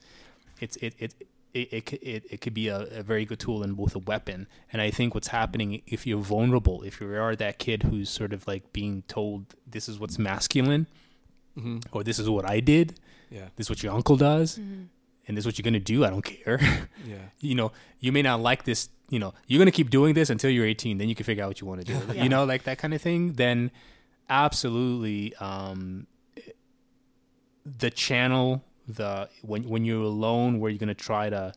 it's 0.59 0.75
it 0.77 0.95
it. 0.97 1.13
It, 1.53 1.71
it, 1.71 1.93
it, 2.01 2.23
it 2.31 2.41
could 2.41 2.53
be 2.55 2.67
a, 2.69 2.79
a 2.99 3.03
very 3.03 3.25
good 3.25 3.39
tool 3.39 3.61
and 3.61 3.77
both 3.77 3.95
a 3.95 3.99
weapon. 3.99 4.47
And 4.71 4.81
I 4.81 4.89
think 4.89 5.13
what's 5.13 5.27
happening 5.27 5.83
if 5.85 6.07
you're 6.07 6.19
vulnerable, 6.21 6.81
if 6.81 6.99
you 6.99 7.13
are 7.15 7.35
that 7.35 7.59
kid 7.59 7.83
who's 7.83 8.09
sort 8.09 8.33
of 8.33 8.47
like 8.47 8.73
being 8.73 9.03
told 9.07 9.53
this 9.67 9.87
is 9.87 9.99
what's 9.99 10.17
masculine, 10.17 10.87
Mm-hmm. 11.55 11.77
or 11.91 12.03
this 12.03 12.17
is 12.17 12.27
what 12.27 12.49
I 12.49 12.59
did, 12.61 12.95
Yeah. 13.29 13.49
this 13.55 13.67
is 13.67 13.69
what 13.69 13.83
your 13.83 13.93
uncle 13.93 14.17
does, 14.17 14.57
Mm-hmm. 14.57 14.83
and 15.27 15.37
this 15.37 15.43
is 15.43 15.45
what 15.45 15.59
you're 15.59 15.63
gonna 15.63 15.79
do. 15.79 16.03
I 16.03 16.09
don't 16.09 16.23
care. 16.25 16.59
Yeah. 17.07 17.17
you 17.39 17.53
know, 17.53 17.71
you 17.99 18.11
may 18.11 18.23
not 18.23 18.39
like 18.39 18.63
this. 18.63 18.89
You 19.09 19.19
know, 19.19 19.35
you're 19.45 19.59
gonna 19.59 19.69
keep 19.69 19.91
doing 19.91 20.15
this 20.15 20.31
until 20.31 20.49
you're 20.49 20.65
18. 20.65 20.97
Then 20.97 21.07
you 21.09 21.13
can 21.13 21.23
figure 21.25 21.43
out 21.43 21.49
what 21.49 21.61
you 21.61 21.67
want 21.67 21.85
to 21.85 21.93
do. 21.93 21.99
Yeah. 22.15 22.23
You 22.23 22.29
know, 22.29 22.43
like 22.45 22.63
that 22.63 22.79
kind 22.79 22.95
of 22.95 23.01
thing. 23.03 23.33
Then, 23.33 23.69
absolutely, 24.29 25.35
um, 25.35 26.07
the 27.65 27.91
channel, 27.91 28.63
the 28.87 29.29
when 29.41 29.63
when 29.69 29.85
you're 29.85 30.03
alone, 30.03 30.59
where 30.59 30.69
you're 30.71 30.79
gonna 30.79 30.93
try 30.93 31.29
to 31.29 31.53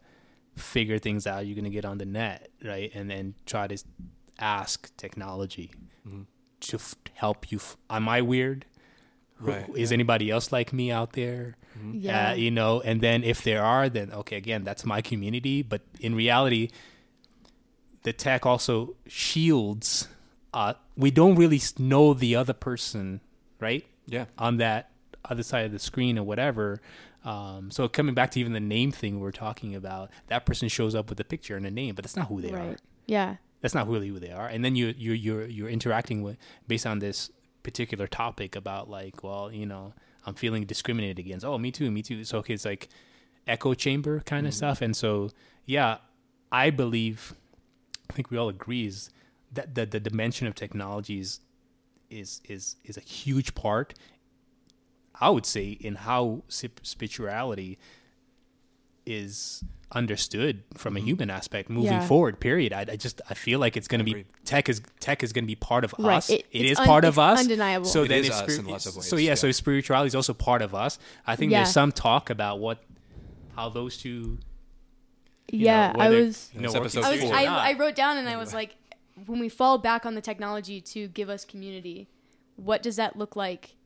figure 0.57 0.99
things 0.99 1.27
out, 1.27 1.47
you're 1.47 1.57
gonna 1.57 1.71
get 1.71 1.85
on 1.85 1.99
the 1.99 2.07
net, 2.07 2.49
right, 2.65 2.91
and 2.95 3.11
then 3.11 3.35
try 3.47 3.67
to 3.67 3.77
ask 4.39 4.95
technology 4.97 5.71
Mm-hmm. 6.07 6.23
to 6.61 6.77
f- 6.77 6.95
help 7.15 7.51
you. 7.51 7.59
F- 7.59 7.77
Am 7.91 8.09
I 8.09 8.21
weird? 8.23 8.65
Right. 9.41 9.67
Is 9.75 9.91
anybody 9.93 10.31
else 10.31 10.53
like 10.53 10.73
me 10.73 10.91
out 10.93 11.13
there? 11.15 11.57
Yeah. 11.93 12.31
Uh, 12.31 12.35
you 12.35 12.51
know, 12.51 12.81
and 12.81 13.01
then 13.03 13.23
if 13.25 13.43
there 13.43 13.63
are, 13.65 13.89
then 13.91 14.13
okay, 14.13 14.37
again, 14.37 14.63
that's 14.65 14.85
my 14.87 15.03
community. 15.03 15.63
But 15.63 15.83
in 16.01 16.15
reality, 16.15 16.71
the 18.05 18.13
tech 18.13 18.47
also 18.47 18.95
shields. 19.07 20.09
Uh, 20.55 20.75
we 20.97 21.11
don't 21.11 21.35
really 21.37 21.61
know 21.79 22.15
the 22.15 22.35
other 22.37 22.53
person, 22.55 23.21
right? 23.61 23.85
Yeah. 24.07 24.27
On 24.39 24.57
that 24.59 24.91
other 25.29 25.43
side 25.43 25.67
of 25.67 25.73
the 25.73 25.79
screen 25.81 26.19
or 26.19 26.23
whatever. 26.23 26.81
Um, 27.27 27.71
so 27.71 27.89
coming 27.89 28.15
back 28.15 28.31
to 28.33 28.41
even 28.41 28.53
the 28.53 28.61
name 28.61 28.93
thing 28.93 29.21
we're 29.21 29.33
talking 29.33 29.75
about, 29.75 30.11
that 30.29 30.47
person 30.47 30.69
shows 30.69 30.95
up 30.95 31.11
with 31.11 31.19
a 31.21 31.25
picture 31.25 31.57
and 31.57 31.67
a 31.67 31.71
name, 31.71 31.95
but 31.95 32.05
that's 32.05 32.17
not 32.17 32.29
who 32.29 32.41
they 32.41 32.53
are. 32.53 32.77
Yeah. 33.07 33.37
that's 33.61 33.75
not 33.75 33.89
really 33.89 34.09
who 34.09 34.19
they 34.21 34.31
are. 34.31 34.47
And 34.47 34.65
then 34.65 34.77
you 34.77 34.95
you 34.97 35.13
you're 35.13 35.47
you're 35.47 35.69
interacting 35.69 36.23
with 36.23 36.37
based 36.69 36.87
on 36.87 37.01
this 37.01 37.31
particular 37.63 38.07
topic 38.07 38.55
about 38.55 38.89
like 38.89 39.25
well 39.25 39.51
you 39.51 39.67
know 39.67 39.93
i'm 40.25 40.35
feeling 40.35 40.65
discriminated 40.65 41.19
against. 41.19 41.45
Oh 41.45 41.59
me 41.59 41.71
too 41.73 41.91
me 41.91 42.01
too. 42.03 42.25
So 42.25 42.39
okay, 42.39 42.55
it's 42.55 42.65
like 42.65 42.89
echo 43.47 43.75
chamber 43.75 44.21
kind 44.21 44.47
of 44.47 44.55
stuff. 44.55 44.81
And 44.81 44.95
so 44.97 45.31
yeah 45.67 45.99
i 46.53 46.71
believe 46.71 47.35
i 48.09 48.13
think 48.13 48.31
we 48.31 48.37
all 48.39 48.49
agree 48.49 48.87
is 48.87 49.11
that 49.53 49.75
the, 49.75 49.85
the 49.85 49.99
dimension 49.99 50.47
of 50.47 50.55
technologies 50.55 51.41
is 52.09 52.41
is 52.49 52.77
is 52.85 52.97
a 52.97 53.01
huge 53.01 53.55
part 53.57 53.95
i 55.21 55.31
would 55.31 55.47
say 55.47 55.71
in 55.71 55.95
how 55.95 56.43
spirituality 56.49 57.79
is 59.05 59.65
understood 59.93 60.65
from 60.75 60.97
a 60.97 60.99
mm-hmm. 60.99 61.07
human 61.09 61.31
aspect 61.31 61.71
moving 61.71 61.93
Yeah. 61.93 62.07
forward 62.07 62.41
period 62.41 62.73
I, 62.73 62.81
I 62.81 62.97
just 62.97 63.21
i 63.31 63.35
feel 63.35 63.61
like 63.61 63.77
it's 63.77 63.87
going 63.87 64.01
to 64.01 64.05
be 64.05 64.25
tech 64.45 64.69
is 64.69 64.83
tech 64.99 65.23
is 65.23 65.33
going 65.33 65.45
to 65.45 65.47
be 65.47 65.55
part 65.55 65.85
of 65.85 65.95
Right. 65.99 66.17
us 66.17 66.29
It- 66.29 66.45
it 66.51 66.67
it's 66.67 66.81
un- 66.81 66.87
part 66.87 67.05
of 67.05 67.19
us 67.19 67.39
undeniable. 67.39 67.87
so 67.87 68.03
It 68.03 68.09
then 68.09 68.21
is 68.21 68.27
it's 68.29 68.37
us 68.41 68.51
spiri- 68.51 68.59
in 68.59 68.67
lots 68.67 68.87
of 68.87 68.95
so 69.05 69.17
yeah, 69.17 69.29
yeah. 69.29 69.35
so 69.35 69.53
spirituality 69.53 70.09
is 70.09 70.15
also 70.17 70.35
part 70.35 70.61
of 70.61 70.75
us 70.75 70.99
i 71.27 71.37
think 71.37 71.53
Yeah. 71.53 71.59
there's 71.59 71.73
some 71.73 71.93
talk 71.93 72.31
about 72.31 72.59
what 72.59 72.83
how 73.55 73.69
those 73.69 73.97
two 73.97 74.39
yeah. 75.51 75.93
know, 75.93 76.01
I 76.01 76.09
was. 76.09 76.51
you 76.53 76.61
know, 76.61 76.67
It's 76.67 76.75
work 76.75 76.81
I 76.81 76.85
was. 76.85 76.93
together 76.95 77.17
four. 77.19 77.31
or 77.31 77.37
I. 77.37 77.71
I 77.71 77.73
wrote 77.79 77.95
down 77.95 78.17
and 78.17 78.29
I 78.29 78.37
was 78.37 78.53
like, 78.53 78.75
when 79.27 79.39
we 79.39 79.49
fall 79.49 79.79
back 79.79 80.05
on 80.05 80.15
the 80.15 80.21
technology 80.21 80.81
to 80.81 81.09
give 81.09 81.29
us 81.31 81.45
community, 81.45 82.09
what 82.57 82.83
does 82.83 82.97
that 82.97 83.17
look 83.17 83.37
like? 83.37 83.77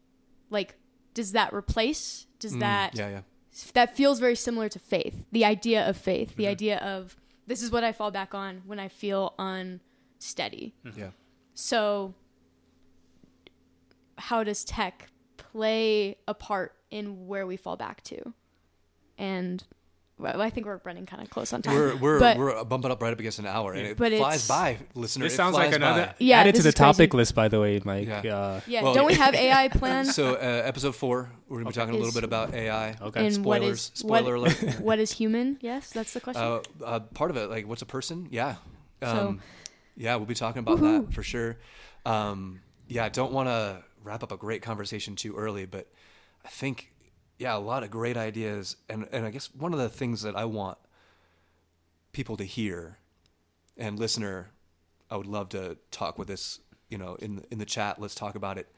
Like, 0.48 0.76
does 1.14 1.32
that 1.32 1.52
replace? 1.52 2.26
Does 2.38 2.56
that 2.58 2.92
Mm, 2.94 2.98
Yeah. 2.98 3.08
Yeah. 3.10 3.20
that 3.74 3.96
feels 3.96 4.20
very 4.20 4.36
similar 4.36 4.68
to 4.68 4.78
faith? 4.78 5.24
The 5.32 5.44
idea 5.44 5.88
of 5.88 5.96
faith, 5.96 6.30
Mm-hmm. 6.30 6.38
the 6.42 6.46
idea 6.48 6.78
of 6.78 7.16
this 7.46 7.62
is 7.62 7.70
what 7.70 7.82
I 7.84 7.92
fall 7.92 8.10
back 8.10 8.34
on 8.34 8.62
when 8.66 8.78
I 8.78 8.88
feel 8.88 9.34
unsteady. 9.38 10.74
Yeah. 10.96 11.10
So, 11.54 12.14
how 14.18 14.44
does 14.44 14.64
tech 14.64 15.08
play 15.36 16.16
a 16.28 16.34
part 16.34 16.74
in 16.90 17.26
where 17.26 17.46
we 17.46 17.56
fall 17.56 17.76
back 17.76 18.02
to? 18.04 18.32
And 19.18 19.64
well, 20.20 20.40
I 20.40 20.50
think 20.50 20.66
we're 20.66 20.80
running 20.84 21.06
kind 21.06 21.22
of 21.22 21.30
close 21.30 21.52
on 21.52 21.62
time. 21.62 21.74
We're 21.74 21.96
we're 21.96 22.18
But- 22.20 22.36
we're 22.38 22.64
bumping 22.64 22.90
up 22.90 23.02
right 23.02 23.12
up 23.12 23.18
against 23.18 23.38
an 23.38 23.46
hour, 23.46 23.72
and 23.72 23.86
it 23.86 23.96
But 23.96 24.12
flies 24.12 24.46
by, 24.46 24.78
listener. 24.94 25.24
this 25.24 25.32
It 25.32 25.36
sounds 25.36 25.54
like 25.54 25.72
another 25.74 26.06
by. 26.06 26.14
Yeah, 26.18 26.40
added 26.40 26.54
to 26.56 26.62
the 26.62 26.68
is 26.68 26.74
crazy. 26.74 26.92
topic 26.92 27.14
list 27.14 27.34
by 27.34 27.48
the 27.48 27.60
way 27.60 27.80
mike 27.84 28.06
Yeah. 28.08 28.36
uh, 28.36 28.60
yeah, 28.66 28.82
Well- 28.82 28.94
don't 28.94 29.06
we 29.06 29.14
have 29.14 29.34
AI 29.46 29.68
planned? 29.68 30.08
So, 30.08 30.34
uh, 30.34 30.38
episode 30.38 30.94
four, 30.94 31.30
we're 31.48 31.58
gonna 31.58 31.70
be 31.70 31.74
talking 31.74 31.94
a 31.94 31.98
little 31.98 32.12
bit 32.14 32.24
about 32.24 32.54
AI. 32.54 32.94
okay 33.00 33.26
and 33.26 33.34
Spoilers. 33.34 33.78
is 33.78 33.90
Spoiler 33.94 34.38
what, 34.38 34.62
alert. 34.62 34.80
what 34.80 34.98
is 34.98 35.12
human? 35.12 35.58
Yes, 35.60 35.90
that's 35.90 36.12
the 36.12 36.20
question. 36.20 36.42
Uh, 36.42 36.60
uh, 36.84 37.00
part 37.00 37.30
of 37.30 37.36
it, 37.36 37.48
like, 37.50 37.66
what's 37.66 37.82
a 37.82 37.86
person? 37.86 38.28
Yeah. 38.30 38.56
Um, 39.02 39.08
So- 39.16 39.38
yeah, 39.96 40.16
we'll 40.16 40.26
be 40.26 40.34
talking 40.34 40.60
about 40.60 40.80
that 40.80 41.12
for 41.12 41.22
sure. 41.22 41.58
Um, 42.06 42.60
yeah, 42.88 43.04
I 43.04 43.08
don't 43.08 43.32
want 43.32 43.48
to 43.48 43.82
wrap 44.02 44.22
up 44.22 44.32
a 44.32 44.36
great 44.36 44.62
conversation 44.62 45.14
too 45.14 45.36
early, 45.36 45.66
but 45.66 45.86
I 46.44 46.48
think, 46.48 46.89
yeah, 47.40 47.56
a 47.56 47.58
lot 47.58 47.82
of 47.82 47.90
great 47.90 48.18
ideas. 48.18 48.76
And, 48.90 49.08
and 49.12 49.24
I 49.24 49.30
guess 49.30 49.48
one 49.54 49.72
of 49.72 49.78
the 49.78 49.88
things 49.88 50.20
that 50.22 50.36
I 50.36 50.44
want 50.44 50.76
people 52.12 52.36
to 52.36 52.44
hear 52.44 52.98
and 53.78 53.98
listener, 53.98 54.50
I 55.10 55.16
would 55.16 55.26
love 55.26 55.48
to 55.50 55.78
talk 55.90 56.18
with 56.18 56.28
this, 56.28 56.60
you 56.90 56.98
know, 56.98 57.14
in, 57.14 57.42
in 57.50 57.56
the 57.56 57.64
chat. 57.64 57.98
Let's 57.98 58.14
talk 58.14 58.34
about 58.34 58.58
it. 58.58 58.68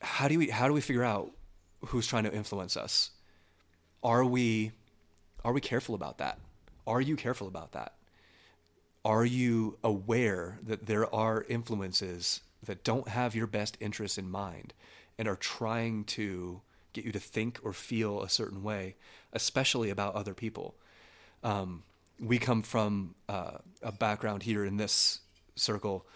How 0.00 0.26
do 0.26 0.36
we, 0.36 0.48
how 0.48 0.66
do 0.66 0.74
we 0.74 0.80
figure 0.80 1.04
out 1.04 1.30
who's 1.86 2.08
trying 2.08 2.24
to 2.24 2.34
influence 2.34 2.76
us? 2.76 3.12
Are 4.02 4.24
we, 4.24 4.72
are 5.44 5.52
we 5.52 5.60
careful 5.60 5.94
about 5.94 6.18
that? 6.18 6.40
Are 6.84 7.00
you 7.00 7.14
careful 7.14 7.46
about 7.46 7.72
that? 7.72 7.94
Are 9.04 9.24
you 9.24 9.78
aware 9.84 10.58
that 10.64 10.86
there 10.86 11.14
are 11.14 11.46
influences 11.48 12.40
that 12.64 12.82
don't 12.82 13.06
have 13.06 13.36
your 13.36 13.46
best 13.46 13.76
interests 13.78 14.18
in 14.18 14.28
mind 14.28 14.74
and 15.18 15.28
are 15.28 15.36
trying 15.36 16.04
to 16.04 16.60
get 16.92 17.04
you 17.04 17.12
to 17.12 17.20
think 17.20 17.60
or 17.62 17.72
feel 17.72 18.22
a 18.22 18.28
certain 18.28 18.62
way, 18.62 18.96
especially 19.32 19.90
about 19.90 20.14
other 20.14 20.34
people? 20.34 20.74
Um, 21.42 21.82
we 22.20 22.38
come 22.38 22.62
from 22.62 23.14
uh, 23.28 23.58
a 23.82 23.92
background 23.92 24.42
here 24.42 24.64
in 24.64 24.76
this 24.76 25.20
circle 25.56 26.06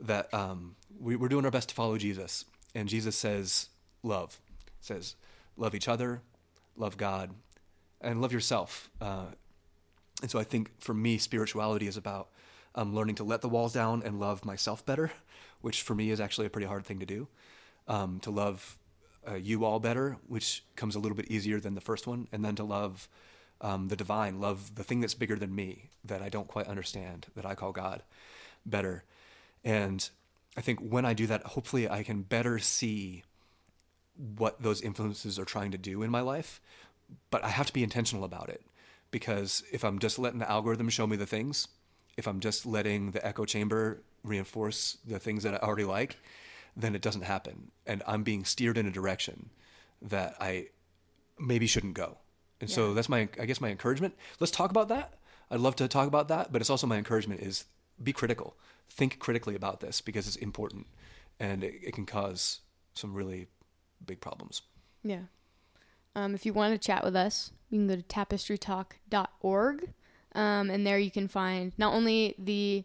that 0.00 0.32
um, 0.34 0.74
we, 1.00 1.16
we're 1.16 1.28
doing 1.28 1.44
our 1.44 1.50
best 1.50 1.70
to 1.70 1.74
follow 1.74 1.96
Jesus. 1.96 2.44
And 2.74 2.88
Jesus 2.88 3.16
says, 3.16 3.68
love, 4.02 4.38
says, 4.80 5.14
love 5.56 5.74
each 5.74 5.88
other, 5.88 6.20
love 6.76 6.96
God, 6.96 7.30
and 8.00 8.20
love 8.20 8.32
yourself. 8.32 8.90
Uh, 9.00 9.26
and 10.22 10.30
so 10.30 10.38
I 10.38 10.44
think 10.44 10.70
for 10.80 10.94
me, 10.94 11.18
spirituality 11.18 11.86
is 11.86 11.96
about 11.96 12.28
um, 12.74 12.94
learning 12.94 13.16
to 13.16 13.24
let 13.24 13.40
the 13.40 13.48
walls 13.48 13.72
down 13.72 14.02
and 14.04 14.18
love 14.18 14.44
myself 14.44 14.84
better, 14.84 15.12
which 15.60 15.82
for 15.82 15.94
me 15.94 16.10
is 16.10 16.20
actually 16.20 16.46
a 16.46 16.50
pretty 16.50 16.66
hard 16.66 16.84
thing 16.84 17.00
to 17.00 17.06
do. 17.06 17.28
Um, 17.86 18.18
to 18.20 18.30
love 18.30 18.78
uh, 19.28 19.34
you 19.34 19.64
all 19.64 19.78
better, 19.78 20.16
which 20.26 20.64
comes 20.76 20.94
a 20.94 20.98
little 20.98 21.16
bit 21.16 21.30
easier 21.30 21.60
than 21.60 21.74
the 21.74 21.80
first 21.80 22.06
one, 22.06 22.28
and 22.32 22.44
then 22.44 22.56
to 22.56 22.64
love 22.64 23.08
um, 23.60 23.88
the 23.88 23.96
divine, 23.96 24.40
love 24.40 24.74
the 24.74 24.84
thing 24.84 25.00
that's 25.00 25.14
bigger 25.14 25.36
than 25.36 25.54
me 25.54 25.90
that 26.04 26.22
I 26.22 26.28
don't 26.28 26.48
quite 26.48 26.66
understand, 26.66 27.26
that 27.34 27.46
I 27.46 27.54
call 27.54 27.72
God, 27.72 28.02
better. 28.66 29.04
And 29.64 30.08
I 30.56 30.60
think 30.60 30.80
when 30.80 31.04
I 31.04 31.14
do 31.14 31.26
that, 31.26 31.42
hopefully 31.42 31.88
I 31.88 32.02
can 32.02 32.22
better 32.22 32.58
see 32.58 33.24
what 34.36 34.62
those 34.62 34.80
influences 34.80 35.38
are 35.38 35.44
trying 35.44 35.72
to 35.72 35.78
do 35.78 36.02
in 36.02 36.10
my 36.10 36.20
life. 36.20 36.60
But 37.30 37.44
I 37.44 37.48
have 37.48 37.66
to 37.66 37.72
be 37.72 37.82
intentional 37.82 38.24
about 38.24 38.48
it 38.48 38.62
because 39.10 39.62
if 39.72 39.84
I'm 39.84 39.98
just 39.98 40.18
letting 40.18 40.38
the 40.38 40.50
algorithm 40.50 40.88
show 40.88 41.06
me 41.06 41.16
the 41.16 41.26
things, 41.26 41.68
if 42.16 42.26
I'm 42.26 42.40
just 42.40 42.66
letting 42.66 43.10
the 43.10 43.26
echo 43.26 43.44
chamber 43.44 44.02
reinforce 44.22 44.98
the 45.06 45.18
things 45.18 45.42
that 45.42 45.54
I 45.54 45.58
already 45.58 45.84
like, 45.84 46.16
then 46.76 46.94
it 46.94 47.02
doesn't 47.02 47.22
happen. 47.22 47.70
And 47.86 48.02
I'm 48.06 48.22
being 48.22 48.44
steered 48.44 48.78
in 48.78 48.86
a 48.86 48.90
direction 48.90 49.50
that 50.02 50.36
I 50.40 50.68
maybe 51.38 51.66
shouldn't 51.66 51.94
go. 51.94 52.18
And 52.60 52.70
so 52.70 52.94
that's 52.94 53.08
my, 53.08 53.28
I 53.38 53.46
guess, 53.46 53.60
my 53.60 53.70
encouragement. 53.70 54.14
Let's 54.40 54.50
talk 54.50 54.70
about 54.70 54.88
that. 54.88 55.14
I'd 55.50 55.60
love 55.60 55.76
to 55.76 55.88
talk 55.88 56.08
about 56.08 56.28
that, 56.28 56.52
but 56.52 56.60
it's 56.60 56.70
also 56.70 56.86
my 56.86 56.96
encouragement 56.96 57.40
is 57.40 57.64
be 58.02 58.12
critical. 58.12 58.56
Think 58.88 59.18
critically 59.18 59.54
about 59.54 59.80
this 59.80 60.00
because 60.00 60.26
it's 60.26 60.36
important 60.36 60.86
and 61.38 61.62
it, 61.62 61.74
it 61.82 61.94
can 61.94 62.06
cause 62.06 62.60
some 62.94 63.12
really 63.12 63.48
big 64.04 64.20
problems. 64.20 64.62
Yeah. 65.02 65.22
Um, 66.16 66.34
if 66.34 66.46
you 66.46 66.52
want 66.52 66.72
to 66.72 66.86
chat 66.86 67.04
with 67.04 67.16
us, 67.16 67.52
you 67.70 67.78
can 67.78 67.88
go 67.88 67.96
to 67.96 68.02
tapestrytalk.org. 68.02 69.92
Um, 70.34 70.70
and 70.70 70.86
there 70.86 70.98
you 70.98 71.10
can 71.10 71.28
find 71.28 71.72
not 71.76 71.92
only 71.92 72.34
the 72.38 72.84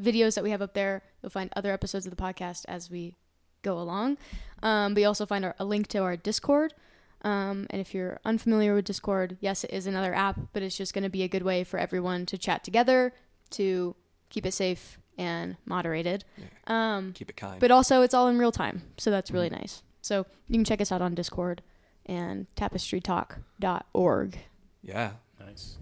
videos 0.00 0.34
that 0.34 0.44
we 0.44 0.50
have 0.50 0.62
up 0.62 0.74
there, 0.74 1.02
you'll 1.22 1.30
find 1.30 1.52
other 1.54 1.72
episodes 1.72 2.06
of 2.06 2.10
the 2.14 2.22
podcast 2.22 2.64
as 2.68 2.90
we 2.90 3.16
go 3.62 3.78
along. 3.78 4.18
Um, 4.62 4.94
but 4.94 5.00
you 5.00 5.06
also 5.06 5.26
find 5.26 5.44
our, 5.44 5.54
a 5.58 5.64
link 5.64 5.86
to 5.88 5.98
our 5.98 6.16
Discord. 6.16 6.74
Um, 7.22 7.66
and 7.70 7.80
if 7.80 7.94
you're 7.94 8.20
unfamiliar 8.24 8.74
with 8.74 8.84
Discord, 8.84 9.36
yes, 9.40 9.64
it 9.64 9.70
is 9.72 9.86
another 9.86 10.14
app, 10.14 10.38
but 10.52 10.62
it's 10.62 10.76
just 10.76 10.94
going 10.94 11.04
to 11.04 11.10
be 11.10 11.22
a 11.24 11.28
good 11.28 11.42
way 11.42 11.64
for 11.64 11.78
everyone 11.78 12.26
to 12.26 12.38
chat 12.38 12.62
together, 12.64 13.12
to 13.50 13.94
keep 14.30 14.46
it 14.46 14.52
safe 14.52 14.98
and 15.16 15.56
moderated. 15.64 16.24
Um, 16.68 17.12
Keep 17.14 17.30
it 17.30 17.36
kind. 17.36 17.58
but 17.58 17.72
also, 17.72 18.02
it's 18.02 18.14
all 18.14 18.28
in 18.28 18.38
real 18.38 18.52
time, 18.52 18.82
so 18.98 19.10
that's 19.10 19.32
really 19.32 19.48
Mhm. 19.50 19.58
nice. 19.60 19.82
So 20.00 20.26
you 20.46 20.54
can 20.54 20.64
check 20.64 20.80
us 20.80 20.92
out 20.92 21.02
on 21.02 21.14
Discord 21.16 21.60
and 22.06 22.46
tapestrytalk.org. 22.56 24.38
yeah. 24.82 25.12
Nice. 25.40 25.76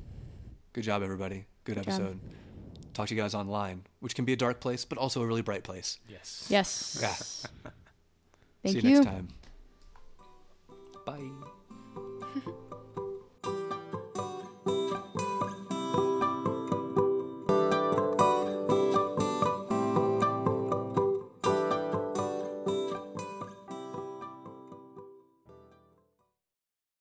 Good 0.73 0.85
job, 0.85 1.03
everybody. 1.03 1.47
Good, 1.65 1.77
Good 1.77 1.85
job. 1.85 2.19
Episode. 2.97 3.03
Talk 3.03 3.09
to 3.09 3.15
you 3.15 3.21
guys 3.21 3.35
online, 3.35 3.83
which 4.01 4.15
can 4.15 4.25
be 4.25 4.33
a 4.33 4.37
dark 4.37 4.61
place, 4.61 4.85
but 4.85 4.99
also 4.99 5.23
a 5.23 5.27
really 5.27 5.43
bright 5.43 5.63
place. 5.63 5.99
Yes. 6.09 6.47
Yes. 6.49 6.99
Yeah. 7.01 7.71
Thank 8.63 8.81
See 8.81 8.89
you, 8.89 8.95
you. 8.95 9.03
next 9.03 9.07
time. 9.07 9.29
Bye. 11.05 12.53